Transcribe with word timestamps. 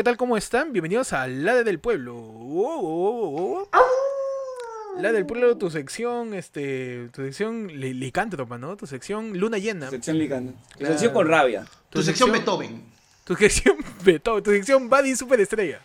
¿qué 0.00 0.04
tal? 0.04 0.16
¿Cómo 0.16 0.38
están? 0.38 0.72
Bienvenidos 0.72 1.12
a 1.12 1.26
La 1.26 1.62
del 1.62 1.78
Pueblo. 1.78 2.16
Oh, 2.16 2.80
oh, 2.80 3.68
oh, 3.68 3.68
oh. 3.70 4.98
La 4.98 5.12
del 5.12 5.26
Pueblo, 5.26 5.58
tu 5.58 5.68
sección, 5.70 6.32
este, 6.32 7.10
tu 7.12 7.20
sección 7.20 7.66
li- 7.68 7.92
licántropa, 7.92 8.56
¿no? 8.56 8.78
Tu 8.78 8.86
sección 8.86 9.38
luna 9.38 9.58
llena. 9.58 9.90
Sección. 9.90 10.16
Claro. 10.26 10.54
Sección 10.78 11.12
con 11.12 11.28
rabia. 11.28 11.66
Tu 11.90 12.02
sección 12.02 12.32
Beethoven. 12.32 12.82
Tu 13.24 13.36
sección 13.36 13.76
Beto, 14.04 14.42
tu 14.42 14.50
sección 14.52 14.88
Buddy 14.88 15.14
Superestrella. 15.16 15.80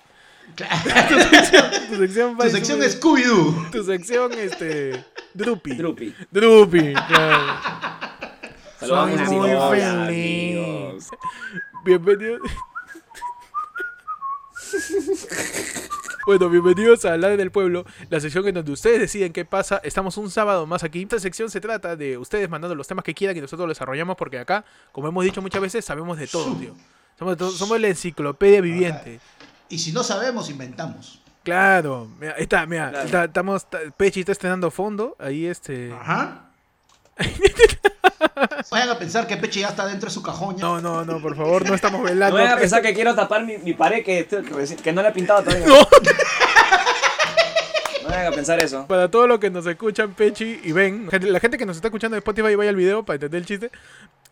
Claro. 0.55 0.73
Tu 1.89 1.97
sección 1.97 2.37
Tu 2.37 2.49
sección 2.49 2.77
Super- 2.81 2.91
Scooby-Doo. 2.91 3.71
Tu 3.71 3.83
sección, 3.83 4.31
este, 4.33 5.03
Drupi. 5.33 5.75
Drupi. 5.75 6.15
Drupi, 6.31 6.93
claro. 6.93 7.59
Saludamos 8.79 9.15
Soy 9.15 9.23
así. 9.25 9.35
muy 9.35 9.81
amigos. 9.81 11.09
Bienvenidos. 11.83 12.39
Bueno, 16.25 16.49
bienvenidos 16.49 17.05
a 17.05 17.17
La 17.17 17.29
del 17.29 17.51
Pueblo, 17.51 17.85
la 18.09 18.19
sección 18.19 18.47
en 18.47 18.55
donde 18.55 18.71
ustedes 18.71 18.99
deciden 18.99 19.31
qué 19.31 19.45
pasa. 19.45 19.79
Estamos 19.83 20.17
un 20.17 20.31
sábado 20.31 20.65
más 20.65 20.83
aquí. 20.83 21.03
Esta 21.03 21.19
sección 21.19 21.51
se 21.51 21.61
trata 21.61 21.95
de 21.95 22.17
ustedes 22.17 22.49
mandando 22.49 22.73
los 22.73 22.87
temas 22.87 23.05
que 23.05 23.13
quieran 23.13 23.37
y 23.37 23.41
nosotros 23.41 23.67
los 23.67 23.77
desarrollamos 23.77 24.15
porque 24.17 24.39
acá, 24.39 24.65
como 24.91 25.07
hemos 25.07 25.23
dicho 25.23 25.39
muchas 25.43 25.61
veces, 25.61 25.85
sabemos 25.85 26.17
de 26.17 26.25
todo, 26.25 26.55
tío. 26.55 26.73
Somos, 27.19 27.33
de 27.35 27.37
todo- 27.37 27.51
somos 27.51 27.79
la 27.79 27.89
enciclopedia 27.89 28.59
viviente. 28.59 29.19
Y 29.69 29.77
si 29.77 29.91
no 29.91 30.03
sabemos, 30.03 30.49
inventamos. 30.49 31.21
Claro, 31.43 32.09
mira, 32.19 32.33
ahí 32.37 32.41
está, 32.43 32.65
mira, 32.65 32.89
Claro. 32.89 33.05
está- 33.05 33.25
estamos, 33.25 33.61
está- 33.63 33.79
Pechi 33.95 34.21
está 34.21 34.31
estrenando 34.31 34.71
fondo, 34.71 35.15
ahí 35.19 35.45
este... 35.45 35.93
Ajá. 35.93 36.49
Vayan 38.71 38.89
a 38.89 38.97
pensar 38.99 39.27
que 39.27 39.37
Peche 39.37 39.61
ya 39.61 39.69
está 39.69 39.85
dentro 39.85 40.09
de 40.09 40.13
su 40.13 40.21
cajón. 40.21 40.55
ya. 40.57 40.63
No, 40.63 40.81
no, 40.81 41.05
no, 41.05 41.21
por 41.21 41.35
favor, 41.35 41.67
no 41.67 41.75
estamos 41.75 42.01
No 42.01 42.05
velando. 42.05 42.35
vayan 42.37 42.53
a 42.53 42.57
pensar 42.57 42.81
que 42.81 42.93
quiero 42.93 43.13
tapar 43.15 43.43
mi, 43.45 43.57
mi 43.57 43.73
pared 43.73 44.03
que, 44.03 44.27
que, 44.83 44.93
no 44.93 45.01
la 45.01 45.09
he 45.09 45.11
pintado 45.11 45.43
todavía. 45.43 45.65
No. 45.67 45.79
No 48.03 48.09
vayan 48.09 48.27
a 48.27 48.31
pensar 48.35 48.59
eso. 48.59 48.85
Para 48.87 49.09
todos 49.09 49.27
los 49.27 49.39
que 49.39 49.49
nos 49.49 49.65
escuchan, 49.65 50.13
Pechi 50.13 50.59
y 50.63 50.71
ven, 50.71 51.09
la 51.11 51.39
gente 51.39 51.57
que 51.57 51.65
nos 51.65 51.75
está 51.77 51.87
escuchando 51.87 52.15
de 52.15 52.19
Spotify, 52.19 52.55
vaya 52.55 52.69
al 52.69 52.75
video 52.75 53.03
para 53.03 53.15
entender 53.15 53.39
el 53.41 53.45
chiste. 53.47 53.71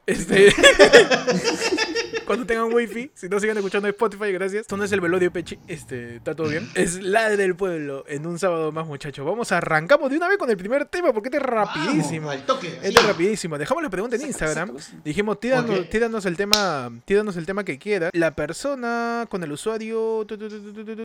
Este. 0.06 0.54
Cuando 2.26 2.46
tengan 2.46 2.74
wifi, 2.74 3.12
si 3.14 3.28
no 3.30 3.40
sigan 3.40 3.58
escuchando 3.58 3.88
Spotify, 3.90 4.32
gracias. 4.32 4.62
Esto 4.62 4.78
no 4.78 4.84
es 4.84 4.92
el 4.92 5.02
velorio 5.02 5.32
Pechi, 5.32 5.58
este, 5.68 6.18
está 6.18 6.36
todo 6.36 6.50
bien. 6.50 6.70
Es 6.76 7.02
la 7.02 7.30
del 7.30 7.56
pueblo 7.56 8.06
en 8.08 8.26
un 8.26 8.40
sábado 8.40 8.72
más, 8.72 8.86
muchachos. 8.88 9.26
Vamos, 9.26 9.52
arrancamos 9.52 10.10
de 10.10 10.18
una 10.18 10.28
vez 10.28 10.38
con 10.38 10.50
el 10.50 10.58
primer 10.58 10.86
tema 10.86 11.12
porque 11.14 11.28
este 11.28 11.38
es 11.38 11.44
rapidísimo. 11.44 12.28
Vamos, 12.28 12.42
al 12.42 12.46
toque. 12.46 12.68
Este 12.82 13.00
es 13.00 13.06
rapidísimo. 13.06 13.58
Dejamos 13.58 13.84
la 13.84 13.90
pregunta 13.90 14.16
en 14.16 14.22
Instagram. 14.24 14.76
Dijimos, 15.04 15.40
tíranos, 15.40 15.80
Ok. 15.80 15.90
tíranos 15.90 16.26
el 16.26 16.38
tema, 16.38 16.92
tíranos 17.06 17.38
el 17.38 17.46
tema 17.46 17.64
que 17.64 17.78
quiera. 17.78 18.10
La 18.14 18.36
persona 18.36 19.28
con 19.30 19.44
el 19.44 19.52
usuario, 19.52 20.26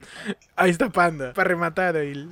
ahí 0.56 0.70
está 0.70 0.88
Panda, 0.91 1.32
para 1.32 1.48
rematar 1.48 1.97
ahí. 1.97 2.28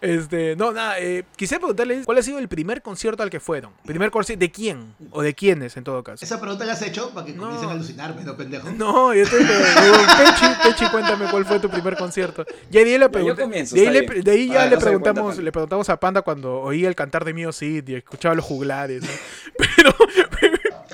Este, 0.00 0.56
no, 0.56 0.72
nada, 0.72 0.98
eh, 0.98 1.24
quisiera 1.36 1.60
preguntarles 1.60 2.04
cuál 2.06 2.18
ha 2.18 2.22
sido 2.22 2.38
el 2.38 2.48
primer 2.48 2.82
concierto 2.82 3.22
al 3.22 3.30
que 3.30 3.40
fueron. 3.40 3.72
Primer 3.84 4.10
concierto, 4.10 4.40
¿de 4.40 4.50
quién? 4.50 4.94
O 5.10 5.22
de 5.22 5.34
quiénes 5.34 5.76
en 5.76 5.84
todo 5.84 6.02
caso. 6.04 6.24
Esa 6.24 6.40
pregunta 6.40 6.64
la 6.64 6.72
has 6.74 6.82
hecho 6.82 7.10
para 7.14 7.26
que 7.26 7.32
No. 7.32 7.42
comiencen 7.42 7.68
a 7.68 7.72
alucinarme, 7.72 8.24
¿no, 8.24 8.36
pendejo? 8.36 8.70
No, 8.72 9.14
yo 9.14 9.22
estoy 9.22 9.40
digo, 9.44 9.96
Pechi, 10.18 10.46
Pechi, 10.62 10.90
cuéntame 10.90 11.26
cuál 11.30 11.44
fue 11.44 11.60
tu 11.60 11.68
primer 11.70 11.96
concierto. 11.96 12.44
Ya 12.70 12.80
ahí 12.80 12.86
le 12.86 12.98
yo 12.98 13.10
pregunté- 13.10 13.42
comienzo, 13.42 13.74
de 13.74 13.80
ahí, 13.86 13.92
le- 13.92 14.00
bien. 14.02 14.22
de 14.24 14.30
ahí 14.30 14.48
ya 14.48 14.62
Ah, 14.62 14.66
le 14.66 14.76
no 14.76 14.80
preguntamos, 14.82 15.24
cuenta, 15.24 15.42
le 15.42 15.52
preguntamos 15.52 15.88
a 15.88 15.98
Panda 15.98 16.22
cuando 16.22 16.60
oía 16.60 16.88
el 16.88 16.94
cantar 16.94 17.24
de 17.24 17.32
Mio 17.34 17.52
Cid 17.52 17.88
y 17.88 17.94
escuchaba 17.94 18.34
los 18.34 18.44
juglares. 18.44 19.02
¿no? 19.02 19.08
Pero, 19.70 19.94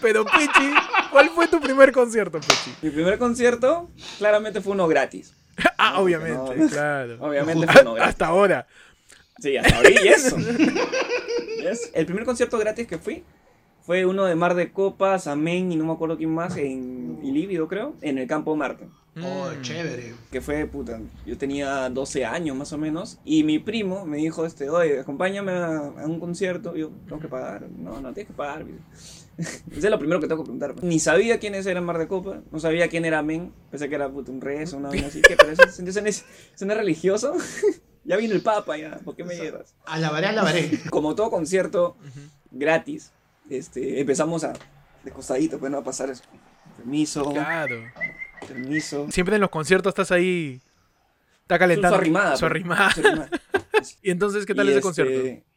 pero 0.00 0.24
Pechi, 0.24 0.72
¿cuál 1.10 1.28
fue 1.30 1.46
tu 1.48 1.60
primer 1.60 1.92
concierto, 1.92 2.40
Pechi? 2.40 2.74
Mi 2.82 2.90
primer 2.90 3.18
concierto, 3.18 3.90
claramente 4.18 4.60
fue 4.60 4.72
uno 4.72 4.88
gratis. 4.88 5.34
Ah, 5.78 5.92
No, 5.96 6.00
obviamente, 6.02 6.56
no. 6.56 6.68
claro. 6.68 7.16
Obviamente 7.20 7.66
fue. 7.66 8.00
Hasta 8.00 8.26
ahora. 8.26 8.66
Sí, 9.38 9.56
hasta 9.56 9.76
ahorita 9.76 10.04
y 10.04 10.08
eso. 10.08 10.36
Yes. 11.60 11.90
El 11.94 12.06
primer 12.06 12.24
concierto 12.24 12.58
gratis 12.58 12.86
que 12.86 12.98
fui 12.98 13.22
fue 13.82 14.06
uno 14.06 14.24
de 14.24 14.34
Mar 14.34 14.54
de 14.54 14.72
Copas, 14.72 15.26
Amén 15.26 15.70
y 15.72 15.76
no 15.76 15.84
me 15.84 15.92
acuerdo 15.92 16.16
quién 16.16 16.32
más, 16.34 16.56
en 16.56 17.18
Ilívido 17.22 17.68
creo, 17.68 17.94
en 18.02 18.18
el 18.18 18.26
Campo 18.26 18.54
Marte. 18.56 18.86
Oh, 19.22 19.50
Mm. 19.50 19.60
chévere. 19.62 20.14
Que 20.30 20.40
fue, 20.40 20.64
puta, 20.66 21.00
yo 21.26 21.36
tenía 21.36 21.88
12 21.90 22.24
años 22.24 22.56
más 22.56 22.72
o 22.72 22.78
menos. 22.78 23.18
Y 23.24 23.42
mi 23.42 23.58
primo 23.58 24.06
me 24.06 24.18
dijo, 24.18 24.46
este, 24.46 24.70
oye, 24.70 25.00
acompáñame 25.00 25.52
a, 25.52 25.76
a 25.78 26.06
un 26.06 26.20
concierto. 26.20 26.76
Y 26.76 26.80
yo, 26.80 26.90
tengo 27.08 27.20
que 27.20 27.28
pagar. 27.28 27.62
No, 27.76 28.00
no 28.00 28.12
tienes 28.12 28.28
que 28.28 28.36
pagar. 28.36 28.64
Eso 29.40 29.86
es 29.86 29.90
lo 29.90 29.98
primero 29.98 30.20
que 30.20 30.26
tengo 30.28 30.42
que 30.42 30.46
preguntar. 30.46 30.74
pues. 30.74 30.84
Ni 30.84 30.98
sabía 30.98 31.38
quiénes 31.38 31.66
eran 31.66 31.84
Mar 31.84 31.98
de 31.98 32.08
Copa, 32.08 32.40
no 32.50 32.60
sabía 32.60 32.88
quién 32.88 33.04
era 33.04 33.20
Amén. 33.20 33.52
Pensé 33.70 33.88
que 33.88 33.94
era 33.94 34.08
puta, 34.08 34.30
un 34.30 34.40
rezo, 34.40 34.76
una 34.76 34.88
vaina 34.88 35.08
así. 35.08 35.22
¿Qué? 35.22 35.36
Pero 35.36 35.52
eso, 35.52 35.62
es 35.62 36.60
religioso. 36.60 37.34
ya 38.04 38.16
vino 38.16 38.34
el 38.34 38.42
Papa, 38.42 38.76
ya. 38.76 38.98
¿Por 38.98 39.16
qué 39.16 39.24
me 39.24 39.34
llevas? 39.36 39.74
Alabaré, 39.86 40.28
alabaré. 40.28 40.80
como 40.90 41.14
todo 41.14 41.30
concierto 41.30 41.96
gratis, 42.50 43.12
este, 43.48 44.00
empezamos 44.00 44.44
a 44.44 44.52
de 45.04 45.10
costadito, 45.10 45.58
pues 45.58 45.70
no 45.72 45.78
a 45.78 45.84
pasar 45.84 46.10
eso. 46.10 46.24
Permiso, 46.76 47.30
Claro. 47.32 47.82
permiso. 48.46 49.06
Siempre 49.10 49.36
en 49.36 49.40
los 49.40 49.50
conciertos 49.50 49.90
estás 49.90 50.10
ahí. 50.12 50.60
Está 51.42 51.58
calentando. 51.58 51.96
Su 51.96 52.00
arrimada. 52.00 52.36
Su 52.36 52.40
pues. 52.40 52.50
arrimada. 52.50 52.90
Su 52.92 53.00
arrimada. 53.00 53.30
Y 54.02 54.10
entonces, 54.10 54.44
¿qué 54.44 54.54
tal 54.54 54.66
Y 54.66 54.70
ese 54.70 54.78
este, 54.78 54.82
concierto? 54.82 55.49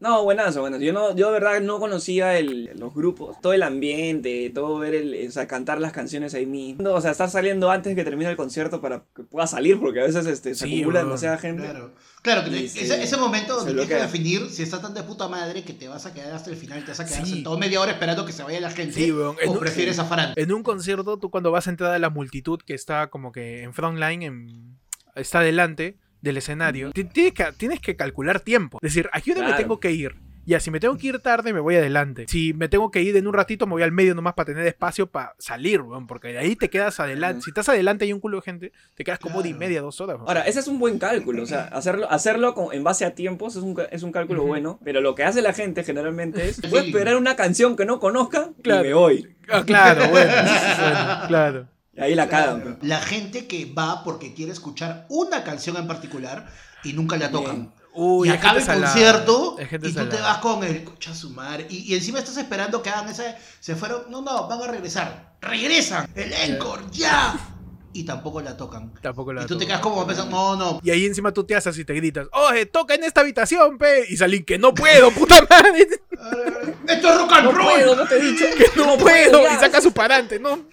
No, 0.00 0.22
buenazo, 0.24 0.60
buenazo. 0.60 0.82
Yo, 0.82 0.92
no, 0.92 1.14
yo 1.16 1.28
de 1.28 1.32
verdad 1.40 1.60
no 1.62 1.78
conocía 1.78 2.36
el, 2.36 2.70
los 2.78 2.92
grupos, 2.92 3.40
todo 3.40 3.52
el 3.54 3.62
ambiente, 3.62 4.50
todo 4.54 4.78
ver 4.78 4.94
el, 4.94 5.28
o 5.28 5.30
sea, 5.30 5.46
cantar 5.46 5.80
las 5.80 5.92
canciones 5.92 6.34
ahí 6.34 6.44
mismo. 6.44 6.90
O 6.90 7.00
sea, 7.00 7.12
estar 7.12 7.30
saliendo 7.30 7.70
antes 7.70 7.94
que 7.94 8.04
termine 8.04 8.28
el 8.30 8.36
concierto 8.36 8.80
para 8.82 9.04
que 9.16 9.22
pueda 9.22 9.46
salir, 9.46 9.78
porque 9.80 10.00
a 10.00 10.04
veces 10.04 10.26
este, 10.26 10.54
se 10.54 10.66
Sí, 10.66 10.80
acumula 10.80 11.00
demasiada 11.04 11.38
gente. 11.38 11.62
Claro. 11.62 11.92
Claro, 12.22 12.44
que 12.50 12.64
ese, 12.64 12.86
se- 12.86 13.02
ese 13.02 13.16
momento 13.18 13.54
donde 13.56 13.72
tienes 13.72 13.88
que 13.88 13.94
definir 13.96 14.50
si 14.50 14.62
estás 14.62 14.82
tan 14.82 14.94
de 14.94 15.02
puta 15.04 15.28
madre 15.28 15.62
que 15.62 15.72
te 15.74 15.88
vas 15.88 16.04
a 16.06 16.12
quedar 16.12 16.32
hasta 16.34 16.50
el 16.50 16.56
final, 16.56 16.82
te 16.84 16.90
vas 16.90 17.00
a 17.00 17.06
quedar 17.06 17.24
Sí. 17.24 17.34
sentado 17.34 17.58
media 17.58 17.80
hora 17.80 17.92
esperando 17.92 18.24
que 18.26 18.32
se 18.32 18.42
vaya 18.42 18.60
la 18.60 18.70
gente. 18.70 18.94
Sí. 18.94 19.08
En 19.08 19.14
o 19.48 19.52
un- 19.52 19.58
prefieres 19.58 19.96
zafar 19.96 20.32
En 20.36 20.52
un 20.52 20.62
concierto, 20.62 21.18
tú 21.18 21.30
cuando 21.30 21.50
vas 21.50 21.66
a 21.66 21.70
entrar 21.70 21.92
a 21.92 21.98
la 21.98 22.10
multitud 22.10 22.58
que 22.66 22.74
está 22.74 23.08
como 23.08 23.30
que 23.30 23.62
en 23.62 23.72
frontline, 23.74 24.22
en, 24.22 24.78
está 25.14 25.40
delante 25.40 25.98
del 26.24 26.38
escenario, 26.38 26.90
ti- 26.92 27.04
tienes 27.04 27.34
que, 27.34 27.44
tienes 27.56 27.80
que 27.80 27.94
calcular 27.94 28.40
tiempo. 28.40 28.78
Es 28.82 28.94
decir, 28.94 29.08
¿a 29.12 29.20
qué 29.20 29.30
hora 29.32 29.40
me 29.42 29.46
Claro. 29.48 29.62
tengo 29.62 29.78
que 29.80 29.92
ir? 29.92 30.16
Ya, 30.46 30.60
si 30.60 30.70
me 30.70 30.78
tengo 30.78 30.98
que 30.98 31.06
ir 31.06 31.18
tarde, 31.20 31.54
me 31.54 31.60
voy 31.60 31.74
adelante. 31.76 32.26
Si 32.28 32.52
me 32.52 32.68
tengo 32.68 32.90
que 32.90 33.00
ir 33.00 33.16
en 33.16 33.26
un 33.26 33.32
ratito, 33.32 33.66
me 33.66 33.72
voy 33.72 33.82
al 33.82 33.92
medio 33.92 34.14
nomás 34.14 34.34
para 34.34 34.44
tener 34.44 34.66
espacio 34.66 35.06
para 35.06 35.34
salir, 35.38 35.80
weón, 35.80 36.06
porque 36.06 36.28
de 36.28 36.38
ahí 36.38 36.54
te 36.54 36.68
quedas 36.68 37.00
adelante. 37.00 37.40
Si 37.42 37.48
estás 37.50 37.70
adelante 37.70 38.04
y 38.04 38.08
hay 38.08 38.12
un 38.12 38.20
culo 38.20 38.36
de 38.38 38.42
gente, 38.42 38.72
te 38.94 39.04
quedas 39.04 39.18
como 39.18 39.38
hora 39.38 39.48
y 39.48 39.54
media, 39.54 39.80
dos 39.80 40.02
horas. 40.02 40.16
weón. 40.16 40.28
Ahora, 40.28 40.42
ese 40.42 40.60
es 40.60 40.68
un 40.68 40.78
buen 40.78 40.98
cálculo, 40.98 41.42
o 41.44 41.46
sea, 41.46 41.62
hacerlo, 41.72 42.10
hacerlo 42.10 42.52
con- 42.54 42.74
en 42.74 42.84
base 42.84 43.06
a 43.06 43.14
tiempos 43.14 43.56
es 43.56 43.62
un, 43.62 43.74
es 43.90 44.02
un 44.02 44.12
cálculo 44.12 44.42
bueno, 44.44 44.78
pero 44.84 45.00
lo 45.00 45.14
que 45.14 45.24
hace 45.24 45.40
la 45.40 45.54
gente 45.54 45.82
generalmente 45.82 46.46
es, 46.46 46.60
voy 46.70 46.80
a 46.80 46.82
esperar 46.82 47.16
una 47.16 47.36
canción 47.36 47.74
que 47.74 47.86
no 47.86 47.98
conozca 47.98 48.50
Claro. 48.62 48.84
y 48.84 48.88
me 48.88 48.94
voy. 48.94 49.36
Ah, 49.48 49.62
claro, 49.64 50.08
bueno, 50.10 50.30
bueno, 50.80 51.20
claro. 51.28 51.68
Y 51.96 52.00
ahí 52.00 52.14
la 52.14 52.28
cagan. 52.28 52.78
La 52.82 53.00
gente 53.00 53.46
que 53.46 53.72
va 53.72 54.02
porque 54.04 54.34
quiere 54.34 54.52
escuchar 54.52 55.06
una 55.08 55.44
canción 55.44 55.76
en 55.76 55.86
particular 55.86 56.46
y 56.82 56.92
nunca 56.92 57.16
la 57.16 57.30
tocan. 57.30 57.72
Uy, 57.96 58.28
y 58.28 58.32
acaba 58.32 58.58
el 58.58 58.64
salada, 58.64 58.92
concierto 58.92 59.56
y 59.60 59.92
tú 59.92 60.08
te 60.08 60.20
vas 60.20 60.38
con 60.38 60.64
el 60.64 60.82
cocha 60.82 61.14
su 61.14 61.30
madre 61.30 61.68
y, 61.70 61.92
y 61.92 61.94
encima 61.94 62.18
estás 62.18 62.36
esperando 62.38 62.82
que 62.82 62.90
hagan 62.90 63.08
ese 63.08 63.36
se 63.60 63.76
fueron 63.76 64.10
no 64.10 64.20
no 64.20 64.48
van 64.48 64.60
a 64.62 64.66
regresar 64.66 65.36
regresan 65.40 66.10
el 66.16 66.32
encore 66.32 66.82
ya 66.90 67.36
y 67.92 68.02
tampoco 68.02 68.40
la 68.40 68.56
tocan 68.56 68.92
Tampoco 69.00 69.32
la 69.32 69.44
y 69.44 69.46
tú 69.46 69.56
te 69.56 69.64
quedas 69.64 69.78
como 69.78 70.04
pensando 70.04 70.36
no 70.36 70.56
no 70.56 70.80
Y 70.82 70.90
ahí 70.90 71.06
encima 71.06 71.32
tú 71.32 71.44
te 71.44 71.54
haces 71.54 71.78
y 71.78 71.84
te 71.84 71.94
gritas, 71.94 72.26
oye, 72.32 72.66
toca 72.66 72.96
en 72.96 73.04
esta 73.04 73.20
habitación, 73.20 73.78
pe. 73.78 74.04
Y 74.08 74.16
salí 74.16 74.42
que 74.42 74.58
no 74.58 74.74
puedo, 74.74 75.12
puta 75.12 75.46
madre. 75.48 75.86
esto 76.88 77.08
es 77.08 77.18
rock 77.18 77.32
and 77.32 77.44
No 77.44 77.52
roll 77.52 77.72
puedo, 77.72 77.96
no 77.96 78.08
te 78.08 78.16
he 78.16 78.20
dicho. 78.20 78.44
Que 78.58 78.70
no 78.76 78.98
puedo. 78.98 79.42
Y 79.46 79.54
saca 79.60 79.80
su 79.80 79.92
parante, 79.92 80.40
¿no? 80.40 80.66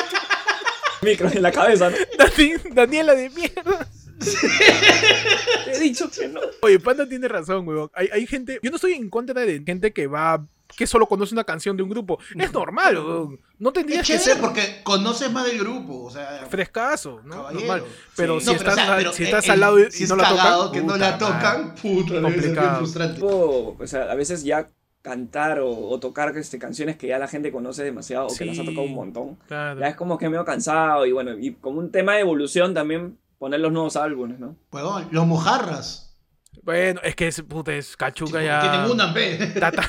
Micro 1.02 1.28
en 1.30 1.42
la 1.42 1.52
cabeza, 1.52 1.90
¿no? 1.90 1.96
Dani- 2.18 2.74
Daniela 2.74 3.14
de 3.14 3.30
mierda. 3.30 3.86
He 5.66 5.78
dicho 5.78 6.10
que 6.10 6.28
no. 6.28 6.40
Oye, 6.62 6.78
Panda 6.80 7.06
tiene 7.08 7.28
razón, 7.28 7.66
weón. 7.68 7.90
Hay, 7.94 8.08
hay 8.12 8.26
gente. 8.26 8.58
Yo 8.62 8.70
no 8.70 8.76
estoy 8.76 8.94
en 8.94 9.10
contra 9.10 9.42
de 9.44 9.62
gente 9.64 9.92
que 9.92 10.06
va. 10.06 10.44
que 10.76 10.86
solo 10.86 11.06
conoce 11.06 11.34
una 11.34 11.44
canción 11.44 11.76
de 11.76 11.82
un 11.82 11.90
grupo. 11.90 12.18
Es 12.34 12.52
normal, 12.52 12.96
weón. 12.96 13.40
No 13.58 13.68
es 13.68 13.74
tendrías 13.74 14.06
que 14.06 14.14
chévere 14.14 14.24
ser 14.24 14.40
porque 14.40 14.80
conoces 14.82 15.30
más 15.30 15.44
del 15.46 15.58
grupo 15.58 16.04
o 16.04 16.10
sea 16.10 16.46
frescazo, 16.50 17.20
¿no? 17.24 17.50
Normal. 17.50 17.84
Pero 18.16 18.40
Sí. 18.40 18.46
si 18.46 18.52
No, 18.52 18.58
pero, 18.58 18.70
estás, 18.70 18.72
o 18.84 18.86
sea, 18.86 18.96
pero 18.96 19.12
si 19.12 19.22
el- 19.22 19.28
estás 19.28 19.44
el- 19.44 19.50
al 19.52 19.60
lado 19.60 19.78
y, 19.78 19.90
si 19.92 20.00
y 20.00 20.04
es 20.04 20.10
no 20.10 20.16
la 20.16 20.28
tocan. 20.30 20.72
que 20.72 20.82
no 20.82 20.96
la 20.96 21.18
tocan 21.18 21.74
puta 21.74 21.86
debe 21.86 22.04
ser 22.06 22.10
bien 22.10 22.22
Complicado. 22.22 22.78
frustrante 22.78 23.20
o 23.22 23.76
sea, 23.86 24.02
a 24.10 24.14
veces 24.14 24.42
ya 24.44 24.66
cantar 25.06 25.60
o, 25.60 25.70
o 25.70 26.00
tocar 26.00 26.36
este, 26.36 26.58
canciones 26.58 26.96
que 26.96 27.06
ya 27.06 27.18
la 27.18 27.28
gente 27.28 27.52
conoce 27.52 27.84
demasiado 27.84 28.26
o 28.26 28.34
que 28.36 28.44
las 28.44 28.58
ha 28.58 28.62
Sí. 28.62 28.66
tocado 28.68 28.82
un 28.86 28.94
montón. 28.94 29.36
Claro. 29.46 29.78
Ya 29.80 29.86
es 29.88 29.94
como 29.96 30.18
que 30.18 30.28
medio 30.28 30.44
cansado 30.44 31.06
y 31.06 31.12
bueno, 31.12 31.38
y 31.38 31.52
como 31.54 31.78
un 31.78 31.90
tema 31.92 32.14
de 32.14 32.20
evolución 32.20 32.74
también 32.74 33.16
poner 33.38 33.60
los 33.60 33.70
nuevos 33.72 33.96
álbumes, 33.96 34.38
¿no? 34.40 34.56
Huevón, 34.72 35.08
los 35.12 35.26
mojarras 35.26 36.16
Bueno, 36.62 37.00
es 37.04 37.14
que 37.14 37.28
es, 37.28 37.40
puta, 37.42 37.72
es 37.74 37.96
cachuca 37.96 38.40
Tipo, 38.40 38.44
ya. 38.44 38.60
tienen 38.60 38.90
una 38.90 39.14
pe 39.14 39.36
Tata. 39.60 39.84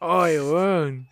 Oye, 0.00 0.40
weón. 0.40 1.08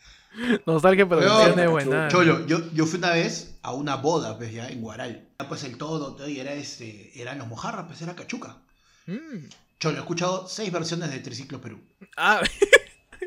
Nostalgia 0.66 1.04
Weón, 1.04 1.22
producciones 1.22 1.70
buenas. 1.70 2.12
Cholo, 2.12 2.46
yo, 2.46 2.58
yo 2.72 2.86
fui 2.86 2.98
una 2.98 3.10
vez 3.12 3.58
a 3.62 3.72
una 3.74 3.96
boda, 3.96 4.36
pues 4.38 4.52
ya, 4.52 4.66
en 4.68 4.80
Guaral. 4.80 5.28
Pues 5.48 5.62
el 5.64 5.76
todo, 5.76 6.14
todo, 6.16 6.28
y 6.28 6.40
era 6.40 6.52
este, 6.54 7.12
eran 7.20 7.38
los 7.38 7.46
mojarras, 7.48 7.84
pues 7.86 8.00
era 8.02 8.14
cachuca. 8.16 8.56
Mm. 9.06 9.46
Cholo, 9.78 9.96
he 9.96 10.00
escuchado 10.00 10.46
seis 10.48 10.72
versiones 10.72 11.10
de 11.10 11.18
Triciclo 11.18 11.60
Perú. 11.60 11.78
Ah, 12.16 12.40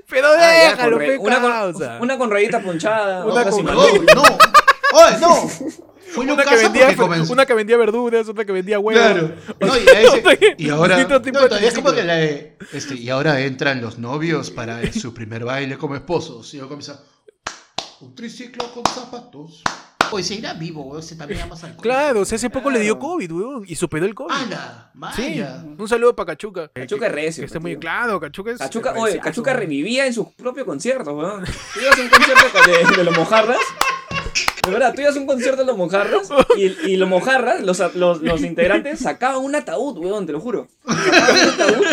pero 0.09 0.27
Ah, 0.27 0.37
ya, 0.39 0.69
déjalo, 0.71 0.97
una, 1.19 1.39
con, 1.41 2.01
una 2.01 2.17
con 2.17 2.31
rayita 2.31 2.61
ponchada, 2.61 3.25
Una 3.25 3.43
con- 3.49 3.65
No, 3.65 3.73
no, 3.73 3.81
oye, 4.93 5.17
no. 5.19 5.49
Fue 6.07 6.23
Una 6.25 6.43
que, 6.45 6.55
vendía, 6.55 6.95
una 7.29 7.45
que 7.45 7.53
vendía 7.53 7.75
verduras, 7.77 8.29
otra 8.29 8.45
que 8.45 8.51
vendía 8.53 8.79
huevos. 8.79 9.03
Claro. 9.03 9.35
No, 9.59 9.75
y, 9.75 9.87
a 9.89 10.01
ese- 10.01 10.55
y 10.57 10.69
ahora. 10.69 10.95
No, 10.97 11.15
es 11.17 11.33
como 11.33 11.49
triciclo. 11.49 11.93
que 11.95 12.03
la 12.03 12.15
de, 12.15 12.57
este, 12.71 12.93
y 12.95 13.09
ahora 13.09 13.41
entran 13.41 13.81
los 13.81 13.97
novios 13.97 14.49
para 14.51 14.81
eh, 14.81 14.93
su 14.93 15.13
primer 15.13 15.43
baile 15.43 15.77
como 15.77 15.95
esposos. 15.95 16.53
Y 16.53 16.57
yo 16.57 16.69
comienza. 16.69 17.03
Un 17.99 18.15
triciclo 18.15 18.71
con 18.71 18.83
zapatos. 18.85 19.61
Pues 20.11 20.27
se 20.27 20.35
irá 20.35 20.53
vivo, 20.53 20.83
weón. 20.83 21.03
Se 21.03 21.15
también 21.15 21.41
llamas 21.41 21.63
alcohol. 21.63 21.81
Claro, 21.81 22.21
o 22.21 22.25
sea, 22.25 22.35
hace 22.37 22.49
poco 22.49 22.69
le 22.69 22.79
dio. 22.79 22.97
COVID, 22.99 23.31
weón, 23.31 23.63
y 23.67 23.75
superó 23.75 24.05
el 24.05 24.15
COVID. 24.15 24.31
¡Hala! 24.33 24.91
Sí, 25.15 25.41
un 25.77 25.87
saludo 25.87 26.15
para 26.15 26.27
Cachuca. 26.27 26.69
Cachuca 26.73 27.07
es 27.07 27.11
recio, 27.11 27.41
Que 27.41 27.45
esté 27.47 27.59
pues, 27.59 27.73
muy 27.73 27.79
claro, 27.79 28.19
Cachuca 28.19 28.51
es. 28.51 28.57
Cachuca, 28.57 28.93
oye. 28.97 29.19
Cachuca 29.19 29.53
revivía 29.53 30.05
en 30.07 30.13
sus 30.13 30.27
propios 30.33 30.65
conciertos, 30.65 31.13
weón. 31.13 31.43
Tú 31.45 31.79
ibas 31.81 31.97
a 31.97 32.01
un 32.01 32.09
concierto 32.09 32.43
con- 32.53 32.71
de, 32.91 32.97
de 32.97 33.03
los 33.03 33.17
mojarras. 33.17 33.59
De 34.65 34.71
verdad, 34.71 34.93
tú 34.95 35.01
ibas 35.01 35.15
a 35.15 35.19
un 35.19 35.27
concierto 35.27 35.61
de 35.61 35.67
los 35.67 35.77
mojarras 35.77 36.27
y, 36.57 36.91
y 36.91 36.97
los 36.97 37.07
mojarras, 37.07 37.61
los, 37.61 37.79
los, 37.95 38.21
los 38.21 38.41
integrantes, 38.41 38.99
sacaban 38.99 39.43
un 39.43 39.53
ataúd, 39.55 39.97
weón, 39.99 40.25
te 40.25 40.31
lo 40.31 40.39
juro. 40.39 40.67
Sacaban 40.87 41.35
un 41.35 41.49
ataúd 41.53 41.85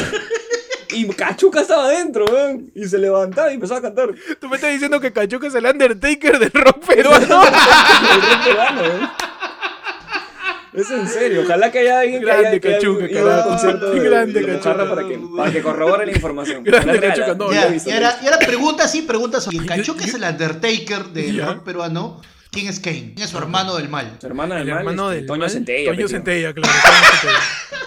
y 0.93 1.09
Cachuca 1.09 1.61
estaba 1.61 1.85
adentro, 1.87 2.25
weón. 2.27 2.71
Y 2.75 2.87
se 2.87 2.99
levantaba 2.99 3.51
y 3.51 3.55
empezaba 3.55 3.79
a 3.79 3.83
cantar. 3.83 4.11
Tú 4.41 4.49
me 4.49 4.57
estás 4.57 4.71
diciendo 4.73 5.01
que 5.01 5.13
Cachuca 5.13 5.47
es 5.49 5.55
el 5.55 5.65
Undertaker 5.67 6.39
del 6.39 6.51
rock 6.53 6.85
peruano. 6.87 7.43
El 7.45 8.21
rock 8.23 8.45
peruano, 8.45 8.81
weón. 8.83 9.11
Es 10.75 10.91
en 10.91 11.07
serio, 11.07 11.43
ojalá 11.45 11.71
que 11.71 11.81
haya 11.81 12.01
alguien 12.01 12.21
que 12.21 12.25
Grande 12.27 12.49
haya, 12.49 12.61
que 12.61 12.69
haya 12.69 12.79
Cachuca, 12.79 13.05
ido 13.07 13.19
a 13.19 13.23
un 13.23 13.29
carajo. 13.31 13.49
concierto 13.51 13.91
de, 13.91 14.01
Grande 14.09 14.41
de 14.41 14.47
Cachuca. 14.59 14.89
para 14.89 15.07
que, 15.07 15.21
para 15.37 15.53
que 15.53 15.63
corrobore 15.63 16.07
la 16.07 16.13
información. 16.13 16.65
Grande 16.65 16.93
es 16.95 17.01
real, 17.03 17.15
Cachuca, 17.15 17.35
no, 17.35 17.53
Ya, 17.53 17.61
lo 17.65 17.67
he 17.69 17.73
visto, 17.73 17.91
y 17.91 17.93
ahora, 17.93 18.19
y 18.23 18.25
ahora 18.25 18.39
preguntas, 18.39 18.91
sí, 18.91 19.01
el 19.01 19.61
Yo- 19.61 19.67
Cachuca 19.67 20.01
yo- 20.01 20.07
es 20.07 20.15
el 20.15 20.23
Undertaker 20.23 21.05
del 21.09 21.45
rock 21.45 21.63
peruano. 21.65 22.23
¿Quién 22.51 22.69
es 22.69 22.81
Kane? 22.81 23.13
¿Quién 23.15 23.23
es 23.25 23.31
su 23.31 23.37
hermano 23.39 23.77
del 23.77 23.89
mal? 23.91 24.17
Su 24.19 24.27
hermano 24.27 24.55
del 24.55 24.63
El 24.63 24.69
mal, 24.71 24.79
hermano 24.79 25.11
este, 25.11 25.17
del. 25.21 25.27
Toño 25.27 25.41
mal, 25.41 25.51
Centella. 25.51 25.91
Toño. 25.91 26.09
Centella, 26.09 26.53
claro. 26.55 26.69
Toño 26.83 27.11
Centella. 27.21 27.82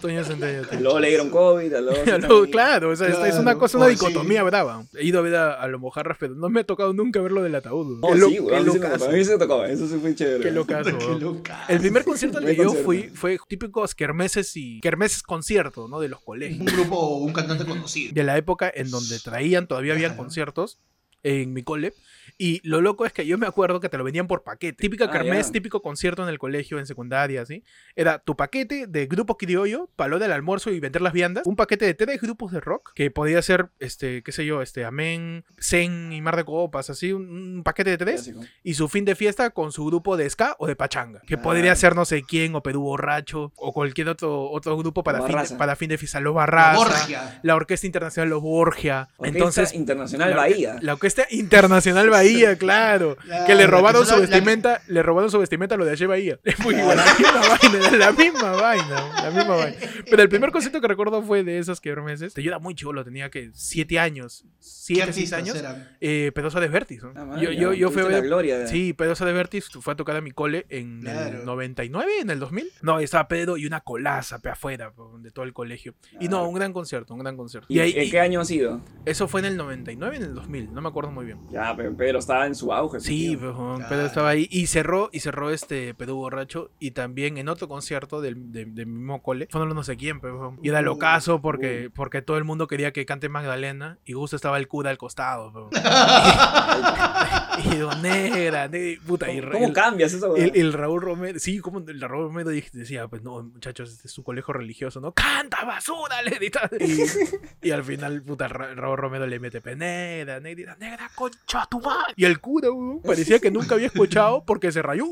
Toño 0.00 0.24
Centella. 0.24 0.62
Luego 0.80 0.98
le 1.00 1.08
dieron 1.08 1.30
COVID, 1.30 1.72
a 1.74 1.80
luego- 1.82 2.18
Luego, 2.18 2.46
claro, 2.50 2.90
o 2.90 2.96
sea, 2.96 3.08
esta 3.08 3.28
es 3.28 3.36
una 3.36 3.56
cosa, 3.56 3.76
una 3.78 3.86
oye, 3.86 3.96
sí. 3.96 4.06
dicotomía 4.06 4.42
brava. 4.42 4.84
He 4.94 5.04
ido 5.04 5.18
a 5.18 5.22
ver 5.22 5.34
a, 5.36 5.52
a 5.54 5.68
los 5.68 5.80
mojarras, 5.80 6.16
pero 6.18 6.34
no 6.34 6.48
me 6.48 6.60
ha 6.60 6.64
tocado 6.64 6.92
nunca 6.92 7.20
verlo 7.20 7.42
del 7.42 7.54
ataúd. 7.54 8.00
No, 8.00 8.08
Qué 8.08 8.14
lo- 8.18 8.28
sí, 8.28 8.38
güey. 8.38 8.50
qué 8.50 8.56
A 8.56 8.60
mí 8.60 8.66
locazo. 8.66 9.38
tocó, 9.38 9.64
eso 9.64 9.86
sí 9.86 9.96
fue 10.00 10.14
chévere. 10.14 10.42
Qué 10.44 10.50
locazo, 10.50 10.90
Qué. 11.44 11.52
El 11.72 11.78
primer 11.80 12.04
concierto 12.04 12.38
al 12.38 12.46
que 12.46 12.56
yo 12.56 12.64
concierto. 12.64 12.84
fui 12.86 13.02
fue 13.14 13.38
típicos 13.48 13.94
kermeses 13.94 14.56
y 14.56 14.80
kermeses 14.80 15.22
conciertos, 15.22 15.88
¿no? 15.90 16.00
De 16.00 16.08
los 16.08 16.18
Un 16.20 16.24
colegios. 16.24 16.72
grupo, 16.72 17.16
un 17.18 17.32
cantante 17.32 17.64
conocido. 17.64 18.12
De 18.14 18.24
la 18.24 18.36
época 18.36 18.70
en 18.74 18.90
donde 18.90 19.18
traían, 19.20 19.66
todavía 19.66 19.92
había 19.92 20.16
conciertos 20.16 20.78
en 21.22 21.52
mi 21.52 21.62
cole. 21.62 21.92
Y 22.42 22.66
lo 22.66 22.80
loco 22.80 23.04
es 23.04 23.12
que 23.12 23.26
yo 23.26 23.36
me 23.36 23.46
acuerdo 23.46 23.80
que 23.80 23.90
te 23.90 23.98
lo 23.98 24.04
vendían 24.04 24.26
por 24.26 24.42
paquete. 24.44 24.76
Típica 24.80 25.10
Ah, 25.12 25.22
ya. 25.22 25.52
típico 25.52 25.82
concierto 25.82 26.22
en 26.22 26.30
el 26.30 26.38
colegio, 26.38 26.78
en 26.78 26.86
secundaria, 26.86 27.42
así. 27.42 27.62
Era 27.94 28.18
tu 28.20 28.34
paquete 28.34 28.86
de 28.86 29.06
grupo 29.06 29.36
criollo, 29.36 29.90
palo 29.94 30.18
del 30.18 30.32
almuerzo 30.32 30.70
y 30.70 30.80
vender 30.80 31.02
las 31.02 31.12
viandas. 31.12 31.46
Un 31.46 31.54
paquete 31.54 31.84
de 31.84 31.92
tres 31.92 32.18
grupos 32.20 32.50
de 32.52 32.60
rock, 32.60 32.92
que 32.94 33.10
podía 33.10 33.42
ser, 33.42 33.68
este, 33.78 34.22
qué 34.22 34.32
sé 34.32 34.46
yo, 34.46 34.62
este, 34.62 34.86
Amén, 34.86 35.44
Zen 35.60 36.14
y 36.14 36.22
Mar 36.22 36.34
de 36.36 36.44
Copas, 36.44 36.88
así. 36.88 37.12
Un, 37.12 37.28
un 37.56 37.62
paquete 37.62 37.90
de 37.90 37.98
tres. 37.98 38.22
Clásico. 38.22 38.40
Y 38.62 38.72
su 38.72 38.88
fin 38.88 39.04
de 39.04 39.14
fiesta 39.16 39.50
con 39.50 39.70
su 39.70 39.84
grupo 39.84 40.16
de 40.16 40.30
ska 40.30 40.56
o 40.58 40.66
de 40.66 40.76
pachanga. 40.76 41.20
Que 41.26 41.34
Ah. 41.34 41.42
podría 41.42 41.76
ser 41.76 41.94
no 41.94 42.06
sé 42.06 42.22
quién, 42.22 42.54
o 42.54 42.62
Perú 42.62 42.80
Borracho, 42.80 43.52
o 43.56 43.72
cualquier 43.74 44.08
otro, 44.08 44.50
otro 44.50 44.78
grupo 44.78 45.02
para 45.04 45.20
fin, 45.26 45.36
de, 45.36 45.56
para 45.56 45.76
fin 45.76 45.90
de 45.90 45.98
fiesta. 45.98 46.20
Los 46.20 46.32
La 46.34 46.40
Barraza, 46.40 46.76
Borgia. 46.78 47.40
la 47.42 47.54
Orquesta 47.54 47.86
Internacional 47.86 48.30
Los 48.30 48.40
Borgia. 48.40 49.08
Orquesta 49.18 49.28
Entonces, 49.28 49.74
Internacional 49.74 50.30
la, 50.30 50.36
Bahía. 50.36 50.76
la 50.80 50.94
Orquesta 50.94 51.26
Internacional 51.30 52.08
Bahía, 52.10 52.29
claro. 52.58 53.16
Claro, 53.16 53.46
que 53.46 53.54
le 53.54 53.66
robaron 53.66 54.02
su 54.04 54.10
solo- 54.10 54.22
la 54.22 54.28
vestimenta, 54.28 54.82
le 54.88 55.02
robaron 55.02 55.30
su 55.30 55.38
vestimenta 55.38 55.74
a 55.74 55.78
lo 55.78 55.84
de 55.84 55.92
Ayer 55.92 56.08
Bahía. 56.08 56.38
Es 56.44 56.58
muy 56.60 56.74
igual, 56.74 56.96
la 56.96 57.04
misma 57.04 57.40
vaina, 57.62 57.96
la 57.98 58.12
misma 58.12 58.50
vaina, 58.52 59.12
la 59.22 59.30
misma 59.30 59.56
vaina. 59.56 59.76
Pero 60.08 60.22
el 60.22 60.28
primer 60.28 60.50
concierto 60.50 60.80
que 60.80 60.88
recuerdo 60.88 61.22
fue 61.22 61.44
de 61.44 61.58
esos 61.58 61.80
que 61.80 61.94
meses. 62.00 62.34
Yo 62.34 62.42
era 62.42 62.58
muy 62.58 62.74
chulo, 62.74 63.04
tenía 63.04 63.30
que 63.30 63.50
siete 63.54 63.98
años, 63.98 64.44
¿Qué 64.44 64.56
siete, 64.60 65.12
seis 65.12 65.32
años. 65.32 65.62
Eh, 66.00 66.32
Pedosa 66.34 66.60
de 66.60 66.68
Vertis. 66.68 67.02
¿no? 67.02 67.12
Ah, 67.14 67.24
man, 67.24 67.40
yo, 67.40 67.50
ya, 67.52 67.60
yo, 67.60 67.72
yo 67.74 67.90
fui 67.90 68.02
la 68.10 68.20
gloria 68.20 68.58
de- 68.58 68.68
Sí, 68.68 68.92
Pedosa 68.92 69.24
de 69.26 69.32
Vertis 69.32 69.68
fue 69.80 69.92
a 69.92 69.96
tocar 69.96 70.16
a 70.16 70.20
mi 70.20 70.30
cole 70.30 70.66
en 70.70 71.00
Claro. 71.02 71.40
el 71.40 71.44
99, 71.44 72.10
en 72.22 72.30
el 72.30 72.38
2000. 72.40 72.70
No, 72.82 72.98
estaba 73.00 73.28
Pedro 73.28 73.56
y 73.56 73.66
una 73.66 73.80
colaza 73.80 74.38
pe 74.40 74.48
afuera 74.50 74.92
de 75.18 75.30
todo 75.30 75.44
el 75.44 75.52
colegio. 75.52 75.94
Y 76.20 76.24
no, 76.28 76.38
Claro. 76.38 76.48
un 76.48 76.54
gran 76.54 76.72
concierto, 76.72 77.12
un 77.14 77.20
gran 77.20 77.36
concierto. 77.36 77.66
¿Y, 77.70 77.76
Y, 77.76 77.80
ahí, 77.80 77.92
en 77.96 78.04
y- 78.04 78.10
qué 78.10 78.20
año 78.20 78.40
ha 78.40 78.44
sido? 78.44 78.80
eso 79.04 79.28
fue 79.28 79.40
en 79.40 79.46
el 79.46 79.56
99, 79.56 80.16
en 80.16 80.22
el 80.22 80.34
2000, 80.34 80.72
no 80.72 80.80
me 80.80 80.88
acuerdo 80.88 81.10
muy 81.10 81.24
bien. 81.26 81.38
Ya, 81.50 81.74
pero 81.76 81.94
Pedro 81.96 82.18
estaba 82.20 82.46
en 82.46 82.54
su 82.54 82.72
auge. 82.72 83.00
Sí, 83.00 83.36
pues, 83.36 83.52
Pedro 83.88 84.06
estaba 84.06 84.28
ahí 84.28 84.46
y 84.50 84.66
cerró 84.68 85.08
y 85.12 85.20
cerró 85.20 85.50
este 85.50 85.92
Pedro 85.94 86.14
borracho 86.16 86.70
y 86.78 86.92
también 86.92 87.36
en 87.38 87.48
otro 87.48 87.66
concierto 87.68 88.20
del, 88.20 88.52
de, 88.52 88.64
de 88.66 88.86
mi 88.86 88.94
mismo 88.94 89.22
cole 89.22 89.48
los 89.52 89.74
no 89.74 89.82
sé 89.82 89.96
quién 89.96 90.20
pues, 90.20 90.32
y 90.62 90.68
era 90.68 90.80
Uh, 90.80 90.84
locazo 90.84 91.40
porque 91.40 91.90
porque 91.94 92.22
todo 92.22 92.36
el 92.38 92.44
mundo 92.44 92.66
quería 92.68 92.92
que 92.92 93.04
cante 93.06 93.28
Magdalena 93.28 93.98
y 94.04 94.12
justo 94.12 94.36
estaba 94.36 94.58
el 94.58 94.68
cura 94.68 94.90
al 94.90 94.98
costado 94.98 95.70
y, 97.64 97.74
y 97.74 97.76
Don 97.78 98.00
negra 98.02 98.68
ne- 98.68 98.98
puta 99.06 99.30
y 99.30 99.40
¿Cómo, 99.40 99.72
cambias 99.72 100.12
eso? 100.12 100.36
el- 100.36 100.52
el 100.54 100.72
Raúl 100.72 101.00
Romero 101.02 101.38
sí 101.38 101.58
como 101.58 101.78
el 101.80 102.00
Raúl 102.00 102.24
Romero 102.28 102.50
decía 102.50 103.08
pues 103.08 103.22
no 103.22 103.42
muchachos 103.42 103.90
este 103.92 104.08
es 104.08 104.12
su 104.12 104.22
colegio 104.22 104.52
religioso 104.54 105.00
no 105.00 105.12
canta 105.12 105.64
basura 105.64 106.22
le 106.22 106.38
y, 106.80 107.68
y 107.68 107.70
al 107.70 107.84
final 107.84 108.22
puta 108.22 108.48
Ra- 108.48 108.74
Raúl 108.74 108.96
Romero 108.98 109.26
le 109.26 109.38
mete 109.38 109.60
penera 109.60 110.40
negra 110.40 110.76
negra 110.78 111.10
concha 111.14 111.66
tu 111.70 111.80
madre 111.80 112.09
y 112.16 112.24
el 112.24 112.40
cura 112.40 112.70
weón, 112.70 113.00
parecía 113.04 113.38
que 113.38 113.50
nunca 113.50 113.74
había 113.74 113.86
escuchado 113.88 114.44
porque 114.44 114.70
se 114.72 114.82
rayó 114.82 115.04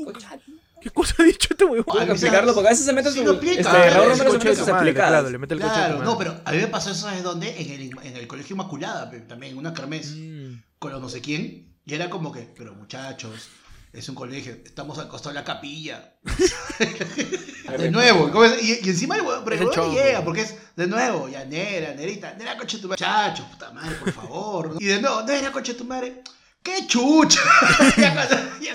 ¿Qué 0.81 0.89
cosa 0.91 1.15
ha 1.19 1.23
dicho 1.23 1.49
este 1.51 1.65
weón? 1.65 1.83
A 1.87 1.91
Tengo 1.91 2.05
que 2.05 2.11
explicarlo 2.13 2.53
porque 2.53 2.67
a 2.69 2.71
veces 2.71 2.85
se 2.85 2.93
mete 2.93 3.11
sí 3.11 3.23
su. 3.25 3.33
este, 3.33 3.63
Raúl 3.63 4.09
Romero 4.17 4.39
se 4.39 4.55
sus 4.55 4.65
claro, 4.93 5.29
le 5.29 5.37
mete 5.37 5.53
el 5.55 5.59
Claro, 5.59 6.01
no, 6.03 6.17
pero 6.17 6.39
a 6.45 6.51
mí 6.53 6.57
me 6.57 6.67
pasó 6.67 6.91
eso, 6.91 7.01
¿sabes 7.01 7.21
dónde? 7.21 7.53
En 7.61 7.69
el, 7.69 7.91
en 8.07 8.15
el 8.15 8.27
colegio 8.27 8.53
Inmaculada, 8.53 9.11
también, 9.27 9.53
en 9.53 9.57
una 9.57 9.73
kermés, 9.73 10.11
Mm. 10.15 10.61
con 10.79 10.91
los 10.93 11.01
no 11.01 11.09
sé 11.09 11.19
quién. 11.19 11.75
Y 11.85 11.93
era 11.93 12.09
como 12.09 12.31
que, 12.31 12.47
pero 12.55 12.73
muchachos, 12.75 13.49
es 13.91 14.07
un 14.07 14.15
colegio, 14.15 14.53
estamos 14.63 14.97
al 14.99 15.09
costado 15.09 15.31
de 15.33 15.39
la 15.41 15.43
capilla. 15.43 16.13
de 17.77 17.91
nuevo, 17.91 18.31
y, 18.61 18.79
y 18.85 18.89
encima 18.89 19.15
el 19.15 19.21
huevón, 19.23 19.43
pero 19.43 19.63
el 19.63 19.69
chongo. 19.71 19.93
llega, 19.93 20.23
porque 20.23 20.41
es 20.41 20.55
de 20.75 20.87
nuevo, 20.87 21.27
ya 21.27 21.43
nera, 21.45 21.93
nerita, 21.93 22.33
nera 22.35 22.57
coche 22.57 22.77
tu 22.77 22.87
madre, 22.87 23.05
muchachos, 23.05 23.45
puta 23.47 23.71
madre, 23.71 23.95
por 23.95 24.11
favor. 24.13 24.75
Y 24.79 24.85
de 24.85 25.01
nuevo, 25.01 25.23
nera 25.23 25.51
coche 25.51 25.73
tu 25.73 25.85
madre, 25.85 26.21
¡Qué 26.61 26.85
chucha! 26.87 27.39
ya 27.97 28.27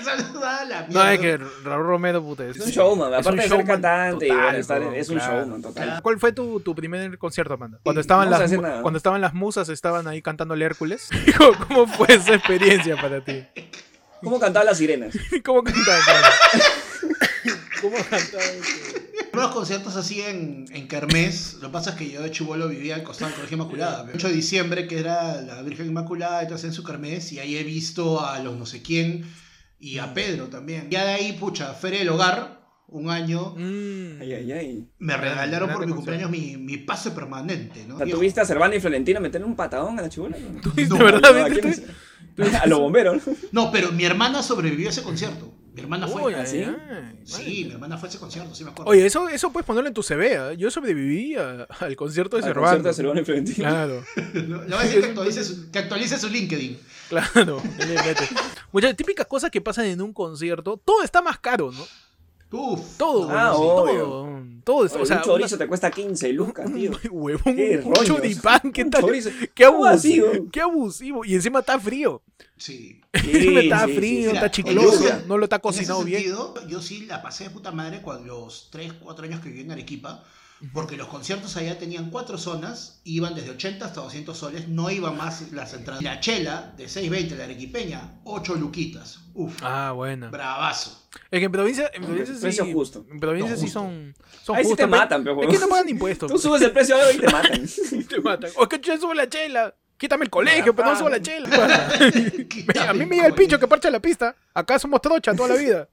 se 0.03 0.11
la 0.39 0.87
No, 0.89 1.09
es 1.09 1.19
mierda. 1.19 1.45
que 1.47 1.63
Raúl 1.63 1.85
Romero, 1.85 2.21
puta, 2.23 2.45
Es 2.45 2.57
un 2.59 2.69
showman, 2.71 3.13
es 3.13 3.19
aparte 3.19 3.29
un 3.29 3.37
de 3.37 3.47
ser 3.57 3.65
cantante 3.65 4.27
y 4.27 4.31
bueno, 4.31 4.57
estar- 4.57 4.79
bro, 4.79 4.93
es 4.93 5.09
un 5.09 5.17
claro. 5.17 5.39
showman 5.41 5.61
total. 5.61 6.01
¿Cuál 6.01 6.19
fue 6.19 6.31
tu, 6.31 6.59
tu 6.59 6.75
primer 6.75 7.17
concierto, 7.17 7.53
Amanda? 7.53 7.79
Cuando 7.83 8.01
estaban, 8.01 8.29
No 8.29 8.37
las, 8.37 8.51
cuando 8.81 8.97
estaban 8.97 9.21
las 9.21 9.33
musas, 9.33 9.69
estaban 9.69 10.07
ahí 10.07 10.21
cantándole 10.21 10.65
Hércules. 10.65 11.09
¿Cómo, 11.37 11.53
cómo 11.67 11.87
fue 11.87 12.07
esa 12.09 12.35
experiencia 12.35 12.95
para 12.97 13.21
ti? 13.23 13.43
¿Cómo 14.23 14.39
cantaban 14.39 14.65
las 14.65 14.77
sirenas? 14.77 15.13
¿Cómo 15.43 15.63
cantaban? 15.63 16.01
¿Cómo 17.81 17.97
cantaban? 18.09 18.45
Unos 19.39 19.53
conciertos 19.53 19.95
así 19.95 20.21
en, 20.21 20.65
en 20.71 20.87
Kermés. 20.87 21.57
Lo 21.61 21.67
que 21.67 21.73
pasa 21.73 21.91
es 21.91 21.95
que 21.95 22.09
yo 22.09 22.21
de 22.21 22.31
chivolo 22.31 22.67
vivía 22.67 22.95
al 22.95 23.03
costado 23.03 23.27
del 23.27 23.35
Colegio 23.35 23.55
Inmaculada. 23.55 24.03
El 24.03 24.15
8 24.15 24.27
de 24.27 24.33
diciembre, 24.33 24.87
que 24.87 24.99
era 24.99 25.41
la 25.41 25.61
Virgen 25.61 25.87
Inmaculada, 25.87 26.41
entonces 26.41 26.65
en 26.65 26.73
su 26.73 26.83
Kermés. 26.83 27.31
Y 27.31 27.39
ahí 27.39 27.57
he 27.57 27.63
visto 27.63 28.25
a 28.25 28.39
los 28.39 28.57
no 28.57 28.65
sé 28.65 28.81
quién 28.81 29.25
y 29.79 29.99
a 29.99 30.13
Pedro 30.13 30.45
también. 30.47 30.89
Ya 30.89 31.05
de 31.05 31.11
ahí, 31.11 31.33
pucha, 31.33 31.73
Feria 31.73 31.99
del 31.99 32.09
Hogar, 32.09 32.61
un 32.87 33.09
año. 33.09 33.53
Mm. 33.57 34.21
Ay, 34.21 34.33
ay, 34.33 34.51
ay. 34.51 34.89
Me 34.99 35.17
regalaron 35.17 35.71
por 35.71 35.85
mi 35.85 35.93
cumpleaños 35.93 36.29
mi, 36.29 36.57
mi 36.57 36.77
pase 36.77 37.11
permanente, 37.11 37.85
¿no? 37.87 37.95
O 37.95 37.97
sea. 37.97 38.07
¿tuviste 38.07 38.41
a 38.41 38.45
Cervana 38.45 38.75
y 38.75 38.79
Florentina 38.79 39.19
meterle 39.19 39.47
un 39.47 39.55
patadón 39.55 39.99
a 39.99 40.01
la 40.01 40.09
chibola? 40.09 40.37
¿no? 40.37 40.71
¿De 40.75 40.87
No, 40.87 40.97
verdad? 40.97 41.37
¿A. 41.37 42.61
A 42.61 42.67
los 42.67 42.79
bomberos, 42.79 43.27
¿no? 43.27 43.33
No, 43.51 43.71
pero 43.71 43.91
mi 43.91 44.03
hermana 44.03 44.43
sobrevivió 44.43 44.87
a 44.87 44.91
ese 44.91 45.03
concierto. 45.03 45.53
Mi 45.75 45.81
hermana 45.81 46.07
fue. 46.07 46.33
¿Ah, 46.35 46.45
sí? 46.45 46.63
ay, 46.63 47.19
Sí, 47.25 47.65
mi 47.65 47.71
hermana 47.73 47.97
fue 47.97 48.07
a 48.07 48.09
ese 48.09 48.17
concierto, 48.19 48.55
sí 48.55 48.63
me 48.63 48.71
acuerdo. 48.71 48.89
Oye, 48.91 49.05
eso, 49.05 49.27
eso 49.27 49.51
puedes 49.51 49.65
ponerlo 49.65 49.87
en 49.89 49.93
tu 49.93 50.01
CV. 50.03 50.37
¿ah? 50.37 50.53
Yo 50.53 50.71
sobreviví 50.71 51.35
a- 51.35 51.67
al 51.81 51.95
concierto 51.95 52.37
de 52.37 52.45
Al 52.45 52.53
concierto 52.53 52.87
de 53.13 53.23
Florentina. 53.25 53.69
Claro, 53.69 54.03
Le 54.33 54.41
voy 54.55 54.73
a 54.73 54.79
decir 54.83 55.01
que 55.01 55.07
actualice 55.07 55.43
su, 55.43 55.71
que 55.71 55.79
actualice 55.79 56.17
su 56.17 56.29
LinkedIn. 56.29 56.79
claro. 57.09 57.61
Muchas 58.71 58.95
típicas 58.95 59.25
cosas 59.27 59.51
que 59.51 59.61
pasan 59.61 59.85
en 59.85 60.01
un 60.01 60.13
concierto. 60.13 60.79
Todo 60.83 61.03
está 61.03 61.21
más 61.21 61.39
caro, 61.39 61.71
¿no? 61.71 61.85
Uf. 62.51 62.97
Todo, 62.97 63.29
Ah, 63.31 63.53
obvio. 63.53 64.03
todo. 64.03 64.45
Todo 64.63 64.85
es, 64.85 64.93
Oye, 64.93 65.03
o 65.03 65.05
sea, 65.05 65.17
un 65.17 65.23
chorizo 65.23 65.57
te 65.57 65.67
cuesta 65.67 65.91
15 65.91 66.33
lucas, 66.33 66.71
tío. 66.73 66.89
una- 67.03 67.11
huevón, 67.11 67.55
Qué 67.55 67.81
un 67.83 67.93
choripán, 67.93 68.71
¿qué 68.73 68.83
Un 68.83 68.89
tal? 68.89 69.01
chorizo. 69.01 69.29
Qué 69.53 69.65
¿Cómo 69.65 69.85
así, 69.85 70.19
abusivo, 70.19 70.49
qué 70.51 70.61
abusivo. 70.61 71.25
Y 71.25 71.35
encima 71.35 71.59
está 71.59 71.79
frío. 71.79 72.21
Sí. 72.57 73.01
Encima 73.13 73.59
está 73.61 73.85
sí, 73.85 73.91
sí, 73.91 73.97
frío, 73.97 74.29
sí. 74.31 74.35
está 74.35 74.51
chicloso, 74.51 75.03
yo- 75.03 75.27
no 75.27 75.37
lo 75.37 75.43
está 75.45 75.57
En 75.57 75.61
cocinado 75.61 75.99
ese 75.99 76.09
bien. 76.09 76.21
sentido, 76.21 76.67
yo 76.67 76.81
sí 76.81 77.05
la 77.05 77.21
pasé 77.21 77.45
de 77.45 77.49
puta 77.51 77.71
madre 77.71 78.01
cuando 78.01 78.25
los 78.39 78.69
3, 78.71 78.93
4 78.93 79.25
años 79.25 79.41
que 79.41 79.49
viví 79.49 79.61
en 79.61 79.71
Arequipa, 79.71 80.23
porque 80.73 80.97
los 80.97 81.07
conciertos 81.07 81.55
allá 81.57 81.77
tenían 81.77 82.09
cuatro 82.09 82.37
zonas, 82.37 83.01
iban 83.03 83.35
desde 83.35 83.51
80 83.51 83.85
hasta 83.85 84.01
200 84.01 84.37
soles, 84.37 84.67
no 84.67 84.89
iban 84.89 85.17
más 85.17 85.51
las 85.51 85.73
entradas. 85.73 86.01
La 86.03 86.19
chela 86.19 86.73
de 86.77 86.87
620, 86.87 87.35
la 87.35 87.43
arequipeña, 87.45 88.19
8 88.23 88.55
luquitas. 88.55 89.19
Uf, 89.33 89.57
Ah, 89.61 89.91
bueno. 89.93 90.29
bravazo. 90.31 91.07
Es 91.31 91.39
que 91.39 91.45
en 91.45 91.51
provincia, 91.51 91.89
en 91.93 92.03
provincia 92.03 92.35
sí. 92.35 92.41
Precio 92.41 92.65
justo. 92.71 93.05
En 93.09 93.19
provincia 93.19 93.55
No, 93.55 93.61
sí 93.61 93.67
son. 93.67 94.15
son 94.43 94.55
Ahí 94.55 94.63
sí 94.63 94.69
te 94.69 94.71
justos, 94.71 94.77
pero- 94.77 94.87
matan, 94.89 95.23
pero 95.23 95.43
Es 95.43 95.49
que 95.49 95.59
no 95.59 95.67
pagan 95.69 95.89
impuestos. 95.89 96.31
Tú 96.31 96.37
subes 96.37 96.61
el 96.61 96.71
precio 96.71 96.95
de 96.95 97.01
algo 97.03 97.13
y 97.17 97.21
te 97.25 97.31
matan. 97.31 97.65
Te 98.09 98.21
matan. 98.21 98.51
O 98.57 98.63
es 98.63 98.69
que 98.69 98.79
yo 98.81 98.97
subo 98.97 99.13
la 99.13 99.27
chela. 99.29 99.73
Quítame 99.97 100.25
el 100.25 100.29
colegio, 100.29 100.75
pero 100.75 100.89
no 100.89 100.97
subo 100.97 101.09
la 101.09 101.21
chela. 101.21 101.49
A 102.89 102.93
mí 102.93 103.05
me 103.05 103.15
llega 103.15 103.27
el 103.27 103.33
pincho 103.33 103.59
que 103.59 103.67
parcha 103.67 103.89
la 103.89 103.99
pista. 103.99 104.35
Acá 104.53 104.77
somos 104.79 105.01
trocha 105.01 105.33
toda 105.33 105.49
la 105.49 105.55
vida. 105.55 105.89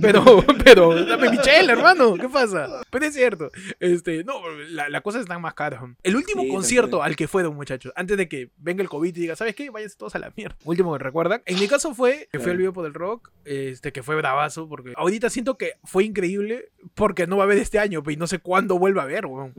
Pero, 0.00 0.44
pero, 0.64 1.04
dame 1.04 1.30
mi 1.30 1.38
chela, 1.38 1.72
hermano. 1.72 2.14
¿Qué 2.16 2.28
pasa? 2.28 2.82
Pero 2.90 3.06
es 3.06 3.14
cierto. 3.14 3.50
Este, 3.80 4.24
no, 4.24 4.40
la, 4.70 4.88
la 4.88 5.00
cosa 5.00 5.20
está 5.20 5.38
más 5.38 5.54
cara. 5.54 5.82
El 6.02 6.16
último 6.16 6.42
Sí, 6.42 6.48
concierto 6.48 7.02
al 7.02 7.14
que 7.14 7.28
fueron, 7.28 7.54
muchachos, 7.54 7.92
antes 7.94 8.16
de 8.16 8.28
que 8.28 8.50
venga 8.56 8.82
el 8.82 8.88
COVID 8.88 9.08
y 9.16 9.20
diga, 9.20 9.36
¿sabes 9.36 9.54
qué? 9.54 9.70
Váyanse 9.70 9.96
todos 9.96 10.14
a 10.14 10.18
la 10.18 10.32
mierda. 10.36 10.56
Último 10.64 10.92
que 10.92 10.98
recuerdan. 10.98 11.42
En 11.44 11.58
mi 11.60 11.68
caso 11.68 11.94
fue 11.94 12.28
que 12.32 12.40
fue 12.40 12.52
el 12.52 12.58
video 12.58 12.72
por 12.72 12.86
el 12.86 12.94
rock, 12.94 13.30
este, 13.44 13.92
que 13.92 14.02
fue 14.02 14.16
bravazo, 14.16 14.68
porque 14.68 14.92
ahorita 14.96 15.30
siento 15.30 15.56
que 15.56 15.74
fue 15.84 16.04
increíble 16.04 16.70
porque 16.94 17.26
no 17.26 17.36
va 17.36 17.44
a 17.44 17.46
haber 17.46 17.58
este 17.58 17.78
año, 17.78 18.02
pe, 18.02 18.14
y 18.14 18.16
no 18.16 18.26
sé 18.26 18.38
cuándo 18.38 18.78
vuelva 18.78 19.02
a 19.02 19.04
haber, 19.04 19.26
weón. 19.26 19.54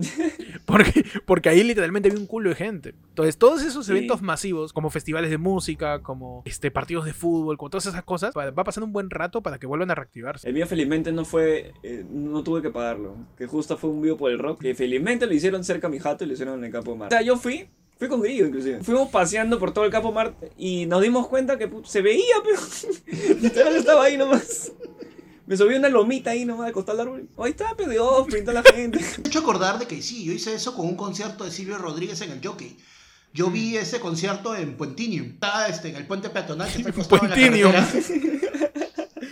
Porque, 0.66 1.06
porque 1.26 1.50
ahí 1.50 1.64
literalmente 1.64 2.10
vi 2.10 2.18
un 2.18 2.28
culo 2.28 2.50
de 2.50 2.56
gente. 2.56 2.90
Entonces, 3.10 3.38
todos 3.38 3.64
esos 3.64 3.83
Sí. 3.88 3.92
eventos 3.92 4.22
masivos, 4.22 4.74
como 4.74 4.90
festivales 4.90 5.30
de 5.30 5.38
música, 5.38 6.02
como 6.02 6.42
este, 6.46 6.72
partidos 6.72 7.06
de 7.06 7.14
fútbol, 7.14 7.58
como 7.58 7.70
todas 7.70 7.86
esas 7.86 8.04
cosas, 8.04 8.34
va 8.36 8.64
pasando 8.64 8.86
un 8.86 8.94
buen 8.94 9.10
rato 9.10 9.42
para 9.42 9.60
que 9.60 9.68
vuelvan 9.68 9.92
a 9.92 9.96
reactivarse. 9.96 10.48
El 10.48 10.54
mío 10.54 10.68
felizmente 10.68 11.12
no 11.12 11.26
fue, 11.26 11.74
eh, 11.84 12.06
no 12.10 12.44
tuve 12.44 12.62
que 12.62 12.70
pagarlo. 12.70 13.16
Que 13.38 13.48
justo 13.48 13.78
fue 13.78 13.90
un 13.90 14.02
vivo 14.02 14.18
por 14.18 14.32
el 14.32 14.40
rock. 14.40 14.62
Que 14.62 14.76
felizmente 14.76 15.26
lo 15.26 15.34
hicieron 15.34 15.64
cerca 15.64 15.88
a 15.88 15.90
mi 15.90 16.00
jato 16.00 16.24
y 16.24 16.28
lo 16.28 16.34
hicieron 16.34 16.60
en 16.60 16.66
el 16.66 16.72
Campo 16.72 16.96
Mar. 16.96 17.08
O 17.08 17.12
sea, 17.12 17.22
yo 17.22 17.38
fui, 17.38 17.68
fui 17.98 18.08
con 18.08 18.22
Grillo 18.22 18.48
inclusive. 18.48 18.84
Fuimos 18.84 19.10
paseando 19.10 19.60
por 19.60 19.74
todo 19.74 19.86
el 19.86 19.92
Campo 19.92 20.12
Mar 20.12 20.34
y 20.58 20.86
nos 20.86 21.02
dimos 21.02 21.28
cuenta 21.28 21.58
que 21.58 21.70
se 21.84 22.02
veía, 22.02 22.36
pero 22.44 22.60
literal 23.42 23.76
estaba 23.76 24.04
ahí 24.04 24.18
nomás. 24.18 24.72
Me 25.46 25.58
subí 25.58 25.76
una 25.76 25.90
lomita 25.90 26.32
ahí 26.32 26.46
nomás 26.46 26.68
de 26.68 26.74
costal 26.74 26.98
del 26.98 27.08
árbol. 27.08 27.30
Ahí 27.38 27.52
está, 27.52 27.76
pero 27.76 27.92
Dios, 27.92 28.28
pinta 28.32 28.54
la 28.54 28.64
gente. 28.64 29.00
Me 29.18 29.24
he 29.26 29.28
hecho 29.28 29.40
acordar 29.40 29.78
de 29.78 29.86
que 29.86 30.02
sí, 30.02 30.24
yo 30.24 30.32
hice 30.32 30.54
eso 30.54 30.74
con 30.74 30.86
un 30.86 30.96
concierto 30.96 31.44
de 31.44 31.52
Silvio 31.52 31.78
Rodríguez 31.78 32.22
en 32.22 32.32
el 32.32 32.46
Jockey. 32.46 32.78
Yo 33.34 33.50
vi 33.50 33.78
ese 33.78 34.00
concierto 34.00 34.56
en 34.56 34.78
Puentinium. 34.78 35.32
Estaba 35.32 35.68
este, 35.68 35.90
en 35.90 35.96
el 35.96 36.06
puente 36.06 36.30
peatonal 36.30 36.72
que 36.72 36.78
está 36.78 36.90
al 36.90 36.94
costado 36.96 37.22
de 37.24 37.30
la 37.30 37.36
Puentinium. 37.36 37.72
carretera. 37.72 38.63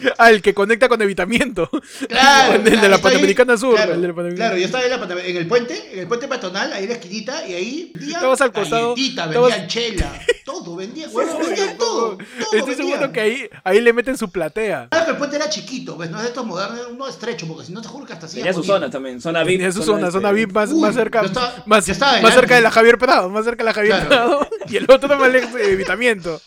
Ah, 0.18 0.30
el 0.32 0.42
que 0.42 0.54
conecta 0.54 0.88
con 0.90 1.02
evitamiento. 1.02 1.70
Claro, 2.10 2.54
El 2.56 2.64
de 2.64 2.72
claro, 2.72 2.88
la 2.90 2.96
ahí- 2.96 3.02
Panamericana 3.02 3.58
Sur, 3.58 3.76
Claro, 3.76 3.94
el 3.94 4.02
de 4.02 4.08
la 4.08 4.14
Panamericana. 4.14 4.50
claro, 4.50 4.60
yo 4.60 4.66
estaba 4.66 4.84
en, 4.84 4.90
la 5.18 5.24
en 5.26 5.38
el 5.38 5.48
puente, 5.48 5.94
en 5.94 6.00
el 6.00 6.08
puente 6.08 6.28
peatonal, 6.28 6.74
ahí 6.74 6.84
en 6.84 6.90
la 6.90 6.96
esquinita, 6.96 7.48
y 7.48 7.54
ahí 7.54 7.92
vendían 7.94 8.16
Estabas 8.18 8.42
al 8.42 8.52
costado, 8.52 8.90
galletita, 8.96 9.26
estabas- 9.26 9.50
vendían 9.50 9.68
chela, 9.68 10.14
todo, 10.46 10.76
vendían, 10.76 11.10
huevón, 11.14 11.40
vendían 11.48 11.78
todo, 11.78 12.18
todo 12.18 12.20
Estoy 12.40 12.60
vendían. 12.62 12.78
seguro 12.78 13.12
que 13.12 13.22
ahí, 13.22 13.50
ahí 13.64 13.82
le 13.82 13.94
meten 13.94 14.18
su 14.18 14.32
platea. 14.32 14.88
Claro 14.90 15.06
que 15.06 15.12
el 15.12 15.18
puente 15.18 15.36
era 15.38 15.50
chiquito, 15.50 15.96
pues 15.96 16.10
no 16.10 16.18
es 16.18 16.24
de 16.24 16.30
estos 16.30 16.46
modernos, 16.46 16.80
era 16.80 16.88
uno 16.90 17.08
estrecho, 17.08 17.48
porque 17.48 17.66
si 17.66 17.74
no 17.74 17.82
te 17.82 17.88
juro 17.88 18.06
que 18.06 18.14
hasta 18.14 18.26
así. 18.26 18.38
Tenía 18.38 18.54
su 18.54 18.64
zona 18.64 18.90
también, 18.90 19.22
zona 19.22 19.44
VIP. 19.44 19.58
Tenía 19.60 19.72
su 19.72 19.84
zona, 19.84 20.08
este, 20.08 20.12
zona 20.20 20.32
VIP 20.32 20.52
más, 20.52 20.72
Uy, 20.72 20.82
más 20.82 20.96
cerca, 20.96 21.22
estaba- 21.22 21.64
más, 21.66 21.88
más 22.22 22.34
cerca 22.34 22.56
de 22.56 22.62
la 22.62 22.72
Javier 22.72 22.98
Prado, 22.98 23.30
más 23.30 23.46
cerca 23.46 23.64
de 23.64 23.70
la 23.70 23.74
Javier 23.74 23.96
Claro. 24.08 24.08
Prado, 24.10 24.48
y 24.70 24.78
el 24.78 24.86
otro 24.90 25.28
lejos 25.28 25.54
de 25.54 25.74
evitamiento. 25.74 26.40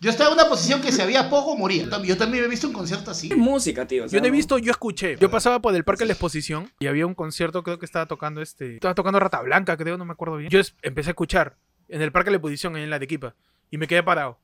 Yo 0.00 0.10
estaba 0.10 0.30
en 0.30 0.34
una 0.38 0.48
posición 0.48 0.80
que 0.80 0.92
si 0.92 1.00
había 1.00 1.28
poco 1.28 1.56
moría. 1.56 1.84
Yo 1.84 1.88
también- 1.90 2.14
Yo 2.14 2.18
también 2.18 2.44
he 2.44 2.48
visto 2.48 2.66
un 2.68 2.72
concierto 2.72 3.10
así. 3.10 3.28
Es 3.30 3.36
música, 3.36 3.86
tío. 3.86 4.04
o 4.04 4.08
sea, 4.08 4.16
Yo 4.16 4.20
no 4.22 4.28
he 4.28 4.30
visto, 4.30 4.58
yo 4.58 4.70
escuché. 4.70 5.16
Yo 5.18 5.30
pasaba 5.30 5.60
por 5.60 5.74
el 5.74 5.84
parque 5.84 6.04
de 6.04 6.08
la 6.08 6.12
exposición 6.12 6.70
y 6.78 6.86
había 6.86 7.06
un 7.06 7.14
concierto, 7.14 7.62
creo 7.62 7.78
que 7.78 7.84
estaba 7.86 8.06
tocando 8.06 8.40
este. 8.42 8.74
Estaba 8.74 8.94
tocando 8.94 9.18
Rata 9.18 9.40
Blanca, 9.42 9.76
creo, 9.76 9.96
no 9.98 10.04
me 10.04 10.12
acuerdo 10.12 10.36
bien. 10.36 10.50
Yo 10.50 10.60
empecé 10.82 11.10
a 11.10 11.12
escuchar 11.12 11.56
en 11.88 12.02
el 12.02 12.12
parque 12.12 12.26
de 12.28 12.32
la 12.32 12.36
exposición, 12.36 12.76
en 12.76 12.90
la 12.90 12.96
Arequipa, 12.96 13.34
y 13.70 13.78
me 13.78 13.86
quedé 13.88 14.02
parado. 14.02 14.38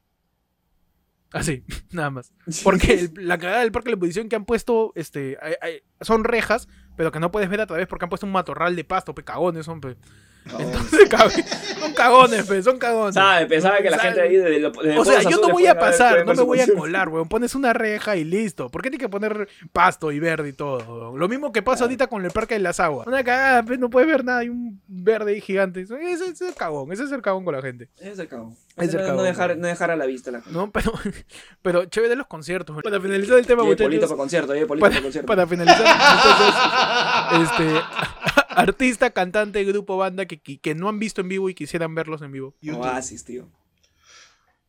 Así, 1.32 1.64
nada 1.92 2.10
más. 2.10 2.32
Porque 2.62 2.94
el- 2.94 3.12
la 3.28 3.38
cagada 3.38 3.60
del 3.60 3.72
parque 3.72 3.86
de 3.86 3.90
la 3.92 3.96
exposición 3.96 4.28
que 4.28 4.36
han 4.36 4.44
puesto, 4.44 4.92
este, 4.94 5.36
hay- 5.42 5.54
hay- 5.60 5.82
son 6.00 6.24
rejas, 6.24 6.68
pero 6.96 7.10
que 7.12 7.20
no 7.20 7.30
puedes 7.30 7.48
ver 7.48 7.60
a 7.60 7.66
través 7.66 7.86
porque 7.86 8.04
han 8.04 8.08
puesto 8.08 8.26
un 8.26 8.32
matorral 8.32 8.74
de 8.76 8.84
pasto, 8.84 9.14
pe 9.14 9.24
cagones, 9.24 9.66
son 9.66 9.80
pe. 9.80 9.88
No. 9.90 9.96
Entonces, 10.58 11.08
son 11.80 11.92
cagones, 11.94 12.46
son 12.64 12.78
cagones. 12.78 13.14
Sabe, 13.14 13.46
pensaba 13.46 13.78
que 13.78 13.90
la 13.90 13.96
Sabe. 13.96 14.08
gente 14.10 14.20
ahí 14.22 14.36
de, 14.36 14.58
lo- 14.60 14.70
de 14.70 14.98
O 14.98 15.04
sea, 15.04 15.22
yo 15.22 15.38
no 15.40 15.48
voy 15.48 15.66
a 15.66 15.78
pasar, 15.78 16.24
no 16.26 16.34
me 16.34 16.42
voy 16.42 16.60
a 16.60 16.66
colar, 16.66 17.08
weón. 17.08 17.28
Pones 17.28 17.54
una 17.54 17.72
reja 17.72 18.16
y 18.16 18.24
listo. 18.24 18.68
¿Por 18.70 18.82
qué 18.82 18.90
tiene 18.90 19.02
que 19.02 19.08
poner 19.08 19.48
pasto 19.72 20.12
y 20.12 20.18
verde 20.20 20.50
y 20.50 20.52
todo? 20.52 20.78
weón? 20.78 21.18
Lo 21.18 21.28
mismo 21.28 21.50
que 21.52 21.62
pasa 21.62 21.84
ahorita 21.84 22.06
con 22.08 22.24
el 22.24 22.30
Parque 22.30 22.54
de 22.54 22.60
las 22.60 22.78
Aguas. 22.78 23.06
Una 23.06 23.24
cagada, 23.24 23.62
pues, 23.62 23.78
no 23.78 23.88
puedes 23.90 24.08
ver 24.08 24.24
nada, 24.24 24.40
hay 24.40 24.50
un 24.50 24.80
verde 24.86 25.32
ahí 25.32 25.40
gigante. 25.40 25.80
Ese 25.80 25.94
ese 26.12 26.28
es 26.28 26.40
el 26.42 26.54
cagón, 26.54 26.92
ese 26.92 27.04
es 27.04 27.12
el 27.12 27.22
cagón 27.22 27.44
con 27.44 27.54
la 27.54 27.62
gente. 27.62 27.88
Es 27.98 28.18
el 28.18 28.28
cagón. 28.28 28.54
Es 28.76 28.92
el 28.92 29.00
no, 29.00 29.06
cagón. 29.06 29.24
dejar, 29.24 29.56
no 29.56 29.66
dejar 29.66 29.90
a 29.92 29.96
la 29.96 30.04
vista 30.04 30.30
la 30.30 30.40
gente. 30.42 30.56
¿No? 30.58 30.70
Pero, 30.70 30.92
pero 31.62 31.84
chévere 31.86 32.16
los 32.16 32.26
conciertos. 32.26 32.76
Para 32.82 33.00
finalizar 33.00 33.38
el 33.38 33.46
tema, 33.46 33.62
Oye, 33.62 33.76
polito 33.76 33.86
muchachos. 33.88 34.10
para 34.10 34.18
concierto, 34.18 34.52
oye, 34.52 34.66
polito 34.66 34.82
Para, 34.82 34.92
para 34.94 35.02
concierto. 35.02 35.26
para 35.26 35.46
finalizar, 35.46 35.86
entonces, 37.32 37.50
este, 37.50 38.33
artista, 38.56 39.10
cantante, 39.10 39.62
grupo, 39.64 39.96
banda 39.96 40.26
que, 40.26 40.38
que, 40.40 40.58
que 40.58 40.74
no 40.74 40.88
han 40.88 40.98
visto 40.98 41.20
en 41.20 41.28
vivo 41.28 41.48
y 41.48 41.54
quisieran 41.54 41.94
verlos 41.94 42.22
en 42.22 42.32
vivo. 42.32 42.54
YouTube. 42.60 42.82
Oasis, 42.82 43.24
tío. 43.24 43.48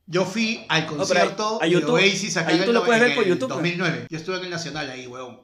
Yo 0.07 0.23
fui 0.25 0.65
al 0.69 0.85
concierto 0.85 1.59
a- 1.61 1.65
a 1.65 1.67
de 1.67 1.73
YouTube- 1.73 1.93
Oasis 1.93 2.37
acá 2.37 2.51
en 2.51 2.73
lo 2.73 2.85
puedes 2.85 3.01
ver 3.01 3.15
por 3.15 3.23
el 3.23 3.29
YouTube, 3.29 3.49
2009. 3.49 4.07
Yo 4.09 4.17
estuve 4.17 4.37
en 4.37 4.43
el 4.45 4.49
Nacional 4.51 4.89
ahí, 4.89 5.07
huevón. 5.07 5.41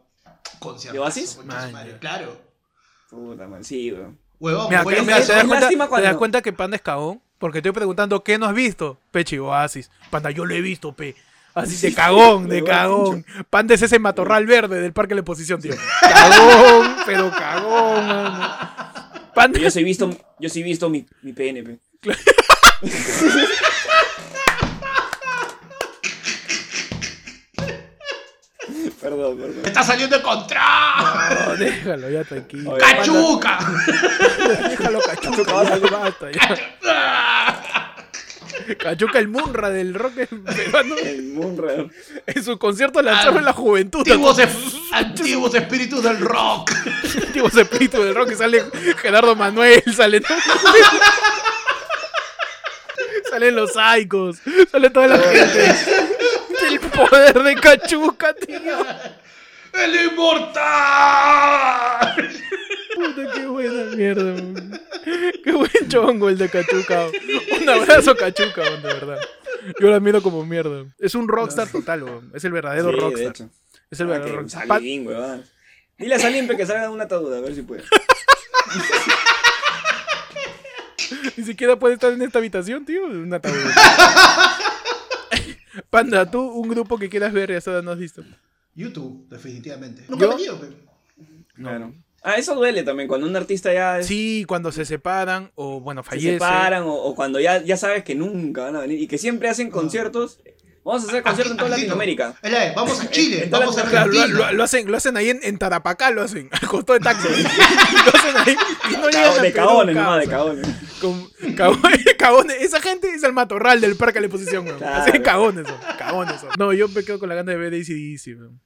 Concierto. 0.59 0.93
¿De 0.93 0.99
Oasis? 0.99 1.39
Man, 1.43 1.97
Claro, 1.99 2.39
man. 3.11 3.63
Sí, 3.63 3.91
weón. 3.91 4.19
Huevón, 4.39 4.67
Mira, 4.69 4.83
voy 4.83 4.93
que- 4.93 4.99
a 4.99 5.03
mira, 5.03 5.15
te, 5.21 5.33
das 5.33 5.43
cuenta, 5.45 5.59
lástima 5.61 5.85
te 5.85 5.89
cuando- 5.89 6.07
das 6.07 6.17
cuenta 6.17 6.41
que 6.41 6.53
Panda 6.53 6.75
es 6.75 6.81
cagón. 6.81 7.21
Porque 7.39 7.57
estoy 7.57 7.71
preguntando, 7.71 8.23
¿qué 8.23 8.37
no 8.37 8.45
has 8.45 8.53
visto? 8.53 8.99
Pechi 9.09 9.39
Oasis. 9.39 9.89
Panda, 10.11 10.29
yo 10.29 10.45
lo 10.45 10.53
he 10.53 10.61
visto, 10.61 10.93
pe. 10.95 11.15
Así 11.53 11.75
de 11.87 11.93
cagón, 11.93 12.47
de 12.47 12.63
cagón. 12.63 13.25
Panda 13.49 13.73
es 13.75 13.81
ese 13.81 13.99
matorral 13.99 14.45
verde 14.45 14.79
del 14.79 14.93
parque 14.93 15.09
de 15.09 15.15
la 15.15 15.21
exposición, 15.21 15.61
tío. 15.61 15.73
Cagón, 16.01 16.95
pero 17.05 17.29
cagón, 17.31 18.07
mano. 18.07 18.55
Panda, 19.33 19.59
Yo 19.59 19.69
sí 19.71 19.79
he 19.79 19.83
visto, 19.83 20.09
yo 20.39 20.49
sí 20.49 20.61
he 20.61 20.63
visto 20.63 20.89
mi, 20.89 21.05
mi 21.21 21.33
PNP. 21.33 21.79
perdón, 29.01 29.37
perdón. 29.37 29.65
¡Está 29.65 29.83
saliendo 29.83 30.17
de 30.17 30.21
control! 30.21 30.61
No, 31.47 31.55
déjalo 31.57 32.09
ya 32.09 32.23
tranquilo. 32.23 32.71
Oye, 32.71 32.79
¡Cachuca! 32.81 33.59
Déjalo 34.69 34.99
cachuca, 35.01 35.63
ya 35.63 35.89
basta, 35.89 36.31
ya. 36.31 36.57
Cachuca 38.77 39.19
el 39.19 39.27
Munra 39.27 39.69
del 39.69 39.93
rock 39.93 40.13
peruano. 40.55 40.95
El 40.97 41.23
Munra. 41.33 41.73
En 42.25 42.43
su 42.43 42.57
concierto 42.57 43.01
lanzaron 43.01 43.37
An- 43.39 43.45
la 43.45 43.53
juventud. 43.53 43.99
Antiguos, 43.99 44.37
antiguos 44.91 45.55
espíritus 45.55 46.03
del 46.03 46.19
rock. 46.19 46.71
Antiguos 47.27 47.55
espíritus 47.55 48.03
del 48.05 48.15
rock. 48.15 48.31
Y 48.31 48.35
sale 48.35 48.63
Gerardo 49.01 49.35
Manuel, 49.35 49.83
sale. 49.95 50.21
Salen 53.29 53.55
los 53.55 53.71
Saicos, 53.73 54.37
sale 54.71 54.89
toda 54.89 55.07
la 55.07 55.17
gente. 55.17 55.75
El 56.67 56.79
poder 56.81 57.41
de 57.43 57.55
Cachuca, 57.55 58.33
tío. 58.33 58.85
¡El 59.73 59.95
inmortal! 60.11 60.61
Puta, 62.95 63.31
qué 63.33 63.45
buena 63.45 63.83
mierda. 63.95 64.23
man. 64.33 64.81
Qué 65.43 65.51
buen 65.51 65.87
chongo 65.89 66.29
el 66.29 66.37
de 66.37 66.49
Cachuca. 66.49 67.07
Un 67.61 67.69
abrazo, 67.69 68.15
Cachuca, 68.15 68.61
man, 68.63 68.81
de 68.81 68.87
verdad. 68.87 69.17
Yo 69.79 69.89
lo 69.89 69.95
admiro 69.95 70.21
como 70.21 70.45
mierda. 70.45 70.85
Es 70.99 71.15
un 71.15 71.27
rockstar 71.27 71.67
total, 71.69 72.03
weón. 72.03 72.31
Es 72.33 72.43
el 72.43 72.51
verdadero 72.51 72.89
Sí, 72.89 72.95
de 72.95 73.01
rockstar. 73.01 73.27
hecho. 73.29 73.49
Es 73.89 73.99
el 73.99 74.07
Ah, 74.07 74.09
verdadero 74.11 74.35
que 74.35 74.41
rockstar. 74.41 74.67
Salín, 74.67 75.07
weón. 75.07 75.43
Dile 75.97 76.15
a 76.15 76.19
Salim 76.19 76.47
pe, 76.47 76.57
que 76.57 76.65
salga 76.65 76.83
de 76.83 76.89
una 76.89 77.03
atadura, 77.03 77.37
a 77.37 77.41
ver 77.41 77.53
si 77.55 77.61
puede. 77.61 77.83
Ni 81.37 81.43
siquiera 81.43 81.77
puede 81.77 81.95
estar 81.95 82.11
en 82.11 82.21
esta 82.21 82.39
habitación, 82.39 82.85
tío. 82.85 83.05
en 83.05 83.17
Un 83.17 83.33
ataúd. 83.33 83.53
Panda, 85.89 86.29
tú, 86.29 86.41
un 86.41 86.69
grupo 86.69 86.97
que 86.97 87.09
quieras 87.09 87.33
ver 87.33 87.51
y 87.51 87.55
hasta 87.55 87.71
ahora 87.71 87.81
no 87.83 87.91
has 87.91 87.99
visto. 87.99 88.23
YouTube, 88.75 89.27
definitivamente. 89.29 90.03
Nunca 90.07 90.25
¿Yo? 90.25 90.31
he 90.31 90.35
venido, 90.35 90.59
pe. 90.59 90.67
Claro. 91.55 91.93
Ah, 92.23 92.35
eso 92.35 92.53
duele 92.55 92.83
también, 92.83 93.07
cuando 93.07 93.25
un 93.27 93.35
artista 93.35 93.73
ya 93.73 93.99
es- 93.99 94.05
Sí, 94.07 94.45
cuando 94.47 94.71
se 94.71 94.85
separan 94.85 95.51
o, 95.55 95.79
bueno, 95.79 96.03
se 96.03 96.09
fallece. 96.09 96.33
separan 96.33 96.83
o, 96.83 96.93
o 96.93 97.15
cuando 97.15 97.39
ya, 97.39 97.63
ya 97.63 97.77
sabes 97.77 98.03
que 98.03 98.13
nunca 98.15 98.63
van 98.65 98.75
a 98.75 98.79
venir 98.81 98.99
y 99.01 99.07
que 99.07 99.17
siempre 99.17 99.49
hacen 99.49 99.71
conciertos. 99.71 100.39
Vamos 100.83 101.03
a 101.03 101.07
hacer 101.09 101.21
conciertos 101.21 101.51
en 101.51 101.57
toda 101.57 101.69
Así, 101.69 101.81
Latinoamérica. 101.81 102.33
Es 102.41 102.51
la 102.51 102.59
de, 102.65 102.71
vamos 102.75 102.99
a 102.99 103.09
Chile, 103.11 103.47
vamos 103.51 103.77
a 103.77 103.83
lo, 103.83 103.99
Argentina. 103.99 104.27
lo- 104.27 104.51
lo 104.53 104.63
hacen, 104.63 104.89
lo 104.89 104.97
hacen 104.97 105.15
ahí 105.17 105.29
en, 105.29 105.39
en 105.43 105.57
Tarapacá, 105.59 106.09
lo 106.11 106.23
hacen, 106.23 106.49
al 106.59 106.67
costo 106.67 106.93
de 106.93 106.99
taxi. 106.99 107.27
lo 107.29 108.19
hacen 108.19 108.37
ahí 108.37 108.55
y 108.91 108.97
no 108.97 109.09
llegan 109.09 109.39
a 109.39 109.41
de 109.43 109.53
causa. 109.53 109.85
nomás, 109.91 110.21
de 110.21 110.27
cagones. 110.27 110.67
Con 110.99 111.29
cagones. 111.55 112.55
Esa 112.61 112.79
gente 112.81 113.09
es 113.13 113.23
el 113.23 113.33
matorral 113.33 113.79
del 113.81 113.95
parque 113.95 114.15
de 114.15 114.21
la 114.21 114.27
exposición, 114.27 114.65
weón. 114.65 114.77
Claro. 114.79 115.03
Así 115.03 115.11
son, 115.11 116.39
son. 116.39 116.49
No, 116.57 116.73
yo 116.73 116.87
me 116.87 117.03
quedo 117.03 117.19
con 117.19 117.29
la 117.29 117.35
gana 117.35 117.51
de 117.51 117.57
ver 117.57 117.73
ACDC, 117.73 118.39
weón. 118.39 118.59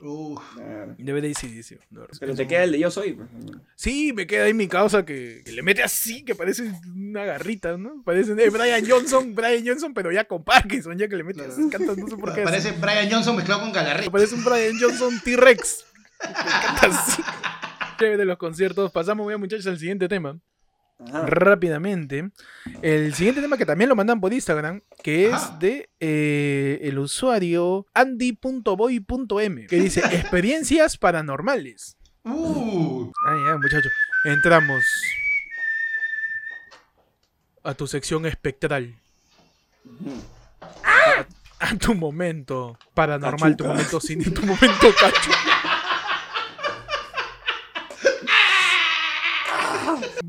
Uf. 0.00 0.40
De 0.56 0.64
de 0.64 1.12
verdad. 1.12 2.08
Pero 2.20 2.34
te 2.34 2.46
queda 2.46 2.64
el 2.64 2.72
de 2.72 2.78
yo 2.78 2.90
soy. 2.90 3.14
pues. 3.14 3.28
Sí, 3.74 4.12
me 4.12 4.26
queda 4.26 4.44
ahí 4.44 4.54
mi 4.54 4.68
causa 4.68 5.04
que, 5.04 5.42
que 5.44 5.52
le 5.52 5.62
mete 5.62 5.82
así, 5.82 6.24
que 6.24 6.34
parece 6.34 6.70
una 6.94 7.24
garrita, 7.24 7.76
¿no? 7.76 8.02
Parece 8.04 8.32
eh, 8.32 8.50
Brian 8.50 8.84
Johnson, 8.88 9.34
Brian 9.34 9.66
Johnson, 9.66 9.92
pero 9.94 10.12
ya 10.12 10.24
con 10.24 10.44
Parkinson, 10.44 10.96
ya 10.96 11.08
que 11.08 11.16
le 11.16 11.24
mete 11.24 11.42
así, 11.42 11.68
canta, 11.68 11.94
no 11.96 12.06
sé 12.06 12.16
por 12.16 12.32
qué. 12.34 12.42
Parece 12.42 12.72
Brian 12.72 13.10
Johnson 13.10 13.36
mezclado 13.36 13.62
con 13.62 13.72
Galarreta. 13.72 14.10
Parece 14.10 14.34
un 14.36 14.44
Brian 14.44 14.78
Johnson 14.80 15.20
T-Rex. 15.24 15.84
Chévere 17.98 18.24
los 18.24 18.38
conciertos. 18.38 18.92
Pasamos, 18.92 19.26
bien, 19.26 19.40
muchachos, 19.40 19.66
al 19.66 19.78
siguiente 19.78 20.08
tema. 20.08 20.38
Ajá. 20.98 21.26
Rápidamente. 21.26 22.30
El 22.82 23.14
siguiente 23.14 23.40
tema 23.40 23.56
que 23.56 23.66
también 23.66 23.88
lo 23.88 23.96
mandan 23.96 24.20
por 24.20 24.32
Instagram, 24.32 24.80
que 25.02 25.30
es 25.30 25.58
de 25.58 25.90
eh, 26.00 26.80
el 26.82 26.98
usuario 26.98 27.86
andy.boy.m, 27.94 29.66
que 29.66 29.76
dice 29.76 30.00
experiencias 30.12 30.96
paranormales. 30.96 31.96
Uh. 32.24 33.10
Ah, 33.26 33.36
ya, 33.46 33.56
muchachos. 33.56 33.92
Entramos 34.24 34.84
a 37.62 37.74
tu 37.74 37.86
sección 37.86 38.26
espectral. 38.26 38.94
A, 40.84 41.26
a 41.60 41.76
tu 41.76 41.94
momento 41.94 42.78
paranormal, 42.94 43.56
tu 43.56 43.64
momento 43.64 44.00
sin 44.00 44.22
tu 44.34 44.42
momento 44.42 44.88
cacho. 45.00 45.30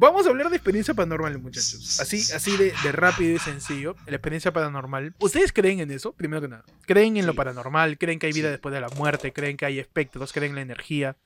Vamos 0.01 0.25
a 0.25 0.29
hablar 0.29 0.49
de 0.49 0.55
experiencia 0.55 0.93
paranormal, 0.93 1.37
muchachos. 1.39 1.99
Así, 1.99 2.21
así 2.33 2.55
de, 2.55 2.73
de 2.83 2.91
rápido 2.93 3.35
y 3.35 3.39
sencillo. 3.39 3.97
La 4.07 4.15
experiencia 4.15 4.53
paranormal. 4.53 5.13
¿Ustedes 5.19 5.51
creen 5.51 5.81
en 5.81 5.91
eso? 5.91 6.13
Primero 6.13 6.41
que 6.41 6.47
nada. 6.47 6.63
¿Creen 6.85 7.17
en 7.17 7.25
lo 7.25 7.33
paranormal? 7.35 7.97
¿Creen 7.97 8.17
que 8.17 8.27
hay 8.27 8.31
vida 8.31 8.47
Sí. 8.47 8.51
después 8.51 8.73
de 8.73 8.79
la 8.79 8.87
muerte? 8.89 9.33
¿Creen 9.33 9.57
que 9.57 9.65
hay 9.65 9.77
espectros? 9.77 10.31
¿Creen 10.31 10.51
en 10.51 10.55
la 10.55 10.61
energía? 10.61 11.17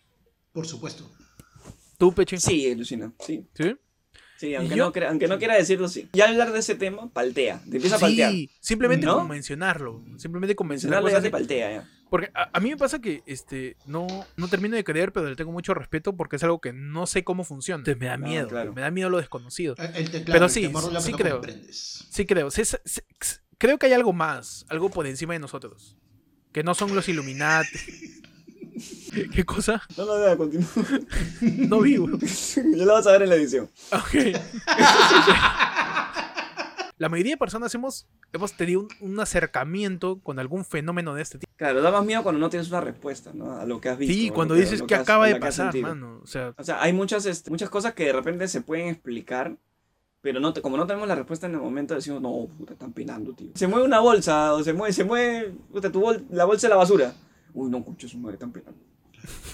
Por 0.54 0.66
supuesto. 0.66 1.08
¿Tú, 2.00 2.16
Pechín? 2.16 2.40
Sí, 2.40 2.74
Lucina, 2.74 3.14
sí. 3.20 3.48
¿Sí? 3.54 3.76
Sí, 4.44 4.56
aunque, 4.56 4.76
yo- 4.76 4.84
no, 4.86 4.92
crea- 4.92 5.10
aunque 5.10 5.28
no 5.30 5.38
quiera 5.38 5.56
decirlo, 5.56 5.88
sí. 5.88 6.10
Ya 6.12 6.28
hablar 6.28 6.52
de 6.52 6.60
ese 6.60 6.76
tema, 6.76 7.08
paltea. 7.10 7.62
Te 7.70 7.78
empieza 7.78 7.96
a 7.96 8.00
paltear. 8.00 8.30
Sí, 8.32 8.50
simplemente 8.60 9.06
¿No? 9.06 9.20
con 9.20 9.30
mencionarlo. 9.30 10.04
Simplemente 10.18 10.54
con 10.54 10.68
mencionar 10.68 11.02
Mencionarlo 11.02 11.20
ya 11.20 11.24
te 11.24 11.32
paltea, 11.32 11.72
ya. 11.72 11.90
Porque 12.10 12.30
a, 12.36 12.50
a 12.52 12.60
mí 12.60 12.70
me 12.70 12.76
pasa 12.78 13.00
que 13.00 13.24
este 13.26 13.78
no, 13.86 14.06
no 14.36 14.48
termino 14.50 14.76
de 14.76 14.84
creer, 14.84 15.14
pero 15.14 15.30
le 15.30 15.36
tengo 15.38 15.54
mucho 15.54 15.74
respeto 15.74 16.16
porque 16.18 16.36
es 16.36 16.44
algo 16.44 16.60
que 16.60 16.74
no 16.74 17.08
sé 17.08 17.24
cómo 17.24 17.46
funciona. 17.46 17.80
Entonces 17.80 18.00
me 18.02 18.08
da 18.08 18.18
miedo. 18.18 18.50
claro. 18.50 18.74
Me 18.74 18.82
da 18.82 18.92
miedo 18.92 19.10
lo 19.10 19.18
desconocido. 19.18 19.76
El, 19.78 19.86
el 19.96 20.12
teclado, 20.12 20.34
Pero 20.34 20.50
sí, 20.50 20.70
sí 21.02 21.14
creo. 21.14 21.42
Sí 21.72 22.26
creo. 22.26 22.52
Sí, 22.52 22.66
sí, 22.66 22.76
sí, 22.84 23.02
sí, 23.22 23.38
creo 23.58 23.80
que 23.80 23.86
hay 23.86 23.94
algo 23.94 24.12
más, 24.12 24.66
algo 24.68 24.90
por 24.90 25.08
encima 25.08 25.34
de 25.34 25.40
nosotros. 25.40 25.96
Que 26.52 26.64
no 26.64 26.76
son 26.76 26.94
los 26.94 27.08
Illuminati. 27.08 27.70
¿Qué 29.34 29.44
cosa? 29.46 29.82
No, 29.98 30.06
no, 30.06 30.18
no, 30.28 30.38
continúa. 30.38 30.68
No 31.42 31.82
vivo. 31.82 32.08
ya 32.20 32.86
lo 32.86 32.94
vas 32.94 33.08
a 33.08 33.12
ver 33.14 33.24
en 33.24 33.30
la 33.30 33.36
edición. 33.36 33.70
Ok. 33.92 34.14
La 37.00 37.10
mayoría 37.10 37.34
de 37.34 37.38
personas 37.38 37.74
hemos, 37.76 38.08
hemos 38.32 38.54
tenido 38.54 38.82
un, 38.82 38.88
un 39.02 39.20
acercamiento 39.20 40.20
con 40.22 40.40
algún 40.40 40.64
fenómeno 40.64 41.14
de 41.16 41.22
este 41.24 41.40
tipo. 41.40 41.52
Claro, 41.58 41.82
da 41.82 41.92
más 41.92 42.06
miedo 42.06 42.24
cuando 42.24 42.40
no 42.40 42.50
tienes 42.50 42.70
una 42.70 42.80
respuesta, 42.82 43.32
¿no? 43.34 43.58
A 43.58 43.66
lo 43.66 43.82
que 43.82 43.90
has 43.90 43.98
visto. 43.98 44.14
Sí, 44.14 44.30
cuando 44.30 44.54
dices 44.54 44.82
que 44.84 44.96
has- 44.96 45.02
acaba 45.02 45.28
de 45.28 45.36
pasar, 45.36 45.76
mano. 45.78 46.22
O 46.24 46.28
sea, 46.28 46.54
O 46.58 46.64
sea, 46.64 46.82
hay 46.82 46.94
muchas, 46.94 47.26
este, 47.26 47.50
muchas 47.50 47.70
cosas 47.70 47.94
que 47.94 48.06
de 48.06 48.14
repente 48.14 48.48
se 48.48 48.62
pueden 48.62 48.88
explicar, 48.88 49.58
pero 50.22 50.40
no 50.40 50.54
te- 50.54 50.62
como 50.62 50.78
no 50.78 50.88
tenemos 50.88 51.08
la 51.08 51.16
respuesta 51.16 51.48
en 51.48 51.56
el 51.56 51.60
momento, 51.62 51.94
decimos, 51.96 52.22
no, 52.22 52.48
puta, 52.58 52.74
están 52.74 52.94
penando, 52.94 53.34
tío. 53.34 53.50
Se 53.56 53.68
mueve 53.68 53.86
una 53.86 54.00
bolsa, 54.00 54.54
o 54.54 54.64
se 54.64 54.72
mueve, 54.72 54.94
se 54.94 55.04
mueve, 55.04 55.52
puta, 55.74 55.92
tu 55.92 56.00
bol- 56.00 56.24
la 56.30 56.46
bolsa 56.46 56.68
de 56.68 56.70
la 56.70 56.78
basura. 56.78 57.14
Uy, 57.54 57.70
no, 57.70 57.84
cucho, 57.84 58.08
su 58.08 58.18
madre, 58.18 58.36
están 58.36 58.52
penando. 58.52 58.80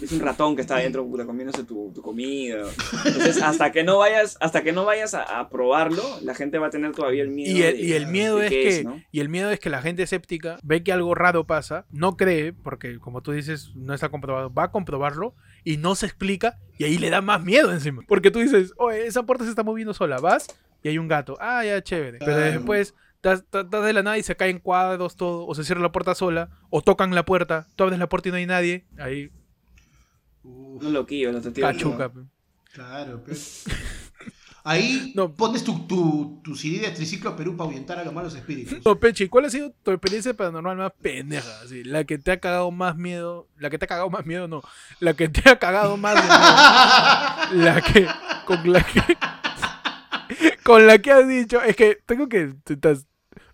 Es 0.01 0.11
un 0.11 0.19
ratón 0.19 0.55
que 0.55 0.61
está 0.63 0.77
adentro, 0.77 1.05
puta, 1.05 1.25
comiéndose 1.27 1.63
tu, 1.63 1.91
tu 1.93 2.01
comida. 2.01 2.63
Entonces, 3.05 3.39
hasta 3.39 3.71
que 3.71 3.83
no 3.83 3.99
vayas, 3.99 4.35
hasta 4.39 4.63
que 4.63 4.71
no 4.71 4.83
vayas 4.83 5.13
a, 5.13 5.39
a 5.39 5.49
probarlo, 5.49 6.01
la 6.23 6.33
gente 6.33 6.57
va 6.57 6.67
a 6.67 6.69
tener 6.71 6.91
todavía 6.93 7.21
el 7.21 7.29
miedo. 7.29 7.55
Y 7.55 7.61
el, 7.61 7.77
de- 7.77 7.83
y 7.83 7.93
el 7.93 8.07
miedo 8.07 8.37
de 8.37 8.47
es 8.47 8.51
que 8.51 8.83
¿no? 8.83 8.99
y 9.11 9.19
el 9.19 9.29
miedo 9.29 9.51
es 9.51 9.59
que 9.59 9.69
la 9.69 9.83
gente 9.83 10.01
escéptica 10.01 10.57
ve 10.63 10.81
que 10.83 10.91
algo 10.91 11.13
raro 11.13 11.45
pasa, 11.45 11.85
no 11.91 12.17
cree 12.17 12.51
porque 12.51 12.97
como 12.97 13.21
tú 13.21 13.31
dices 13.31 13.71
no 13.75 13.93
está 13.93 14.09
comprobado, 14.09 14.51
va 14.51 14.63
a 14.63 14.71
comprobarlo 14.71 15.35
y 15.63 15.77
no 15.77 15.93
se 15.93 16.07
explica 16.07 16.57
y 16.79 16.85
ahí 16.85 16.97
le 16.97 17.11
da 17.11 17.21
más 17.21 17.43
miedo 17.43 17.71
encima, 17.71 18.01
porque 18.07 18.31
tú 18.31 18.39
dices, 18.39 18.73
"Oye, 18.77 19.05
esa 19.05 19.21
puerta 19.23 19.43
se 19.43 19.51
está 19.51 19.61
moviendo 19.61 19.93
sola", 19.93 20.17
vas 20.17 20.47
y 20.81 20.87
hay 20.87 20.97
un 20.97 21.07
gato. 21.07 21.37
Ah, 21.39 21.63
ya 21.63 21.79
chévere. 21.83 22.17
Pero 22.19 22.37
después 22.37 22.95
estás 23.23 23.43
de 23.83 23.93
la 23.93 24.03
nada 24.03 24.17
y 24.17 24.23
se 24.23 24.35
caen 24.35 24.59
cuadros 24.59 25.15
todo 25.15 25.45
o 25.45 25.55
se 25.55 25.63
cierra 25.63 25.81
la 25.81 25.91
puerta 25.91 26.15
sola 26.15 26.49
o 26.69 26.81
tocan 26.81 27.13
la 27.15 27.25
puerta, 27.25 27.67
tú 27.75 27.83
abres 27.83 27.99
la 27.99 28.07
puerta 28.09 28.29
y 28.29 28.31
no 28.31 28.37
hay 28.37 28.45
nadie, 28.45 28.85
ahí 28.97 29.31
Uf, 30.43 30.83
Un 30.83 30.93
loquillo, 30.93 31.31
testigos. 31.41 31.71
cachuca. 31.71 32.11
¿no? 32.13 32.29
claro, 32.73 33.23
pe. 33.23 33.33
Ahí 34.65 35.13
No. 35.15 35.33
pones 35.33 35.63
tu, 35.63 35.87
tu, 35.87 36.41
tu 36.43 36.53
CD 36.55 36.79
de 36.79 36.91
Triciclo 36.91 37.35
Perú 37.35 37.55
para 37.55 37.69
ahuyentar 37.69 37.97
a 37.97 38.03
los 38.03 38.13
malos 38.13 38.35
espíritus. 38.35 38.79
No, 38.85 38.99
Pechi, 38.99 39.27
¿cuál 39.29 39.45
ha 39.45 39.49
sido 39.49 39.71
tu 39.83 39.89
experiencia 39.91 40.33
paranormal 40.33 40.75
más 40.77 40.91
pendeja? 41.01 41.61
Así, 41.63 41.83
la 41.85 42.03
que 42.03 42.17
te 42.17 42.31
ha 42.33 42.39
cagado 42.41 42.69
más 42.69 42.95
miedo. 42.97 43.47
La 43.57 43.69
que 43.69 43.79
te 43.79 43.85
ha 43.85 43.87
cagado 43.87 44.09
más 44.09 44.25
miedo, 44.25 44.47
no. 44.49 44.61
La 44.99 45.13
que 45.13 45.29
te 45.29 45.49
ha 45.49 45.57
cagado 45.57 45.95
más 45.97 46.15
de 46.15 46.21
miedo. 46.21 47.63
La 47.65 47.81
que. 47.81 48.05
Con 48.45 48.71
la 48.73 48.83
que. 48.83 49.01
Con 50.69 50.85
la 50.87 50.99
que 50.99 51.11
has 51.11 51.27
dicho. 51.27 51.61
Es 51.61 51.75
que 51.75 51.97
tengo 52.05 52.27
que. 52.29 52.53
te- 52.63 52.77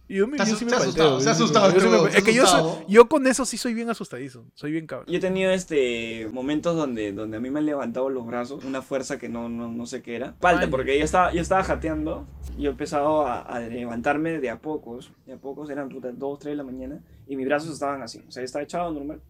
yo 0.08 0.28
me, 0.28 0.38
yo 0.38 0.46
sí 0.46 0.66
me 0.66 0.72
palteo, 0.72 0.84
asustado, 0.90 1.20
se 1.20 1.30
asustado 1.32 1.74
yo 1.74 1.80
sí 1.80 1.88
me- 1.88 1.94
huevón, 1.94 2.12
se 2.12 2.18
Es 2.20 2.24
que 2.24 2.34
yo, 2.34 2.46
soy- 2.46 2.86
yo 2.88 3.08
con 3.10 3.26
eso 3.26 3.44
sí 3.44 3.58
soy 3.58 3.74
bien 3.74 3.90
asustadizo. 3.90 4.46
Soy 4.54 4.72
bien 4.72 4.86
cabrón. 4.86 5.08
Yo 5.10 5.18
he 5.18 5.20
tenido 5.20 5.50
este 5.52 6.28
momentos 6.32 6.76
donde, 6.76 7.12
donde 7.12 7.38
a 7.38 7.40
mí 7.40 7.50
me 7.50 7.58
han 7.60 7.66
levantado 7.66 8.10
los 8.12 8.24
brazos, 8.28 8.64
una 8.66 8.84
fuerza 8.84 9.18
que 9.18 9.30
no, 9.30 9.50
no, 9.50 9.72
no 9.72 9.86
sé 9.88 10.04
qué 10.04 10.16
era. 10.16 10.36
Falta, 10.40 10.66
Ay. 10.66 10.70
porque 10.70 11.00
yo 11.00 11.06
estaba, 11.06 11.34
yo 11.34 11.42
estaba 11.42 11.64
jateando 11.64 12.28
y 12.56 12.62
yo 12.64 12.70
he 12.70 12.72
empezado 12.74 13.26
a, 13.26 13.42
a 13.42 13.60
levantarme 13.62 14.40
de 14.40 14.50
a 14.52 14.60
pocos, 14.60 15.12
de 15.26 15.34
a 15.34 15.38
pocos, 15.38 15.72
eran 15.72 15.90
puta, 15.90 16.12
2, 16.12 16.38
3 16.40 16.52
de 16.52 16.58
la 16.58 16.64
mañana, 16.64 17.00
y 17.28 17.36
mis 17.36 17.48
brazos 17.48 17.72
estaban 17.74 18.04
así. 18.04 18.22
O 18.28 18.32
sea, 18.32 18.42
yo 18.42 18.46
estaba 18.46 18.62
echado 18.64 18.92
normal, 18.92 19.22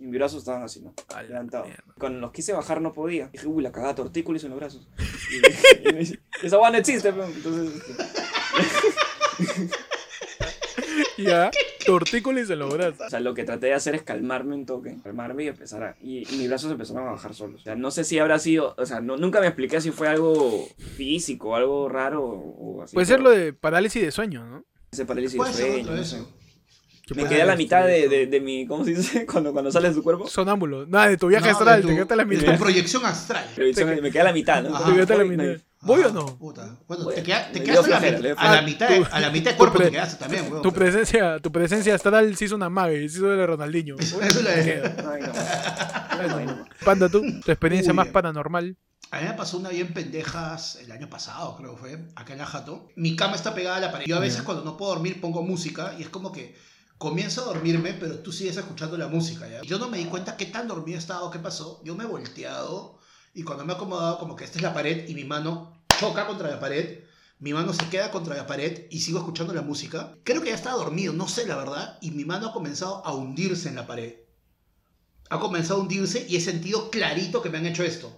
y 0.00 0.06
mis 0.06 0.18
brazos 0.18 0.38
estaban 0.38 0.62
así, 0.62 0.80
¿no? 0.80 0.94
Levantados. 1.28 1.68
Cuando 1.98 2.20
los 2.20 2.32
quise 2.32 2.52
bajar 2.52 2.80
no 2.80 2.92
podía. 2.92 3.28
Dije, 3.28 3.46
uy, 3.46 3.62
la 3.62 3.70
cagada 3.70 3.94
tortícolis 3.94 4.42
en 4.44 4.50
los 4.50 4.58
brazos. 4.58 4.88
Y, 5.30 5.88
y 5.88 5.92
me 5.92 5.98
dice, 6.00 6.20
esa 6.42 6.56
guana 6.56 6.78
existe, 6.78 7.12
pero 7.12 7.26
entonces... 7.26 7.82
este, 8.58 9.70
Ya. 11.18 11.50
Tortícolis 11.86 12.48
en 12.50 12.58
los 12.60 12.72
brazos. 12.72 13.06
O 13.06 13.10
sea, 13.10 13.20
lo 13.20 13.34
que 13.34 13.44
traté 13.44 13.66
de 13.66 13.74
hacer 13.74 13.94
es 13.94 14.02
calmarme 14.02 14.54
un 14.54 14.66
toque, 14.66 14.96
calmarme 15.02 15.44
y 15.44 15.48
empezar 15.48 15.82
a... 15.82 15.96
Y, 16.00 16.26
y 16.32 16.38
mis 16.38 16.48
brazos 16.48 16.72
empezaron 16.72 17.06
a 17.06 17.12
bajar 17.12 17.34
solos. 17.34 17.60
O 17.60 17.64
sea, 17.64 17.74
no 17.74 17.90
sé 17.90 18.04
si 18.04 18.18
habrá 18.18 18.38
sido... 18.38 18.74
O 18.78 18.86
sea, 18.86 19.00
no, 19.00 19.16
nunca 19.16 19.40
me 19.40 19.46
expliqué 19.46 19.80
si 19.80 19.90
fue 19.90 20.08
algo 20.08 20.66
físico, 20.96 21.56
algo 21.56 21.88
raro 21.88 22.24
o, 22.24 22.82
así. 22.82 22.94
Puede 22.94 23.06
ser 23.06 23.20
lo 23.20 23.30
de 23.30 23.52
parálisis 23.52 24.02
de 24.02 24.10
sueño, 24.10 24.44
¿no? 24.44 24.64
Ese 24.90 25.04
parálisis 25.04 25.38
de 25.38 25.52
sueño. 25.52 25.90
no 25.90 25.96
eso. 26.00 26.16
sé. 26.16 26.39
¿Qué 27.14 27.22
Me 27.22 27.28
quedé 27.28 27.42
a 27.42 27.46
la 27.46 27.56
mitad 27.56 27.84
de, 27.86 27.98
esto? 28.00 28.10
de, 28.10 28.26
de 28.26 28.40
mi. 28.40 28.66
¿Cómo 28.66 28.84
se 28.84 28.94
dice? 28.94 29.26
Cuando, 29.30 29.52
cuando 29.52 29.70
sales 29.72 29.90
de 29.90 29.96
tu 29.96 30.02
cuerpo. 30.02 30.26
Sonámbulo. 30.28 30.86
Nada, 30.86 31.08
de 31.08 31.16
tu 31.16 31.26
viaje 31.28 31.46
No, 31.50 31.52
astral, 31.58 31.82
de 31.82 31.88
te 31.88 31.94
quedaste 31.94 32.14
a 32.14 32.16
la 32.16 32.24
de 32.24 32.36
mitad. 32.36 32.52
tu 32.54 32.58
proyección 32.58 33.04
astral. 33.06 33.46
Pero 33.56 33.86
Me 34.02 34.10
quedé 34.10 34.20
a 34.20 34.24
la 34.24 34.32
mitad, 34.32 34.62
¿no? 34.62 34.74
Ajá. 34.76 34.86
Te 34.86 34.92
quedaste 34.92 35.12
a 35.14 35.16
la 35.16 35.24
Voy, 35.24 35.36
mitad. 35.36 35.44
no. 35.52 35.58
¿Voy 35.82 36.02
o 36.02 36.12
no? 36.12 36.26
Puta. 36.38 36.76
Bueno, 36.86 37.04
Bueno, 37.04 37.08
te, 37.10 37.22
queda- 37.22 37.50
te 37.52 37.62
quedaste 37.62 37.94
a 37.94 38.00
la, 38.00 38.34
a 38.36 38.54
la 38.56 38.62
mitad, 38.62 38.88
Tu- 38.88 39.06
a 39.10 39.20
la 39.20 39.30
mitad 39.30 39.50
de 39.50 39.54
tu 39.54 39.58
cuerpo 39.58 39.76
pre- 39.78 39.86
te 39.86 39.92
quedaste 39.92 40.16
también, 40.22 40.44
weón. 40.50 40.62
Tu 40.62 40.72
presencia, 40.74 41.38
tu 41.38 41.50
presencia 41.50 41.94
astral 41.94 42.36
se 42.36 42.44
hizo 42.44 42.54
una 42.56 42.68
mague, 42.68 42.98
se 43.08 43.16
hizo 43.16 43.28
de 43.28 43.46
Ronaldinho. 43.46 43.96
Eso 43.98 44.20
es 44.20 44.34
lo 44.42 44.50
de- 44.50 44.82
Ay, 46.10 46.46
no. 46.46 46.64
Panda, 46.84 47.08
tú, 47.08 47.22
tu 47.44 47.50
experiencia 47.50 47.92
Uy. 47.92 47.96
más 47.96 48.08
paranormal. 48.08 48.76
A 49.10 49.20
mí 49.20 49.26
me 49.26 49.32
pasó 49.34 49.56
una 49.58 49.70
bien 49.70 49.92
pendejas 49.92 50.76
el 50.76 50.92
año 50.92 51.08
pasado, 51.08 51.56
creo 51.56 51.74
que 51.74 51.80
fue, 51.80 51.98
acá 52.14 52.32
en 52.34 52.38
la 52.38 52.46
Jato. 52.46 52.88
Mi 52.94 53.16
cama 53.16 53.34
está 53.34 53.54
pegada 53.54 53.76
a 53.76 53.80
la 53.80 53.90
pared. 53.90 54.04
Yo 54.06 54.16
a 54.16 54.20
veces 54.20 54.42
cuando 54.42 54.62
no 54.64 54.76
puedo 54.76 54.92
dormir 54.92 55.20
pongo 55.20 55.42
música 55.42 55.94
y 55.98 56.02
es 56.02 56.08
como 56.10 56.30
que 56.30 56.54
comienzo 57.00 57.40
a 57.40 57.44
dormirme, 57.54 57.94
pero 57.94 58.18
tú 58.18 58.30
sigues 58.30 58.58
escuchando 58.58 58.98
la 58.98 59.08
música. 59.08 59.48
¿ya? 59.48 59.62
Yo 59.62 59.78
no 59.78 59.88
me 59.88 59.96
di 59.96 60.04
cuenta 60.04 60.36
qué 60.36 60.44
tan 60.44 60.68
dormido 60.68 60.98
estaba, 60.98 61.30
qué 61.30 61.38
pasó. 61.38 61.80
Yo 61.82 61.94
me 61.94 62.04
he 62.04 62.06
volteado 62.06 62.98
y 63.32 63.42
cuando 63.42 63.64
me 63.64 63.72
he 63.72 63.76
acomodado 63.76 64.18
como 64.18 64.36
que 64.36 64.44
esta 64.44 64.58
es 64.58 64.62
la 64.62 64.74
pared 64.74 65.08
y 65.08 65.14
mi 65.14 65.24
mano 65.24 65.82
choca 65.98 66.26
contra 66.26 66.50
la 66.50 66.60
pared. 66.60 67.00
Mi 67.38 67.54
mano 67.54 67.72
se 67.72 67.88
queda 67.88 68.10
contra 68.10 68.36
la 68.36 68.46
pared 68.46 68.86
y 68.90 69.00
sigo 69.00 69.18
escuchando 69.18 69.54
la 69.54 69.62
música. 69.62 70.14
Creo 70.24 70.42
que 70.42 70.50
ya 70.50 70.54
estaba 70.54 70.76
dormido, 70.76 71.14
no 71.14 71.26
sé 71.26 71.46
la 71.46 71.56
verdad. 71.56 71.96
Y 72.02 72.10
mi 72.10 72.26
mano 72.26 72.48
ha 72.48 72.52
comenzado 72.52 73.02
a 73.06 73.14
hundirse 73.14 73.70
en 73.70 73.76
la 73.76 73.86
pared. 73.86 74.16
Ha 75.30 75.40
comenzado 75.40 75.80
a 75.80 75.82
hundirse 75.82 76.26
y 76.28 76.36
he 76.36 76.40
sentido 76.42 76.90
clarito 76.90 77.40
que 77.40 77.48
me 77.48 77.56
han 77.56 77.64
hecho 77.66 77.82
esto. 77.82 78.12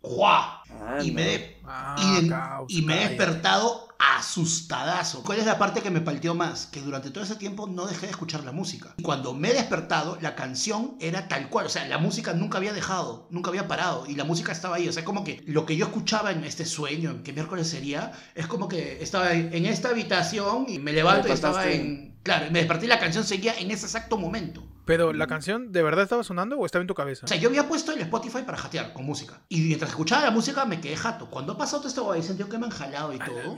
¡Juá! 0.00 0.64
Ah, 0.68 0.98
y 1.04 1.08
no. 1.10 1.14
me, 1.14 1.34
he- 1.36 1.56
Ah, 1.64 1.96
y, 1.98 2.18
en- 2.18 2.28
caos, 2.30 2.66
y 2.68 2.82
me 2.82 2.94
he 3.04 3.08
despertado 3.10 3.86
asustadazo. 3.98 5.22
¿Cuál 5.22 5.40
es 5.40 5.46
la 5.46 5.58
parte 5.58 5.82
que 5.82 5.90
me 5.90 6.00
palteó 6.00 6.34
más? 6.34 6.66
Que 6.66 6.80
durante 6.80 7.10
todo 7.10 7.24
ese 7.24 7.36
tiempo 7.36 7.66
no 7.66 7.86
dejé 7.86 8.06
de 8.06 8.12
escuchar 8.12 8.44
la 8.44 8.52
música. 8.52 8.94
Y 8.96 9.02
cuando 9.02 9.34
me 9.34 9.50
he 9.50 9.54
despertado, 9.54 10.18
la 10.20 10.34
canción 10.34 10.96
era 11.00 11.28
tal 11.28 11.48
cual. 11.48 11.66
O 11.66 11.70
sea, 11.70 11.86
la 11.88 11.98
música 11.98 12.32
nunca 12.32 12.58
había 12.58 12.72
dejado, 12.72 13.26
nunca 13.30 13.50
había 13.50 13.68
parado. 13.68 14.06
Y 14.06 14.14
la 14.14 14.24
música 14.24 14.52
estaba 14.52 14.76
ahí. 14.76 14.88
O 14.88 14.92
sea, 14.92 15.04
como 15.04 15.24
que 15.24 15.42
lo 15.46 15.66
que 15.66 15.76
yo 15.76 15.86
escuchaba 15.86 16.30
en 16.30 16.44
este 16.44 16.64
sueño, 16.64 17.10
en 17.10 17.22
qué 17.22 17.32
miércoles 17.32 17.68
sería, 17.68 18.12
es 18.34 18.46
como 18.46 18.68
que 18.68 19.02
estaba 19.02 19.32
en 19.32 19.56
en 19.56 19.66
esta 19.66 19.88
habitación 19.88 20.66
y 20.68 20.78
me 20.78 20.92
levanto 20.92 21.28
y 21.28 21.32
estaba 21.32 21.66
en... 21.70 22.14
Claro, 22.22 22.46
y 22.46 22.50
me 22.50 22.58
desperté 22.58 22.86
y 22.86 22.88
la 22.88 22.98
canción 22.98 23.24
seguía 23.24 23.54
en 23.56 23.70
ese 23.70 23.86
exacto 23.86 24.18
momento. 24.18 24.64
Pero 24.84 25.12
la 25.12 25.26
canción, 25.26 25.72
¿de 25.72 25.82
verdad 25.82 26.04
estaba 26.04 26.24
sonando 26.24 26.56
o 26.56 26.66
estaba 26.66 26.80
en 26.80 26.88
tu 26.88 26.94
cabeza? 26.94 27.24
O 27.24 27.28
sea, 27.28 27.36
yo 27.36 27.48
había 27.48 27.68
puesto 27.68 27.92
el 27.92 28.00
Spotify 28.00 28.42
para 28.44 28.58
jatear 28.58 28.92
con 28.92 29.04
música. 29.04 29.40
Y 29.48 29.60
mientras 29.60 29.90
escuchaba 29.90 30.24
la 30.24 30.30
música 30.30 30.64
me 30.64 30.80
quedé 30.80 30.96
jato. 30.96 31.28
Cuando 31.30 31.52
ha 31.52 31.58
pasado 31.58 31.82
todo 31.82 31.88
esto, 31.88 32.16
y 32.16 32.22
sentido 32.22 32.48
que 32.48 32.58
me 32.58 32.66
han 32.66 32.72
jalado 32.72 33.12
y 33.12 33.16
A 33.16 33.18
la 33.18 33.26
todo. 33.26 33.56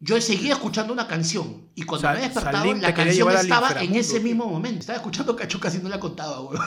Yo 0.00 0.20
seguía 0.20 0.54
escuchando 0.54 0.92
una 0.92 1.06
canción 1.06 1.68
y 1.74 1.82
cuando 1.84 2.08
Sal- 2.08 2.16
me 2.16 2.24
he 2.24 2.24
despertado 2.24 2.58
Salim 2.58 2.80
la 2.80 2.92
canción 2.92 3.30
estaba 3.36 3.70
en 3.80 3.94
ese 3.94 4.20
mismo 4.20 4.46
momento. 4.46 4.80
Estaba 4.80 4.96
escuchando 4.96 5.36
Cachuca 5.36 5.70
si 5.70 5.78
no 5.78 5.88
la 5.88 6.00
contaba, 6.00 6.40
weón. 6.40 6.60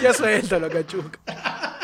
Ya 0.00 0.14
suéltalo, 0.14 0.68
cachuca. 0.70 1.18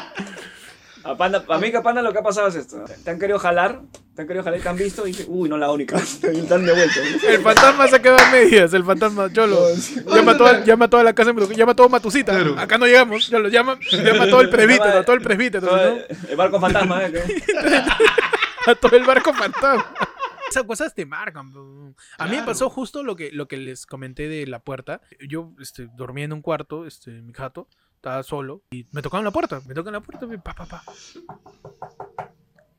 A, 1.03 1.17
Panda, 1.17 1.43
a 1.49 1.59
mí 1.59 1.71
que 1.71 1.79
a 1.79 1.83
Panda 1.83 2.03
lo 2.03 2.13
que 2.13 2.19
ha 2.19 2.23
pasado 2.23 2.49
es 2.49 2.57
esto. 2.57 2.85
Te 3.03 3.11
han 3.11 3.19
querido 3.19 3.39
jalar, 3.39 3.81
te 4.15 4.23
han 4.23 4.29
querido 4.29 4.45
jalar 4.45 4.61
y 4.61 4.63
te 4.63 4.69
han 4.69 4.77
visto 4.77 5.07
y 5.07 5.13
dices, 5.13 5.27
uy, 5.29 5.49
no 5.49 5.57
la 5.57 5.71
única. 5.71 5.97
Y 5.99 6.01
están 6.39 6.67
de 6.67 6.73
vuelta. 6.73 7.01
El 7.27 7.41
fantasma 7.41 7.89
se 7.89 8.03
quedó 8.03 8.19
a 8.19 8.31
medias, 8.31 8.75
el 8.75 8.85
fantasma 8.85 9.33
Cholo. 9.33 9.61
Llama 10.07 10.33
a 10.33 10.37
toda, 10.37 10.65
llama 10.65 10.85
a 10.85 10.89
toda 10.91 11.03
la 11.03 11.15
casa, 11.15 11.33
llama 11.33 11.73
a 11.73 11.75
todo 11.75 11.89
Matusita. 11.89 12.33
Claro. 12.33 12.59
Acá 12.59 12.77
no 12.77 12.87
llegamos, 12.87 13.29
ya 13.29 13.39
lo 13.39 13.49
llama, 13.49 13.79
llama 13.91 14.25
a 14.25 14.31
todo 14.31 14.43
el 14.43 14.51
presbítero, 14.51 14.99
a 14.99 15.03
todo 15.03 15.17
el 15.17 15.23
presbítero, 15.23 15.79
el, 16.29 16.37
barco 16.37 16.61
fantasma, 16.61 17.07
¿eh? 17.07 17.13
A 18.67 18.75
todo 18.75 18.95
el 18.95 19.05
barco 19.05 19.33
fantasma. 19.33 19.87
Esas 20.57 20.65
cosas 20.65 20.95
te 20.95 21.07
marcan. 21.07 21.51
bro. 21.53 21.95
A 22.19 22.25
mí 22.25 22.31
me 22.31 22.37
Claro. 22.37 22.47
pasó 22.47 22.71
justo 22.71 23.03
lo 23.03 23.17
que, 23.17 23.31
lo 23.33 23.47
que 23.49 23.57
les 23.57 23.87
comenté 23.87 24.29
de 24.29 24.47
la 24.47 24.59
puerta. 24.61 25.01
Yo 25.29 25.53
este, 25.61 25.89
dormía 25.97 26.25
en 26.25 26.33
un 26.33 26.43
cuarto, 26.43 26.87
este, 26.87 27.11
mi 27.23 27.33
jato, 27.33 27.69
estaba 27.95 28.23
solo, 28.23 28.63
y 28.71 28.87
me 28.93 29.03
tocaban 29.03 29.25
la 29.25 29.31
puerta. 29.31 29.61
Me 29.67 29.75
tocan 29.75 29.93
la 29.93 30.01
puerta, 30.01 30.27
pa, 30.43 30.55
pa, 30.55 30.67
pa. 30.67 30.83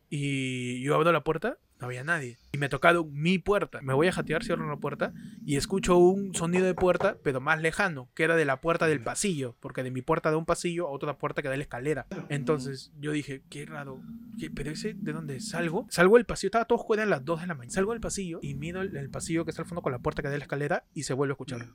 Y 0.10 0.82
yo 0.84 0.96
abro 0.96 1.12
la 1.12 1.24
puerta, 1.24 1.58
no 1.82 1.88
había 1.88 2.04
nadie. 2.04 2.38
Y 2.54 2.58
me 2.60 2.68
ha 2.68 2.70
tocado 2.70 3.04
mi 3.06 3.40
puerta. 3.40 3.82
Me 3.82 3.94
voy 3.94 4.08
a 4.08 4.12
jatear, 4.12 4.44
cierro 4.44 4.70
la 4.70 4.78
puerta 4.78 5.14
y 5.46 5.56
escucho 5.58 5.98
un 5.98 6.34
sonido 6.36 6.66
de 6.66 6.76
puerta, 6.76 7.18
pero 7.24 7.42
más 7.42 7.60
lejano, 7.62 8.10
que 8.14 8.24
era 8.24 8.36
de 8.36 8.46
la 8.46 8.62
puerta 8.62 8.86
del 8.88 9.02
pasillo, 9.02 9.58
porque 9.60 9.82
de 9.84 9.90
mi 9.92 10.02
puerta 10.04 10.30
da 10.32 10.38
un 10.38 10.46
pasillo 10.46 10.88
a 10.88 10.92
otra 10.92 11.18
puerta 11.18 11.42
que 11.42 11.50
da 11.50 11.58
la 11.58 11.64
escalera. 11.64 12.06
Entonces 12.30 12.92
yo 13.00 13.12
dije, 13.12 13.42
qué 13.50 13.66
raro, 13.66 14.00
¿qué- 14.40 14.52
pero 14.52 14.70
ese 14.72 14.94
de 14.94 15.12
dónde 15.12 15.40
salgo? 15.40 15.88
Salgo 15.90 16.18
del 16.18 16.26
pasillo, 16.26 16.48
estaba 16.50 16.66
todo 16.66 16.78
oscuro, 16.80 17.00
eran 17.02 17.10
las 17.10 17.26
2 17.26 17.42
de 17.42 17.48
la 17.48 17.56
mañana. 17.56 17.74
Salgo 17.74 17.92
del 17.94 18.02
pasillo 18.02 18.40
y 18.44 18.54
miro 18.54 18.82
el, 18.82 18.96
el 18.96 19.10
pasillo 19.10 19.44
que 19.44 19.50
está 19.50 19.64
al 19.64 19.68
fondo 19.68 19.82
con 19.82 19.92
la 19.92 20.00
puerta 20.00 20.22
que 20.22 20.30
da 20.30 20.38
la 20.38 20.44
escalera 20.44 20.86
y 20.94 21.04
se 21.04 21.14
vuelve 21.14 21.32
a 21.32 21.34
escuchar. 21.34 21.68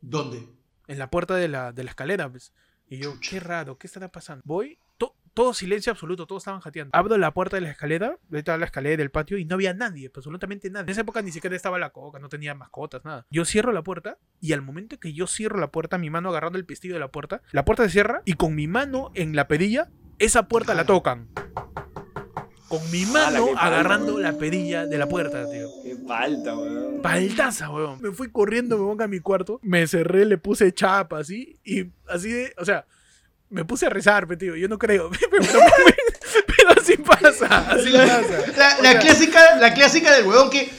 ¿Dónde? 0.00 0.48
En 0.88 0.98
la 0.98 1.10
puerta 1.10 1.36
de 1.36 1.48
la, 1.48 1.72
de 1.72 1.84
la 1.84 1.90
escalera, 1.90 2.28
pues. 2.30 2.52
Y 2.88 2.98
yo, 2.98 3.14
qué 3.20 3.40
raro, 3.40 3.78
¿qué 3.78 3.86
estará 3.86 4.08
pasando? 4.08 4.42
Voy, 4.44 4.78
todo 5.34 5.54
silencio 5.54 5.92
absoluto, 5.92 6.26
todos 6.26 6.42
estaban 6.42 6.60
jateando. 6.60 6.90
Abro 6.94 7.16
la 7.16 7.32
puerta 7.32 7.56
de 7.56 7.62
la 7.62 7.70
escalera, 7.70 8.18
estaba 8.32 8.58
la 8.58 8.66
escalera 8.66 8.96
del 8.96 9.10
patio 9.10 9.38
y 9.38 9.44
no 9.44 9.54
había 9.54 9.74
nadie, 9.74 10.10
absolutamente 10.14 10.70
nadie. 10.70 10.84
En 10.84 10.90
esa 10.90 11.00
época 11.02 11.22
ni 11.22 11.32
siquiera 11.32 11.56
estaba 11.56 11.78
la 11.78 11.90
coca, 11.90 12.18
no 12.18 12.28
tenía 12.28 12.54
mascotas, 12.54 13.04
nada. 13.04 13.26
Yo 13.30 13.44
cierro 13.44 13.72
la 13.72 13.82
puerta 13.82 14.18
y 14.40 14.52
al 14.52 14.62
momento 14.62 14.98
que 14.98 15.12
yo 15.12 15.26
cierro 15.26 15.58
la 15.58 15.70
puerta, 15.70 15.98
mi 15.98 16.10
mano 16.10 16.28
agarrando 16.28 16.58
el 16.58 16.66
pistillo 16.66 16.94
de 16.94 17.00
la 17.00 17.08
puerta, 17.08 17.42
la 17.52 17.64
puerta 17.64 17.84
se 17.84 17.90
cierra 17.90 18.22
y 18.24 18.34
con 18.34 18.54
mi 18.54 18.66
mano 18.66 19.10
en 19.14 19.34
la 19.34 19.48
perilla, 19.48 19.90
esa 20.18 20.48
puerta 20.48 20.74
la 20.74 20.84
tocan. 20.84 21.28
Con 22.68 22.90
mi 22.90 23.04
mano 23.04 23.46
qué 23.46 23.52
palo, 23.52 23.58
agarrando 23.58 24.18
la 24.18 24.38
perilla 24.38 24.86
de 24.86 24.96
la 24.96 25.06
puerta, 25.06 25.50
tío. 25.50 25.68
Qué 25.82 25.94
falta, 26.06 26.56
weón. 26.56 27.02
Paltaza, 27.02 27.70
weón. 27.70 28.00
Me 28.00 28.12
fui 28.12 28.30
corriendo, 28.30 28.78
me 28.78 28.84
pongo 28.84 29.04
a 29.04 29.08
mi 29.08 29.20
cuarto, 29.20 29.60
me 29.62 29.86
cerré, 29.86 30.24
le 30.24 30.38
puse 30.38 30.72
chapa 30.72 31.18
así, 31.18 31.58
y 31.64 31.90
así 32.08 32.32
de, 32.32 32.54
o 32.56 32.64
sea, 32.64 32.86
me 33.52 33.64
puse 33.64 33.86
a 33.86 33.90
rezar, 33.90 34.26
tío. 34.36 34.56
Yo 34.56 34.66
no 34.66 34.78
creo, 34.78 35.10
pero, 35.30 35.44
pero 36.46 36.70
así 36.80 36.96
pasa, 36.96 37.70
así 37.70 37.92
pasa. 37.92 38.52
La, 38.56 38.78
la 38.80 38.98
clásica, 38.98 39.56
la 39.56 39.74
clásica 39.74 40.12
del 40.16 40.26
huevón 40.26 40.50
que. 40.50 40.70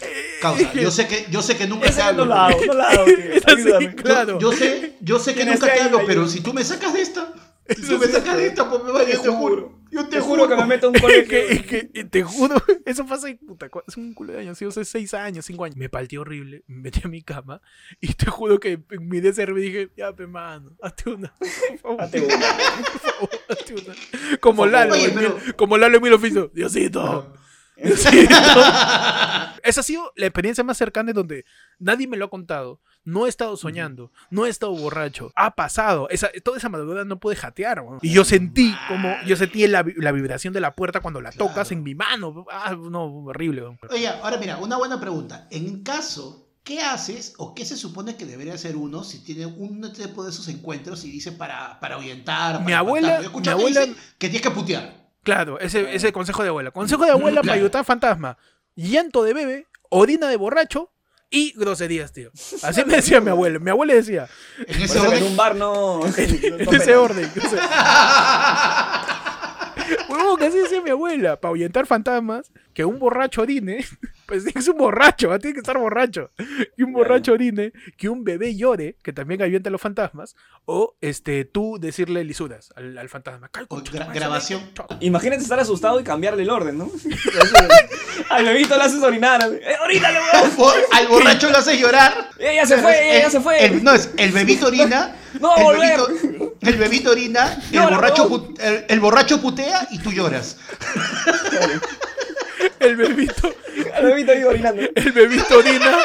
Causa, 0.41 0.73
yo 0.73 0.91
sé 0.91 1.07
que, 1.07 1.25
yo 1.29 1.41
sé 1.41 1.55
que 1.55 1.67
nunca 1.67 1.89
te 1.89 1.95
no 1.95 2.03
hablo. 2.03 2.25
la 2.25 2.49
no 2.49 2.73
la 2.73 2.89
así, 2.89 3.88
claro. 3.95 4.39
Yo, 4.39 4.51
yo 4.51 4.57
sé, 4.57 4.93
yo 4.99 5.19
sé 5.19 5.33
que 5.36 5.45
nunca 5.45 5.71
te 5.73 5.81
hablo, 5.81 6.01
pero 6.05 6.27
si 6.27 6.41
tú 6.41 6.53
me 6.53 6.63
sacas 6.63 6.93
de 6.93 7.01
esta, 7.01 7.31
si 7.69 7.81
tú 7.81 7.97
me 7.97 8.07
sacas 8.07 8.36
de 8.36 8.47
esta, 8.47 8.69
pues 8.69 8.83
me 8.83 8.91
vaya, 8.91 9.21
te 9.21 9.29
juro. 9.29 9.83
Yo 9.93 10.08
Te 10.10 10.19
juro 10.19 10.47
que 10.47 10.56
me 10.56 10.65
meto 10.65 10.89
un 10.89 10.95
Es 10.97 11.01
colegio. 11.01 11.27
que, 11.29 11.51
es 11.53 11.65
que, 11.65 11.84
te 12.06 12.23
juro, 12.23 12.56
eso 12.86 13.06
pasa 13.06 13.29
y 13.29 13.36
puta, 13.36 13.69
hace 13.88 13.99
un 13.99 14.13
culo 14.13 14.34
de 14.34 14.39
años, 14.39 14.58
sí, 14.58 14.65
hace 14.65 14.84
seis 14.86 15.13
años, 15.13 15.45
cinco 15.45 15.65
años. 15.65 15.77
Me 15.77 15.89
palteé 15.89 16.17
horrible, 16.19 16.63
me 16.67 16.77
metí 16.84 17.01
a 17.03 17.08
mi 17.08 17.21
cama 17.21 17.62
y 18.01 18.13
te 18.13 18.25
juro 18.25 18.60
que 18.60 18.82
en 18.89 19.08
mi 19.08 19.19
deseo 19.19 19.53
me 19.53 19.62
dije, 19.62 19.91
ya, 19.95 20.13
pe, 20.13 20.25
mano, 20.27 20.75
hazte 20.82 21.10
una, 21.12 21.34
por 21.82 21.97
favor, 21.97 22.01
Hazte 22.01 22.21
una. 22.21 22.36
por 22.38 22.99
favor, 22.99 23.29
hazte 23.49 23.73
una. 23.75 24.39
Como 24.39 24.65
Lalo, 24.65 24.93
Oye, 24.93 25.06
en 25.06 25.13
pero- 25.15 25.38
como 25.58 25.77
Lalo 25.77 25.97
en 25.97 26.03
mil 26.03 26.13
oficios, 26.13 26.51
Diosito. 26.53 27.34
Diosito. 27.75 28.36
Esa 29.63 29.79
ha 29.82 29.84
sido 29.84 30.12
la 30.15 30.25
experiencia 30.27 30.63
más 30.63 30.77
cercana 30.77 31.12
en 31.12 31.15
donde 31.15 31.45
nadie 31.79 32.08
me 32.08 32.17
lo 32.17 32.25
ha 32.25 32.29
contado. 32.29 32.82
No 33.06 33.26
he 33.26 33.30
estado 33.30 33.58
soñando, 33.58 34.12
no 34.30 34.46
he 34.46 34.50
estado 34.50 34.72
borracho. 34.72 35.32
Ha 35.36 35.56
pasado. 35.56 36.08
Esa, 36.10 36.30
toda 36.44 36.58
esa 36.58 36.70
madrugada 36.70 37.04
no 37.04 37.20
pude 37.20 37.36
jatear. 37.36 37.84
Y 38.02 38.13
yo 38.13 38.24
sentí 38.24 38.74
como, 38.88 39.13
yo 39.26 39.36
sentí 39.36 39.68
la, 39.68 39.84
vi- 39.84 39.96
la 39.98 40.13
vibración 40.13 40.54
de 40.54 40.62
la 40.62 40.74
puerta 40.76 41.02
cuando 41.02 41.20
la 41.20 41.32
Claro. 41.32 41.48
tocas 41.50 41.72
en 41.74 41.84
mi 41.84 41.96
mano. 41.96 42.46
Ah, 42.50 42.76
no, 42.80 43.04
horrible. 43.26 43.63
Oye, 43.89 44.08
ahora 44.08 44.38
mira, 44.38 44.58
una 44.58 44.78
buena 44.78 45.02
pregunta. 45.02 45.48
En 45.52 45.84
caso, 45.84 46.48
¿qué 46.63 46.80
haces 46.82 47.34
o 47.38 47.54
qué 47.54 47.66
se 47.66 47.76
supone 47.76 48.16
que 48.16 48.26
debería 48.26 48.54
hacer 48.54 48.78
uno 48.78 49.04
si 49.04 49.22
tiene 49.22 49.48
un 49.48 49.92
tipo 49.92 50.24
de 50.24 50.30
esos 50.30 50.48
encuentros 50.48 51.04
y 51.04 51.12
dice 51.12 51.34
para, 51.34 51.82
para 51.82 51.96
ahuyentar? 51.96 52.60
Mi 52.60 52.68
para 52.68 52.80
abuela- 52.80 53.20
mi 53.20 53.42
que 53.42 53.50
abuela- 53.50 53.82
dice 53.82 53.96
que 54.18 54.30
tienes 54.30 54.42
que 54.42 54.52
putear. 54.52 55.04
Claro, 55.24 55.60
ese, 55.60 55.94
ese 55.94 56.13
consejo 56.13 56.42
de 56.44 56.50
abuela. 56.50 56.72
Consejo 56.72 57.04
de 57.04 57.12
abuela 57.12 57.42
para 57.42 57.54
Claro. 57.54 57.60
ayudar 57.66 57.84
fantasma. 57.84 58.38
Llanto 58.76 59.24
de 59.24 59.34
bebé, 59.34 59.68
orina 59.89 60.30
de 60.30 60.38
borracho 60.38 60.92
y 61.34 61.52
groserías, 61.58 62.13
tío. 62.13 62.30
Así 62.62 62.86
me 62.86 62.98
decía 62.98 63.19
mi 63.19 63.32
abuela. 63.32 63.58
Mi 63.58 63.72
abuela 63.72 63.96
decía, 63.96 64.30
En 64.67 64.84
ese 64.84 64.93
que 64.93 65.00
en 65.00 65.08
orden. 65.08 65.24
un 65.24 65.36
bar 65.36 65.56
no. 65.56 66.02
en 66.17 66.63
no 66.63 66.72
ese 66.72 66.96
orden. 66.96 67.32
Huevón, 70.08 70.38
que 70.38 70.46
así 70.46 70.60
decía 70.60 70.80
mi 70.82 70.91
abuela, 70.91 71.39
para 71.41 71.50
ahuyentar 71.50 71.88
fantasmas, 71.88 72.52
que 72.76 72.86
un 72.86 73.00
borracho 73.00 73.41
orine, 73.41 73.84
pues 74.34 74.46
es 74.56 74.67
un 74.67 74.78
borracho, 74.78 75.38
tiene 75.39 75.54
que 75.54 75.60
estar 75.60 75.78
borracho. 75.78 76.32
Que 76.76 76.84
un 76.84 76.91
Claro. 76.93 76.98
borracho 77.10 77.34
orine, 77.34 77.72
que 77.98 78.10
un 78.10 78.24
bebé 78.24 78.56
llore, 78.56 78.98
que 79.04 79.13
también 79.13 79.41
ahuyenta 79.43 79.69
a 79.69 79.72
los 79.72 79.82
fantasmas, 79.82 80.36
o 80.65 80.96
este 81.02 81.46
tú 81.46 81.78
decirle 81.80 82.24
lisuras 82.24 82.72
al, 82.76 82.98
al 82.98 83.10
fantasma. 83.10 83.50
"Cal, 83.50 83.65
O 83.65 83.67
concha 83.67 83.91
gra- 83.93 84.13
grabación. 84.13 84.62
chao". 84.74 84.88
Imagínate 85.02 85.43
estar 85.43 85.60
asustado 85.60 86.00
y 86.00 86.04
cambiarle 86.04 86.43
el 86.43 86.50
orden, 86.50 86.78
¿no? 86.80 86.89
Al 88.30 88.46
bebito 88.46 88.76
le 88.78 88.84
haces 88.84 89.02
orinar. 89.04 89.41
¡Eh, 89.52 89.76
orínale, 89.84 90.17
Al 90.93 91.08
borracho 91.08 91.50
lo 91.52 91.58
haces 91.58 91.80
llorar. 91.80 92.30
¡Eh, 92.39 92.54
ya 92.56 92.65
se 92.65 92.78
fue! 92.78 93.17
¡Eh, 93.17 93.22
ya 93.22 93.30
se 93.30 93.39
fue! 93.39 93.63
El- 93.65 93.84
no, 93.84 93.93
es 93.93 94.10
el 94.17 94.32
bebito 94.32 94.67
orina. 94.67 95.15
No, 95.39 95.56
el 95.58 95.63
volver. 95.63 96.00
bebito, 96.00 96.54
el 96.62 96.76
bebito 96.78 97.10
orina, 97.12 97.58
el 97.72 97.72
Llora, 97.72 97.96
borracho, 97.96 98.54
el, 98.60 98.86
el 98.88 99.00
borracho 99.00 99.41
putea 99.41 99.88
y 99.89 99.98
tú 99.98 100.12
lloras. 100.12 100.58
El 102.80 102.95
bebito, 102.95 103.54
Al 103.93 104.06
bebito 104.06 104.32
ahí 104.32 104.43
orinando. 104.43 104.82
el 104.95 105.12
bebito 105.12 105.58
orina. 105.58 105.97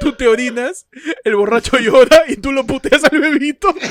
Tú 0.00 0.12
te 0.14 0.26
orinas, 0.28 0.86
el 1.24 1.36
borracho 1.36 1.78
llora 1.78 2.24
y 2.26 2.36
tú 2.36 2.52
lo 2.52 2.64
puteas 2.64 3.04
al 3.04 3.20
bebito. 3.20 3.74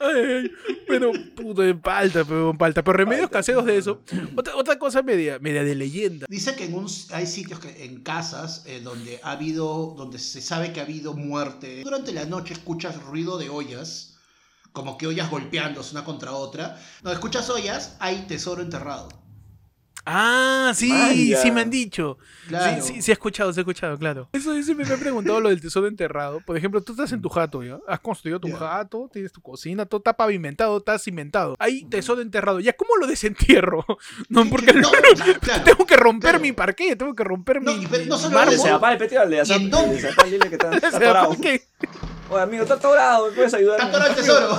Ay, 0.00 0.20
ay, 0.20 0.50
de 1.62 1.74
palta, 1.74 2.24
pero 2.24 2.52
palta. 2.56 2.82
Pero 2.82 2.96
remedios 2.96 3.30
caseros 3.30 3.64
de 3.66 3.76
eso. 3.78 4.00
Otra, 4.36 4.56
otra 4.56 4.78
cosa 4.78 5.02
media, 5.02 5.38
media 5.38 5.62
de 5.64 5.74
leyenda. 5.74 6.26
Dice 6.28 6.54
que 6.56 6.64
en 6.64 6.74
un- 6.74 6.88
hay 7.12 7.26
sitios 7.26 7.60
que, 7.60 7.84
en 7.84 8.02
casas 8.02 8.64
eh, 8.66 8.80
donde 8.82 9.20
ha 9.22 9.32
habido, 9.32 9.94
donde 9.96 10.18
se 10.18 10.40
sabe 10.40 10.72
que 10.72 10.80
ha 10.80 10.84
habido 10.84 11.14
muerte. 11.14 11.82
Durante 11.84 12.12
la 12.12 12.24
noche 12.24 12.54
escuchas 12.54 13.02
ruido 13.02 13.38
de 13.38 13.48
ollas, 13.50 14.16
como 14.72 14.98
que 14.98 15.06
ollas 15.06 15.30
golpeándose 15.30 15.92
una 15.94 16.04
contra 16.04 16.32
otra. 16.32 16.80
No, 17.02 17.12
escuchas 17.12 17.48
ollas, 17.50 17.96
hay 18.00 18.24
tesoro 18.26 18.60
enterrado. 18.62 19.08
Ah, 20.06 20.72
sí, 20.74 20.90
Vaya. 20.90 21.38
sí 21.40 21.50
me 21.50 21.62
han 21.62 21.70
dicho. 21.70 22.18
Claro. 22.48 22.82
Sí, 22.82 22.94
sí, 22.94 23.02
sí 23.02 23.10
he 23.10 23.14
escuchado, 23.14 23.52
sí 23.52 23.60
he 23.60 23.62
escuchado, 23.62 23.96
claro. 23.98 24.28
Eso 24.32 24.54
yo 24.54 24.62
siempre 24.62 24.86
me 24.86 24.94
he 24.94 24.98
preguntado 24.98 25.40
lo 25.40 25.48
del 25.48 25.60
tesoro 25.60 25.86
enterrado. 25.86 26.40
Por 26.40 26.56
ejemplo, 26.56 26.82
tú 26.82 26.92
estás 26.92 27.12
en 27.12 27.22
tu 27.22 27.28
jato, 27.30 27.62
¿ya? 27.62 27.78
Has 27.88 28.00
construido 28.00 28.38
tu 28.38 28.52
jato, 28.52 29.08
tienes 29.12 29.32
tu 29.32 29.40
cocina, 29.40 29.86
todo 29.86 29.98
está 29.98 30.12
pavimentado, 30.12 30.76
está 30.78 30.98
cimentado. 30.98 31.56
Hay 31.58 31.84
tesoro 31.84 32.20
enterrado. 32.20 32.60
¿Ya 32.60 32.74
cómo 32.74 32.96
lo 33.00 33.06
desentierro? 33.06 33.84
No, 34.28 34.44
porque 34.48 34.72
No, 34.72 34.90
no- 34.90 35.40
claro. 35.40 35.64
tengo 35.64 35.86
que 35.86 35.96
romper 35.96 36.30
claro. 36.30 36.42
mi 36.42 36.52
parque, 36.52 36.96
tengo 36.96 37.14
que 37.14 37.24
romper 37.24 37.62
No, 37.62 37.74
mi, 37.74 37.84
y 37.84 37.86
pero 37.86 38.04
no 38.06 38.18
solo 38.18 38.34
mármol. 38.34 38.58
Se 38.58 38.68
apal 38.70 38.98
el. 38.98 39.30
Le 39.30 39.38
se 40.00 40.08
apal, 40.08 40.30
dile 40.30 40.48
que 40.48 40.54
está, 40.56 40.70
está 40.76 41.28
Oye, 42.34 42.42
amigo, 42.42 42.62
está 42.64 42.74
atorado, 42.74 43.28
¿me 43.28 43.32
puedes 43.32 43.54
ayudar? 43.54 43.78
Está 43.80 43.88
atorado 43.88 44.10
el 44.10 44.16
tesoro. 44.16 44.58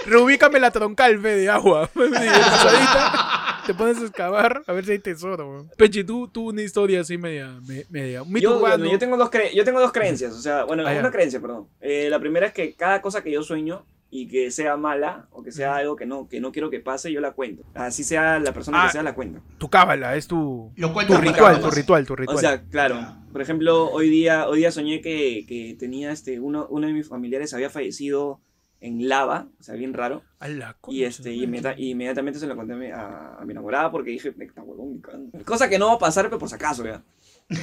Reubícame 0.06 0.58
la 0.60 0.70
troncal, 0.70 1.18
fe, 1.20 1.36
de 1.36 1.48
agua. 1.50 1.88
Te 3.66 3.74
pones 3.74 3.98
a 3.98 4.04
excavar 4.06 4.62
a 4.66 4.72
ver 4.72 4.84
si 4.86 4.92
hay 4.92 4.98
tesoro. 4.98 5.46
weón. 5.50 5.70
Pechi, 5.76 6.02
tú, 6.04 6.28
tú 6.28 6.48
una 6.48 6.62
historia 6.62 7.02
así 7.02 7.18
media, 7.18 7.58
me- 7.66 7.84
media, 7.90 8.22
un 8.22 8.32
mito 8.32 8.44
Yo, 8.50 8.56
urbano. 8.56 8.78
bueno, 8.78 8.92
yo, 8.92 8.98
tengo 8.98 9.16
dos 9.18 9.30
cre- 9.30 9.52
yo 9.54 9.62
tengo 9.64 9.78
dos 9.80 9.92
creencias, 9.92 10.32
o 10.32 10.40
sea, 10.40 10.64
bueno, 10.64 10.84
Ah, 10.86 10.92
una 10.98 11.10
creencia, 11.10 11.38
perdón. 11.40 11.68
Eh, 11.80 12.08
la 12.08 12.18
primera 12.18 12.46
es 12.46 12.52
que 12.54 12.74
cada 12.74 13.02
cosa 13.02 13.22
que 13.22 13.30
yo 13.30 13.42
sueño 13.42 13.84
y 14.10 14.26
que 14.28 14.50
sea 14.50 14.76
mala 14.76 15.28
o 15.30 15.42
que 15.42 15.52
sea 15.52 15.76
algo 15.76 15.94
que 15.96 16.06
no, 16.06 16.28
que 16.28 16.40
no 16.40 16.50
quiero 16.52 16.70
que 16.70 16.80
pase, 16.80 17.12
yo 17.12 17.20
la 17.20 17.32
cuento. 17.32 17.62
Así 17.74 18.04
sea 18.04 18.38
la 18.38 18.52
persona 18.52 18.82
Ah, 18.82 18.86
que 18.86 18.92
sea, 18.92 19.02
la 19.02 19.14
cuento. 19.14 19.40
Tu 19.58 19.68
cábala, 19.68 20.16
es 20.16 20.26
tu, 20.26 20.72
Lo 20.76 20.92
tu 20.92 21.16
ritual, 21.18 21.60
tu 21.60 21.70
ritual, 21.70 22.06
tu 22.06 22.16
ritual. 22.16 22.36
O 22.36 22.40
sea, 22.40 22.62
claro. 22.62 22.98
Por 23.32 23.42
ejemplo, 23.42 23.90
hoy 23.90 24.08
día, 24.08 24.48
hoy 24.48 24.60
día 24.60 24.70
soñé 24.72 25.00
que, 25.02 25.44
que 25.46 25.76
tenía 25.78 26.10
este, 26.12 26.40
uno, 26.40 26.66
uno 26.70 26.86
de 26.86 26.92
mis 26.94 27.06
familiares 27.08 27.52
había 27.52 27.68
fallecido 27.68 28.40
en 28.80 29.08
lava, 29.08 29.48
o 29.58 29.62
sea, 29.62 29.74
bien 29.74 29.92
raro. 29.92 30.22
A 30.38 30.48
la 30.48 30.76
Y 30.88 31.02
este, 31.02 31.32
y 31.34 31.42
inmediata- 31.44 31.74
inmediatamente 31.78 32.38
se 32.38 32.46
lo 32.46 32.56
conté 32.56 32.72
a 32.72 32.76
mi, 32.76 32.86
a, 32.86 33.34
a 33.34 33.44
mi 33.44 33.50
enamorada 33.52 33.90
porque 33.90 34.10
dije, 34.12 34.32
"Esta 34.38 34.62
huevón, 34.62 34.94
ni 34.94 35.00
cagando". 35.00 35.38
Cosa 35.44 35.68
que 35.68 35.78
no 35.78 35.88
va 35.88 35.94
a 35.94 35.98
pasar, 35.98 36.26
pero 36.26 36.38
por 36.38 36.48
si 36.48 36.54
acaso, 36.54 36.84
ya. 36.86 37.02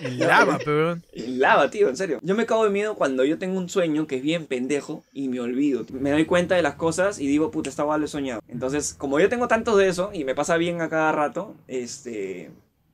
En 0.00 0.18
lava, 0.18 0.58
pero. 0.64 0.98
En 1.12 1.38
lava, 1.38 1.70
tío, 1.70 1.88
en 1.88 1.96
serio. 1.96 2.18
Yo 2.22 2.34
me 2.34 2.46
cago 2.46 2.64
de 2.64 2.70
miedo 2.70 2.94
cuando 2.94 3.24
yo 3.24 3.38
tengo 3.38 3.58
un 3.58 3.68
sueño 3.68 4.06
que 4.06 4.16
es 4.16 4.22
bien 4.22 4.46
pendejo 4.46 5.04
y 5.12 5.28
me 5.28 5.40
olvido. 5.40 5.86
Me 5.92 6.10
doy 6.10 6.24
cuenta 6.24 6.54
de 6.54 6.62
las 6.62 6.74
cosas 6.74 7.18
y 7.20 7.26
digo, 7.26 7.50
puta, 7.50 7.70
esta 7.70 7.84
lo 7.84 8.04
he 8.04 8.08
soñado. 8.08 8.40
Entonces, 8.48 8.94
como 8.94 9.20
yo 9.20 9.28
tengo 9.28 9.48
tantos 9.48 9.78
de 9.78 9.88
eso 9.88 10.10
y 10.12 10.24
me 10.24 10.34
pasa 10.34 10.56
bien 10.56 10.80
a 10.80 10.88
cada 10.88 11.12
rato, 11.12 11.54
este. 11.68 12.50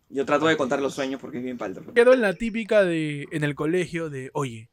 Yo 0.08 0.26
trato 0.26 0.46
de 0.46 0.58
contar 0.58 0.82
los 0.82 0.94
sueños 0.94 1.20
porque 1.20 1.38
es 1.38 1.44
bien 1.44 1.56
palta. 1.56 1.80
Quedó 1.94 2.12
en 2.12 2.20
la 2.20 2.34
típica 2.34 2.84
de. 2.84 3.26
En 3.32 3.44
el 3.44 3.54
colegio 3.54 4.10
de. 4.10 4.30
Oye, 4.34 4.68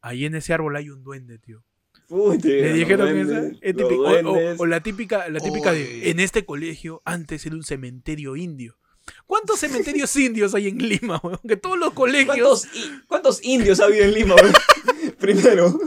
ahí 0.00 0.24
en 0.24 0.36
ese 0.36 0.52
árbol 0.54 0.76
hay 0.76 0.88
un 0.90 1.02
duende, 1.02 1.38
tío. 1.38 1.64
Uy, 2.08 2.38
tío, 2.38 2.52
Le 2.52 2.72
dijeron 2.74 3.10
duendes, 3.12 3.58
esa. 3.60 3.82
Es. 3.82 4.24
O, 4.24 4.62
o- 4.62 4.66
la 4.66 4.80
típica, 4.80 5.28
la 5.28 5.40
típica 5.40 5.72
de. 5.72 6.10
En 6.10 6.20
este 6.20 6.44
colegio 6.44 7.02
antes 7.04 7.44
era 7.44 7.56
un 7.56 7.64
cementerio 7.64 8.36
indio. 8.36 8.78
¿Cuántos 9.26 9.58
cementerios 9.60 10.14
indios 10.16 10.54
hay 10.54 10.68
en 10.68 10.78
Lima, 10.78 11.20
weón? 11.22 11.40
Que 11.46 11.56
todos 11.56 11.78
los 11.78 11.92
colegios. 11.92 12.64
¿Cuántos, 12.66 12.66
i- 12.76 13.02
¿Cuántos 13.08 13.44
indios 13.44 13.80
ha 13.80 13.84
habido 13.84 14.04
en 14.04 14.14
Lima, 14.14 14.34
weón? 14.36 14.52
Primero. 15.18 15.78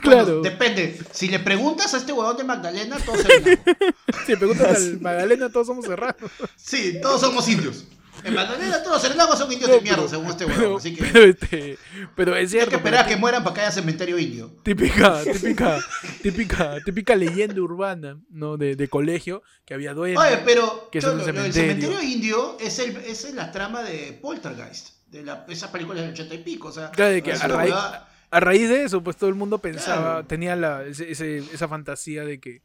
Claro. 0.00 0.24
Bueno, 0.24 0.40
depende. 0.42 0.98
Si 1.12 1.28
le 1.28 1.38
preguntas 1.38 1.94
a 1.94 1.98
este 1.98 2.12
huevón 2.12 2.36
de 2.36 2.44
Magdalena, 2.44 2.98
todos 2.98 3.20
se 3.22 3.38
ven. 3.40 3.60
Si 4.26 4.36
preguntas 4.36 4.76
al 4.76 5.00
Magdalena, 5.00 5.50
todos 5.50 5.68
somos 5.68 5.84
serranos. 5.86 6.30
Sí, 6.56 6.98
todos 7.00 7.20
somos 7.20 7.48
indios. 7.48 7.84
En 8.24 8.34
Magdalena 8.34 8.78
todos 8.82 8.94
los 8.96 9.02
serenagos 9.02 9.38
son 9.38 9.52
indios 9.52 9.70
de 9.70 9.80
mierda, 9.80 10.08
según 10.08 10.26
este 10.28 10.44
huevón. 10.46 10.78
Así 10.78 10.94
que 10.94 11.04
pero, 11.12 11.24
este, 11.24 11.78
pero 12.16 12.32
es 12.34 12.38
hay 12.40 12.48
cierto. 12.48 12.70
que 12.70 12.76
esperar 12.76 13.04
a 13.04 13.06
que 13.08 13.16
mueran 13.16 13.44
para 13.44 13.54
que 13.54 13.60
haya 13.60 13.70
cementerio 13.70 14.18
indio. 14.18 14.50
Típica, 14.62 15.22
típica, 15.32 15.78
típica, 16.22 16.76
típica 16.84 17.14
leyenda 17.14 17.60
urbana, 17.60 18.18
¿no? 18.30 18.56
De, 18.56 18.76
de 18.76 18.88
colegio, 18.88 19.42
que 19.64 19.74
había 19.74 19.94
duendes. 19.94 20.18
Oye, 20.24 20.38
pero 20.44 20.88
que 20.90 21.00
Cholo, 21.00 21.24
del 21.24 21.52
cementerio. 21.52 22.02
indio 22.02 22.56
es, 22.60 22.78
el, 22.78 22.96
es 22.96 23.32
la 23.34 23.52
trama 23.52 23.82
de 23.82 24.18
Poltergeist. 24.20 24.94
De 25.08 25.22
la, 25.22 25.44
esa 25.48 25.70
película 25.70 26.00
del 26.00 26.10
ochenta 26.10 26.34
y 26.34 26.38
pico. 26.38 26.68
O 26.68 26.72
sea, 26.72 26.90
Claro, 26.90 27.12
de 27.12 27.22
que 27.22 27.32
a 27.32 27.46
raíz, 27.46 27.70
huevada- 27.72 28.08
a 28.30 28.40
raíz 28.40 28.68
de 28.68 28.82
eso, 28.84 29.02
pues 29.04 29.16
todo 29.16 29.28
el 29.30 29.36
mundo 29.36 29.58
pensaba, 29.58 30.02
Claro. 30.14 30.26
tenía 30.26 30.56
la, 30.56 30.82
ese- 30.84 31.38
esa 31.38 31.68
fantasía 31.68 32.24
de 32.24 32.40
que, 32.40 32.62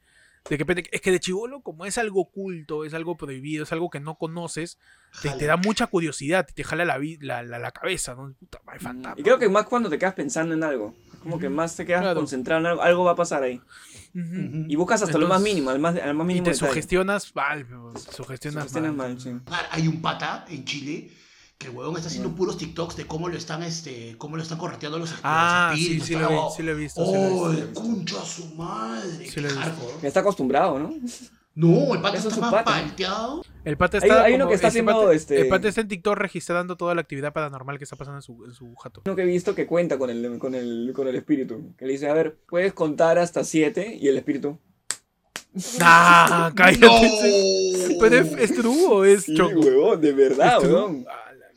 de 0.57 0.89
es 0.91 1.01
que 1.01 1.11
de 1.11 1.19
chivolo, 1.19 1.61
como 1.61 1.85
es 1.85 1.97
algo 1.97 2.21
oculto, 2.21 2.85
es 2.85 2.93
algo 2.93 3.15
prohibido, 3.17 3.63
es 3.63 3.71
algo 3.71 3.89
que 3.89 3.99
no 3.99 4.15
conoces, 4.15 4.77
te, 5.21 5.29
te 5.31 5.45
da 5.45 5.57
mucha 5.57 5.87
curiosidad, 5.87 6.47
te 6.53 6.63
jala 6.63 6.85
la, 6.85 6.97
la, 7.21 7.43
la, 7.43 7.59
la 7.59 7.71
cabeza, 7.71 8.15
¿no? 8.15 8.33
Puta, 8.39 8.59
madre, 8.65 8.79
fantasma. 8.79 9.19
Y 9.19 9.23
creo 9.23 9.37
que 9.37 9.49
más 9.49 9.65
cuando 9.65 9.89
te 9.89 9.97
quedas 9.99 10.13
pensando 10.15 10.53
en 10.55 10.63
algo. 10.63 10.95
Como 11.21 11.37
que 11.37 11.49
más 11.49 11.75
te 11.75 11.85
quedas 11.85 12.01
Claro. 12.01 12.19
concentrado 12.21 12.61
en 12.61 12.67
algo. 12.67 12.81
Algo 12.81 13.03
va 13.03 13.11
a 13.11 13.15
pasar 13.15 13.43
ahí. 13.43 13.57
Ujú. 14.15 14.21
Ujú. 14.21 14.65
Y 14.69 14.75
buscas 14.77 15.01
hasta 15.01 15.17
lo 15.17 15.27
más 15.27 15.37
Entonces- 15.39 15.53
mínimo, 15.53 15.69
al 15.71 15.79
más, 15.79 15.95
al 15.97 16.13
más 16.13 16.23
Y 16.25 16.27
mínimo 16.27 16.45
te 16.45 16.51
detalle. 16.51 16.69
sugestionas 16.69 17.35
mal, 17.35 17.65
pues, 17.65 18.03
sugestionas, 18.03 18.63
Sugestionas 18.63 18.95
mal. 18.95 19.09
mal, 19.15 19.19
sí. 19.21 19.31
Hay 19.71 19.87
un 19.87 20.01
pata 20.01 20.45
en 20.49 20.63
Chile 20.65 21.11
que 21.59 21.67
el 21.67 21.75
huevón 21.75 21.97
está 21.97 22.07
haciendo 22.07 22.33
puros 22.33 22.57
TikToks 22.57 22.95
de 22.95 23.05
cómo 23.05 23.27
lo 23.27 23.35
están, 23.37 23.63
este, 23.63 24.15
cómo 24.17 24.37
lo 24.37 24.41
están 24.43 24.57
correteando 24.57 24.97
los, 24.97 25.11
los 25.11 25.19
Ah, 25.23 25.73
sí, 25.75 25.81
espíritus. 25.81 26.07
sí 26.07 26.13
Está 26.13 26.29
lo 26.29 26.29
vi, 26.47 26.55
sí 26.55 26.63
lo 26.63 26.71
he 26.71 26.75
visto, 26.75 27.05
sí 27.05 27.11
Oh, 27.13 27.49
visto. 27.49 27.61
el 27.63 27.73
concha 27.73 28.21
a 28.21 28.25
su 28.25 28.45
madre. 28.55 29.25
Sí 29.29 29.41
lo 29.41 29.49
he 29.49 29.53
visto. 29.53 29.99
está 30.01 30.21
acostumbrado, 30.21 30.79
¿no? 30.79 30.93
No, 31.55 31.93
el 31.95 32.01
pata 32.01 32.17
Eso 32.17 32.29
es 32.29 32.33
está 32.33 32.35
su 32.35 32.41
más 32.41 32.51
pata. 32.53 32.63
palteado. 32.71 33.43
El 33.65 33.75
pata 33.75 33.97
Hay- 33.97 34.09
está. 34.09 34.23
hay 34.23 34.33
uno 34.35 34.45
como- 34.45 34.49
que 34.51 34.55
está 34.55 34.67
haciendo, 34.69 34.93
pata- 35.01 35.13
este- 35.13 35.41
El 35.41 35.47
pata 35.49 35.67
está 35.67 35.81
en 35.81 35.87
TikTok 35.89 36.15
registrando 36.15 36.77
toda 36.77 36.95
la 36.95 37.01
actividad 37.01 37.33
paranormal 37.33 37.77
que 37.77 37.83
está 37.83 37.97
pasando 37.97 38.19
en 38.19 38.21
su, 38.21 38.45
en 38.45 38.53
su 38.53 38.73
jato. 38.75 39.01
Uno 39.05 39.15
que 39.17 39.23
he 39.23 39.25
visto 39.25 39.53
que 39.53 39.67
cuenta 39.67 39.97
con 39.99 40.09
el, 40.09 40.39
con 40.39 40.55
el, 40.55 40.93
con 40.95 41.09
el 41.09 41.15
espíritu. 41.17 41.73
Que 41.77 41.85
le 41.85 41.91
dice, 41.91 42.07
a 42.07 42.13
ver, 42.13 42.37
puedes 42.47 42.71
contar 42.71 43.17
hasta 43.19 43.43
siete 43.43 43.97
y 43.99 44.07
el 44.07 44.15
espíritu. 44.15 44.57
¡Ah! 45.81 46.51
¡Cállate! 46.55 46.85
¡No! 47.89 47.99
¿Pero 47.99 48.15
es, 48.19 48.31
es 48.33 48.55
true 48.55 48.85
o 48.87 49.03
es 49.03 49.23
Sí, 49.25 49.35
choco? 49.35 49.59
huevón, 49.59 49.99
de 49.99 50.13
verdad, 50.13 50.57
¿Es 50.61 50.63
true? 50.69 51.05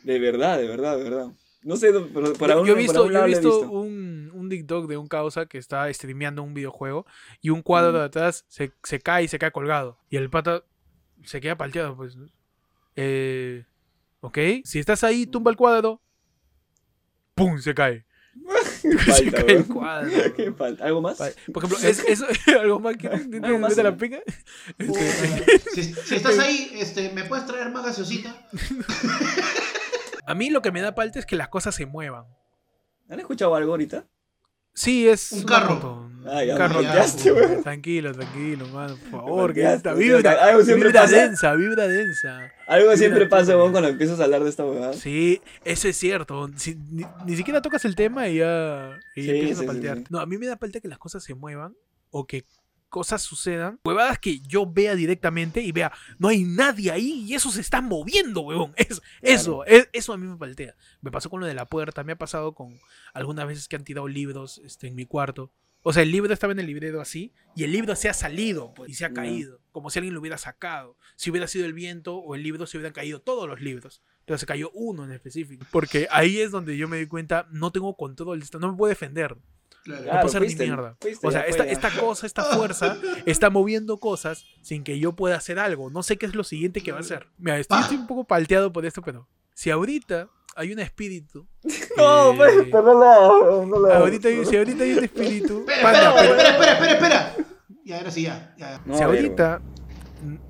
De 0.04 0.18
verdad, 0.18 0.58
de 0.58 0.66
verdad, 0.68 0.96
de 0.98 1.04
verdad. 1.04 1.26
No 1.62 1.76
sé, 1.76 1.92
por, 1.92 2.36
por 2.36 2.48
Yo- 2.50 2.66
yo 2.66 2.72
he 2.72 2.76
visto, 2.76 3.08
yo 3.10 3.24
he 3.24 3.26
visto, 3.28 3.70
un, 3.70 4.30
un 4.34 4.48
TikTok 4.48 4.88
de 4.88 4.96
un 4.96 5.06
causa 5.06 5.46
que 5.46 5.58
está 5.58 5.92
streameando 5.94 6.42
un 6.42 6.54
videojuego 6.54 7.06
y 7.40 7.50
un 7.50 7.62
cuadro 7.62 7.92
Mm. 7.92 7.94
de 7.96 8.02
atrás 8.04 8.44
se, 8.48 8.72
se 8.82 8.98
cae 9.00 9.24
y 9.24 9.28
se 9.28 9.38
cae 9.38 9.52
colgado. 9.52 9.98
Y 10.10 10.16
el 10.16 10.28
pata 10.28 10.64
se 11.24 11.40
queda 11.40 11.56
palteado, 11.56 11.96
pues. 11.96 12.16
Eh, 12.96 13.64
ok, 14.20 14.38
si 14.64 14.80
estás 14.80 15.04
ahí, 15.04 15.24
tumba 15.26 15.50
el 15.52 15.56
cuadro. 15.56 16.00
¡Pum! 17.36 17.58
Se 17.58 17.74
cae. 17.74 18.04
Qué 18.82 18.90
se 19.12 19.30
falta, 19.30 19.30
cae 19.30 19.40
el 19.54 19.56
huevón. 19.62 19.76
cuadro. 19.76 20.10
Qué 20.36 20.52
falta. 20.52 20.84
¿Algo 20.84 21.00
más? 21.00 21.18
Por 21.52 21.64
ejemplo, 21.64 21.78
es, 21.88 22.04
eso, 22.08 22.26
algo 22.60 22.80
más 22.80 22.96
que 22.96 23.06
Algo 23.08 23.58
más, 23.60 23.76
de 23.76 23.82
la 23.84 23.96
pica. 23.96 24.18
Este, 24.78 25.58
Si, 25.74 25.94
si 25.94 26.14
estás 26.16 26.38
ahí, 26.40 26.72
este, 26.74 27.12
¿me 27.12 27.22
puedes 27.24 27.46
traer 27.46 27.70
más 27.70 27.84
gaseosita? 27.84 28.48
A 30.26 30.34
mí 30.34 30.50
lo 30.50 30.62
que 30.62 30.72
me 30.72 30.80
da 30.80 30.94
palta 30.94 31.18
es 31.18 31.26
que 31.26 31.36
las 31.36 31.48
cosas 31.48 31.74
se 31.74 31.86
muevan. 31.86 32.24
¿Han 33.08 33.20
escuchado 33.20 33.54
algo 33.54 33.72
ahorita? 33.72 34.06
Sí, 34.74 35.06
es 35.06 35.32
Un 35.32 35.42
carro. 35.44 35.74
moto. 35.74 36.08
Ah, 36.24 36.42
ya 36.44 36.52
Un 36.54 36.58
carro. 36.58 36.74
volteaste, 36.76 37.30
weón. 37.32 37.62
Tranquilo, 37.62 38.12
tranquilo, 38.12 38.66
mano, 38.68 38.96
por 38.96 39.10
favor. 39.10 39.52
Que 39.52 39.70
esta 39.70 39.92
vibra, 39.92 40.32
algo 40.44 40.62
siempre 40.62 40.88
vibra 40.88 41.02
pasa. 41.02 41.16
densa, 41.16 41.54
vibra 41.54 41.88
densa. 41.88 42.50
Algo 42.68 42.96
siempre 42.96 43.26
pasa, 43.26 43.52
huevón, 43.56 43.72
cuando 43.72 43.90
empiezas 43.90 44.18
a 44.20 44.24
hablar 44.24 44.42
de 44.44 44.48
esta 44.48 44.64
huevada. 44.64 44.92
Sí, 44.94 45.42
eso 45.64 45.88
es 45.88 45.96
cierto. 45.98 46.48
Si- 46.56 46.76
ni, 46.90 47.04
ni 47.26 47.36
siquiera 47.36 47.60
tocas 47.60 47.84
el 47.84 47.94
tema 47.96 48.28
y 48.28 48.36
ya, 48.38 48.98
y 49.14 49.22
Sí, 49.24 49.30
empiezas 49.30 49.58
sí, 49.58 49.58
a 49.58 49.60
sí, 49.60 49.66
paltear. 49.66 49.98
sí. 49.98 50.04
No, 50.08 50.20
a 50.20 50.26
mí 50.26 50.38
me 50.38 50.46
da 50.46 50.56
palta 50.56 50.80
que 50.80 50.88
las 50.88 50.98
cosas 50.98 51.22
se 51.22 51.34
muevan 51.34 51.74
o 52.10 52.26
que 52.26 52.44
cosas 52.92 53.22
sucedan. 53.22 53.80
Huevadas 53.84 54.18
que 54.18 54.40
yo 54.40 54.70
vea 54.70 54.94
directamente 54.94 55.62
y 55.62 55.72
vea, 55.72 55.90
no 56.18 56.28
hay 56.28 56.44
nadie 56.44 56.90
ahí 56.92 57.24
y 57.26 57.34
eso 57.34 57.50
se 57.50 57.62
está 57.62 57.80
moviendo, 57.80 58.42
huevón. 58.42 58.74
Eso, 58.76 59.00
eso, 59.22 59.64
es- 59.64 59.88
eso 59.94 60.12
a 60.12 60.18
mí 60.18 60.26
me 60.26 60.36
paltea. 60.36 60.76
Me 61.00 61.10
pasó 61.10 61.30
con 61.30 61.40
lo 61.40 61.46
de 61.46 61.54
la 61.54 61.64
puerta, 61.66 62.04
me 62.04 62.12
ha 62.12 62.16
pasado 62.18 62.52
con 62.54 62.78
algunas 63.14 63.46
veces 63.46 63.66
que 63.66 63.76
han 63.76 63.84
tirado 63.84 64.06
libros 64.08 64.58
este, 64.64 64.88
en 64.88 64.94
mi 64.94 65.06
cuarto. 65.06 65.50
O 65.84 65.92
sea, 65.92 66.02
el 66.04 66.12
libro 66.12 66.32
estaba 66.32 66.52
en 66.52 66.60
el 66.60 66.66
librero 66.66 67.00
así 67.00 67.32
y 67.56 67.64
el 67.64 67.72
libro 67.72 67.96
se 67.96 68.08
ha 68.08 68.14
salido 68.14 68.72
pues, 68.74 68.90
y 68.90 68.94
se 68.94 69.04
ha 69.04 69.12
caído, 69.14 69.60
como 69.72 69.88
si 69.90 69.98
alguien 69.98 70.14
lo 70.14 70.20
hubiera 70.20 70.36
sacado. 70.38 70.96
Si 71.16 71.30
hubiera 71.30 71.48
sido 71.48 71.64
el 71.64 71.72
viento 71.72 72.16
o 72.18 72.34
el 72.36 72.42
libro 72.44 72.66
se 72.66 72.76
hubieran 72.76 72.92
caído 72.92 73.20
todos 73.20 73.48
los 73.48 73.60
libros, 73.60 74.00
pero 74.24 74.38
se 74.38 74.46
cayó 74.46 74.70
uno 74.74 75.04
en 75.04 75.10
específico. 75.12 75.64
Porque 75.72 76.06
ahí 76.10 76.38
es 76.38 76.50
donde 76.52 76.76
yo 76.76 76.86
me 76.88 76.98
di 76.98 77.06
cuenta, 77.06 77.48
no 77.50 77.72
tengo 77.72 77.96
control, 77.96 78.44
no 78.60 78.70
me 78.72 78.76
puedo 78.76 78.90
defender. 78.90 79.36
Claro. 79.84 80.02
No 80.04 80.10
puedo 80.10 80.26
hacer 80.26 80.40
ni 80.42 80.46
fuiste, 80.48 80.64
mierda. 80.66 80.96
fuiste, 81.00 81.26
O 81.26 81.30
sea, 81.30 81.40
esta, 81.42 81.64
esta 81.64 81.90
cosa, 81.90 82.26
esta 82.26 82.44
fuerza 82.44 82.96
está 83.26 83.50
moviendo 83.50 83.98
cosas 83.98 84.44
sin 84.62 84.84
que 84.84 84.98
yo 84.98 85.12
pueda 85.14 85.36
hacer 85.36 85.58
algo. 85.58 85.90
No 85.90 86.02
sé 86.02 86.16
qué 86.18 86.26
es 86.26 86.34
lo 86.34 86.44
siguiente 86.44 86.80
que 86.82 86.92
va 86.92 86.98
a 86.98 87.00
hacer. 87.00 87.26
Mira, 87.38 87.58
estoy, 87.58 87.80
estoy 87.80 87.96
un 87.96 88.06
poco 88.06 88.24
palteado 88.24 88.72
por 88.72 88.86
esto, 88.86 89.02
pero 89.02 89.28
si 89.54 89.70
ahorita 89.70 90.28
hay 90.54 90.72
un 90.72 90.78
espíritu. 90.78 91.46
No, 91.96 92.32
eh, 92.32 92.36
pues, 92.36 92.54
pero 92.70 92.82
no 92.82 92.98
la, 93.00 93.66
no 93.66 93.86
la- 93.86 93.98
ahorita 93.98 94.28
hay- 94.28 94.44
si 94.46 94.56
ahorita 94.56 94.82
hay 94.84 94.92
un 94.94 95.04
espíritu. 95.04 95.58
Espera, 95.68 95.82
panda, 95.82 96.08
espera, 96.08 96.16
pero- 96.16 96.34
espera, 96.34 96.52
espera, 96.72 96.72
espera, 96.92 96.92
espera. 96.92 97.46
Ya, 97.84 97.98
ahora 97.98 98.10
sí, 98.10 98.22
ya. 98.22 98.54
ya. 98.56 98.80
No, 98.86 98.96
si 98.96 99.02
ahorita 99.02 99.60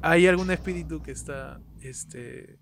hay 0.03 0.27
algún 0.29 0.51
espíritu 0.51 1.03
que 1.03 1.11
está. 1.13 1.59
Este. 1.81 2.59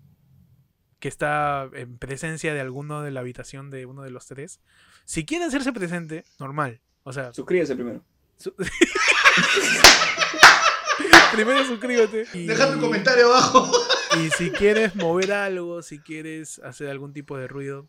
Que 1.01 1.09
está 1.09 1.69
en 1.73 1.97
presencia 1.97 2.53
de 2.53 2.61
alguno 2.61 3.01
de 3.01 3.11
la 3.11 3.19
habitación 3.19 3.69
de 3.71 3.85
uno 3.85 4.03
de 4.03 4.11
los 4.11 4.27
tres. 4.27 4.61
Si 5.03 5.25
quiere 5.25 5.43
hacerse 5.43 5.73
presente, 5.73 6.23
normal. 6.39 6.79
O 7.03 7.11
sea, 7.11 7.33
Suscríbase 7.33 7.75
primero. 7.75 8.05
su- 8.37 8.55
primero 11.33 11.65
suscríbete. 11.65 12.25
y- 12.33 12.45
Deja 12.45 12.71
tu 12.73 12.79
comentario 12.79 13.27
abajo. 13.27 13.69
Y 14.19 14.29
si 14.31 14.51
quieres 14.51 14.93
mover 14.95 15.31
algo, 15.31 15.81
si 15.81 15.99
quieres 15.99 16.59
hacer 16.59 16.89
algún 16.89 17.13
tipo 17.13 17.37
de 17.37 17.47
ruido, 17.47 17.87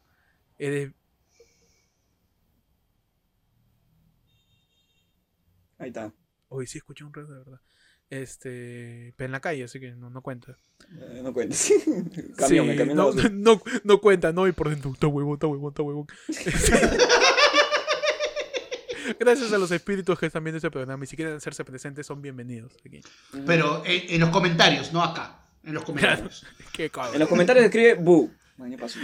eres. 0.56 0.92
Ahí 5.78 5.88
está. 5.88 6.12
Hoy 6.48 6.68
sí 6.68 6.78
escuché 6.78 7.02
un 7.02 7.12
ruido 7.12 7.32
de 7.32 7.38
verdad. 7.40 7.60
Este. 8.12 9.14
Pero 9.16 9.26
en 9.26 9.32
la 9.32 9.40
calle, 9.40 9.64
así 9.64 9.80
que 9.80 9.92
no, 9.92 10.10
no 10.10 10.20
cuenta. 10.20 10.58
Eh, 10.90 11.20
no 11.22 11.32
camión, 11.32 11.50
Sí, 11.54 11.82
camión 12.36 12.66
no, 12.94 13.10
no, 13.10 13.28
no, 13.30 13.62
no 13.84 14.00
cuenta, 14.02 14.34
no, 14.34 14.46
y 14.46 14.52
por 14.52 14.68
dentro. 14.68 14.92
Está 14.92 15.06
huevón, 15.06 15.36
está 15.36 15.46
huevón, 15.46 15.70
está 15.70 15.82
huevón. 15.82 16.06
Gracias 19.18 19.50
a 19.50 19.56
los 19.56 19.70
espíritus 19.70 20.18
que 20.18 20.26
están 20.26 20.44
viendo 20.44 20.58
este 20.58 20.70
programa 20.70 21.04
y 21.04 21.06
si 21.06 21.16
quieren 21.16 21.36
hacerse 21.36 21.64
presentes, 21.64 22.06
son 22.06 22.20
bienvenidos 22.20 22.76
aquí. 22.84 23.00
Pero 23.46 23.82
en, 23.86 24.14
en 24.14 24.20
los 24.20 24.28
comentarios, 24.28 24.92
no 24.92 25.02
acá. 25.02 25.46
En 25.64 25.72
los 25.72 25.82
comentarios. 25.82 26.44
Qué 26.72 26.90
cabrón. 26.90 27.14
En 27.14 27.20
los 27.20 27.30
comentarios 27.30 27.64
escribe 27.64 27.94
bu. 27.94 28.30
Mañana 28.58 28.82
pasó. 28.82 28.98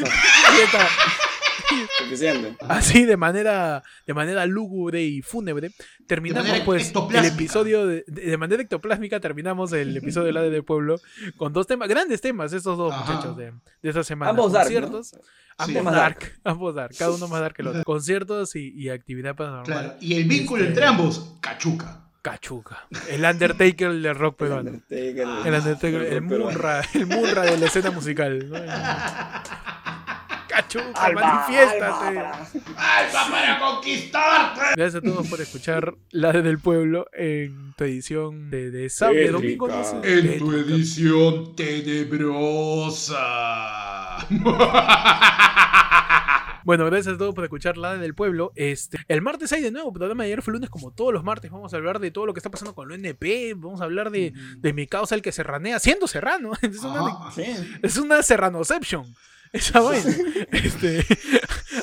Suficiente. 1.98 2.56
Así 2.68 3.04
de 3.04 3.16
manera, 3.16 3.82
de 4.06 4.14
manera 4.14 4.46
lúgubre 4.46 5.02
y 5.02 5.22
fúnebre, 5.22 5.70
terminamos 6.06 6.60
pues 6.64 6.92
el 7.14 7.24
episodio 7.24 7.86
de, 7.86 8.04
de- 8.06 8.22
de 8.30 8.36
manera 8.36 8.62
ectoplásmica 8.62 9.20
terminamos 9.20 9.72
el 9.72 9.96
episodio 9.96 10.26
de 10.26 10.32
la 10.32 10.42
del 10.42 10.64
pueblo 10.64 11.00
con 11.36 11.52
dos 11.52 11.66
temas, 11.66 11.88
grandes 11.88 12.20
temas 12.20 12.52
estos 12.52 12.76
dos 12.78 12.92
Ajá. 12.92 13.12
muchachos 13.12 13.36
de, 13.36 13.52
de 13.82 13.88
esta 13.88 14.04
semana. 14.04 14.30
Ambos 14.30 14.52
dark, 14.52 14.64
conciertos, 14.66 15.12
ambos 15.56 15.66
Sí. 15.68 15.74
Dark, 15.74 15.94
dark. 16.20 16.40
ambos 16.44 16.74
dark, 16.74 16.94
cada 16.96 17.10
uno 17.12 17.28
más 17.28 17.40
dark 17.40 17.54
que 17.56 17.62
el 17.62 17.68
otro. 17.68 17.84
Conciertos 17.84 18.54
y, 18.56 18.68
y 18.74 18.90
actividad 18.90 19.34
paranormal. 19.34 19.64
Claro. 19.66 19.94
Y 20.00 20.14
el 20.14 20.24
vínculo 20.24 20.62
Este- 20.62 20.72
entre 20.74 20.86
ambos, 20.86 21.34
cachuca. 21.40 22.04
Cachuca. 22.20 22.86
El 23.08 23.24
Undertaker 23.24 23.92
del 23.92 24.14
rock 24.14 24.36
peruano. 24.38 24.70
Undertaker, 24.70 25.26
El 25.46 25.54
Undertaker, 25.54 26.02
el. 26.02 26.20
Munra, 26.20 26.82
el 26.92 27.06
Munra 27.06 27.42
de 27.42 27.56
la 27.56 27.66
escena 27.66 27.90
musical. 27.92 28.48
¿no? 28.50 28.56
Alba, 30.94 31.20
manifiéstate. 31.22 32.18
alba, 32.18 32.48
¡Alba 32.76 33.26
para 33.30 33.58
conquistarte! 33.60 34.60
Gracias 34.76 34.94
a 34.96 35.00
todos 35.00 35.28
por 35.28 35.40
escuchar 35.40 35.94
La 36.10 36.32
de 36.32 36.42
del 36.42 36.58
Pueblo 36.58 37.06
en 37.12 37.72
tu 37.76 37.84
edición 37.84 38.50
de, 38.50 38.70
de 38.70 38.90
sábado, 38.90 39.18
de 39.18 39.30
domingo, 39.30 39.68
no 39.68 39.84
sé. 39.84 39.96
En 40.02 40.38
tu 40.38 40.52
edición 40.52 41.54
tenebrosa. 41.54 43.16
Bueno, 46.64 46.84
gracias 46.84 47.14
a 47.14 47.18
todos 47.18 47.34
por 47.34 47.44
escuchar 47.44 47.78
La 47.78 47.94
de 47.94 47.98
del 48.00 48.14
Pueblo. 48.14 48.52
Este, 48.54 48.98
el 49.08 49.22
martes 49.22 49.50
hay 49.52 49.62
de 49.62 49.70
nuevo 49.70 49.90
programa 49.90 50.24
de 50.24 50.26
ayer 50.32 50.42
fue 50.42 50.52
lunes 50.52 50.68
como 50.68 50.90
todos 50.90 51.14
los 51.14 51.24
martes. 51.24 51.50
Vamos 51.50 51.72
a 51.72 51.78
hablar 51.78 51.98
de 51.98 52.10
todo 52.10 52.26
lo 52.26 52.34
que 52.34 52.40
está 52.40 52.50
pasando 52.50 52.74
con 52.74 52.88
lo 52.88 52.94
NP. 52.94 53.54
Vamos 53.56 53.80
a 53.80 53.84
hablar 53.84 54.10
de, 54.10 54.34
de 54.58 54.72
mi 54.74 54.86
causa 54.86 55.14
el 55.14 55.22
que 55.22 55.32
serranea 55.32 55.78
siendo 55.78 56.06
serrano. 56.06 56.52
Es 56.60 56.82
una, 56.84 57.00
Ajá. 57.06 57.30
Sí. 57.30 57.44
es 57.82 57.96
una 57.96 58.22
serranoception. 58.22 59.06
Esa 59.52 59.80
vaina. 59.82 60.14
Este, 60.52 61.04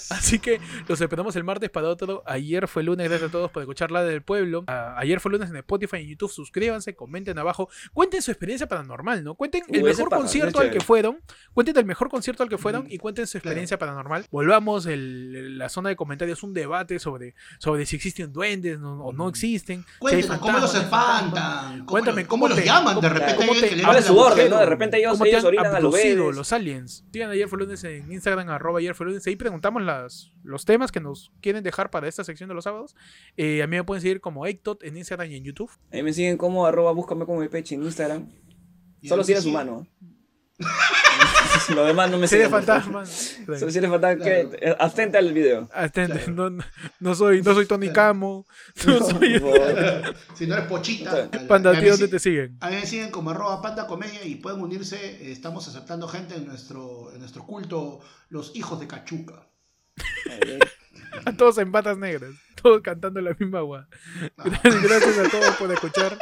así 0.11 0.39
que 0.39 0.59
los 0.87 0.99
esperamos 1.01 1.35
el 1.35 1.43
martes 1.43 1.69
para 1.69 1.87
otro. 1.89 2.23
Ayer 2.25 2.67
fue 2.67 2.83
lunes, 2.83 3.07
gracias 3.09 3.29
a 3.29 3.31
todos 3.31 3.51
por 3.51 3.61
escuchar 3.63 3.91
la 3.91 4.03
del 4.03 4.21
pueblo. 4.21 4.63
Ah, 4.67 4.95
ayer 4.97 5.19
fue 5.19 5.31
lunes 5.31 5.49
en 5.49 5.55
Spotify 5.57 5.97
y 5.97 6.01
en 6.03 6.07
YouTube. 6.09 6.31
Suscríbanse, 6.31 6.95
comenten 6.95 7.37
abajo. 7.39 7.69
Cuenten 7.93 8.21
su 8.21 8.31
experiencia 8.31 8.67
paranormal, 8.67 9.23
¿no? 9.23 9.35
Cuenten 9.35 9.63
el 9.69 9.83
mejor 9.83 10.09
concierto 10.09 10.59
al 10.59 10.71
que 10.71 10.79
fueron. 10.81 11.19
Cuenten 11.53 11.77
el 11.77 11.85
mejor 11.85 12.09
concierto 12.09 12.43
al 12.43 12.49
que 12.49 12.57
fueron 12.57 12.83
Mm, 12.85 12.91
y 12.91 12.97
cuenten 12.97 13.25
su 13.27 13.33
claro. 13.39 13.49
experiencia 13.51 13.77
paranormal. 13.77 14.25
Volvamos 14.31 14.85
el- 14.85 15.57
la 15.57 15.69
zona 15.69 15.89
de 15.89 15.95
comentarios, 15.95 16.43
un 16.43 16.53
debate 16.53 16.99
sobre, 16.99 17.35
sobre 17.59 17.85
si 17.85 17.95
existen 17.95 18.33
duendes 18.33 18.79
no- 18.79 19.03
o 19.03 19.13
no 19.13 19.29
existen. 19.29 19.81
si 19.81 19.85
hay 19.85 19.99
Cuéntenos 19.99 20.37
cómo 20.39 20.59
los 20.59 20.75
espantan. 20.75 21.77
¿Cómo, 21.79 21.85
Cuéntame, 21.85 22.25
¿cómo 22.25 22.47
los 22.47 22.63
llaman? 22.63 22.99
De 22.99 23.09
repente 23.09 23.35
cómo 23.35 23.53
te- 23.53 23.69
que 23.69 23.75
le 23.75 23.83
¿Cuál 23.83 23.95
¿Cuál 23.95 23.95
llaman 23.95 23.97
es 23.97 24.05
su 24.05 24.17
orden, 24.17 24.49
no? 24.49 24.57
De 24.59 24.65
repente 24.65 24.97
ellos, 24.97 25.11
¿Cómo 25.13 25.23
te 25.23 25.29
ellos 25.31 25.43
orinan 25.43 25.75
a 25.75 25.79
los 25.79 26.53
aliens? 26.53 27.05
Sigan 27.11 27.29
ayer 27.31 27.47
fue 27.47 27.59
lunes 27.59 27.83
en 27.83 28.11
Instagram, 28.11 28.49
arroba 28.49 28.79
ayer 28.79 28.93
fue 28.95 29.05
lunes. 29.07 29.25
Ahí 29.27 29.35
preguntamos 29.35 29.81
las, 30.03 30.31
los 30.43 30.65
temas 30.65 30.91
que 30.91 30.99
nos 30.99 31.31
quieren 31.41 31.63
dejar 31.63 31.89
para 31.89 32.07
esta 32.07 32.23
sección 32.23 32.47
de 32.49 32.55
los 32.55 32.63
sábados. 32.63 32.95
Eh, 33.37 33.61
a 33.63 33.67
mí 33.67 33.75
me 33.77 33.83
pueden 33.83 34.01
seguir 34.01 34.21
como 34.21 34.45
Ectot 34.45 34.83
en 34.83 34.97
Instagram 34.97 35.29
y 35.31 35.35
en 35.35 35.43
YouTube. 35.43 35.71
Ahí 35.91 36.03
me 36.03 36.13
siguen 36.13 36.37
como 36.37 36.65
arroba 36.65 36.91
búscame 36.91 37.25
como 37.25 37.47
peche 37.49 37.75
en 37.75 37.83
Instagram. 37.83 38.29
Solo 39.03 39.23
si 39.23 39.31
eres 39.33 39.43
sí. 39.43 39.49
humano. 39.49 39.85
¿eh? 39.85 39.91
Lo 41.75 41.85
demás 41.85 42.09
no 42.11 42.17
me 42.17 42.27
favor. 42.27 42.49
fantasmas. 42.49 43.37
Solo 43.45 43.71
si 43.71 43.77
eres 43.77 43.89
fantasma. 43.89 44.23
Claro. 44.23 44.49
que- 44.51 44.57
eh, 44.69 44.75
Atenta 44.79 45.17
al 45.19 45.33
video. 45.33 45.69
Atente, 45.73 46.19
Claro. 46.19 46.49
no, 46.51 46.63
no 46.99 47.15
soy, 47.15 47.41
no 47.41 47.53
soy 47.53 47.65
Tony 47.65 47.89
Camo. 47.91 48.45
No 48.85 48.99
soy. 48.99 49.41
Si 50.35 50.47
no 50.47 50.55
eres 50.55 50.67
pochita. 50.67 51.29
Panda, 51.47 51.71
a 51.71 51.73
¿a 51.73 51.75
mí 51.75 51.81
ti 51.83 51.89
dónde 51.89 52.05
sí- 52.05 52.11
te 52.11 52.19
siguen? 52.19 52.57
A 52.61 52.69
mí 52.69 52.75
me 52.75 52.85
siguen 52.85 53.11
como 53.11 53.31
arroba 53.31 53.61
panda 53.61 53.87
comedia 53.87 54.23
y 54.25 54.35
pueden 54.35 54.61
unirse. 54.61 55.31
Estamos 55.31 55.67
aceptando 55.67 56.07
gente 56.07 56.35
en 56.35 56.45
nuestro, 56.45 57.11
en 57.13 57.19
nuestro 57.19 57.45
culto, 57.45 57.99
los 58.29 58.55
hijos 58.55 58.79
de 58.79 58.87
Cachuca. 58.87 59.47
A 61.25 61.31
todos 61.37 61.57
en 61.57 61.71
patas 61.71 61.97
negras. 61.97 62.31
Todos 62.61 62.81
cantando 62.81 63.21
la 63.21 63.35
misma 63.37 63.59
agua. 63.59 63.87
Gracias, 64.37 64.81
gracias 64.81 65.17
a 65.19 65.29
todos 65.29 65.55
por 65.55 65.71
escuchar 65.71 66.17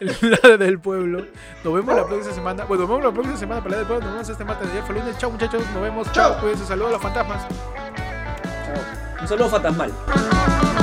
la 0.00 0.56
del 0.56 0.80
pueblo. 0.80 1.26
Nos 1.62 1.74
vemos 1.74 1.94
la 1.94 2.06
próxima 2.06 2.34
semana. 2.34 2.64
Bueno, 2.64 2.82
nos 2.82 2.90
vemos 2.90 3.04
la 3.04 3.12
próxima 3.12 3.36
semana 3.36 3.62
para 3.62 3.70
la 3.72 3.78
del 3.78 3.86
pueblo. 3.86 4.04
Nos 4.04 4.14
vemos 4.14 4.28
este 4.28 4.44
martes 4.44 4.72
de 4.72 4.82
fue 4.82 4.94
lunes. 4.96 5.16
Chao 5.18 5.30
muchachos. 5.30 5.62
Nos 5.72 5.82
vemos. 5.82 6.10
Chao. 6.12 6.32
Chao. 6.32 6.40
Cuídense. 6.40 6.66
Saludos 6.66 6.88
a 6.88 6.92
los 6.92 7.02
fantasmas. 7.02 7.46
Chao. 7.46 9.20
Un 9.20 9.28
saludo 9.28 9.48
fantasmal. 9.48 10.73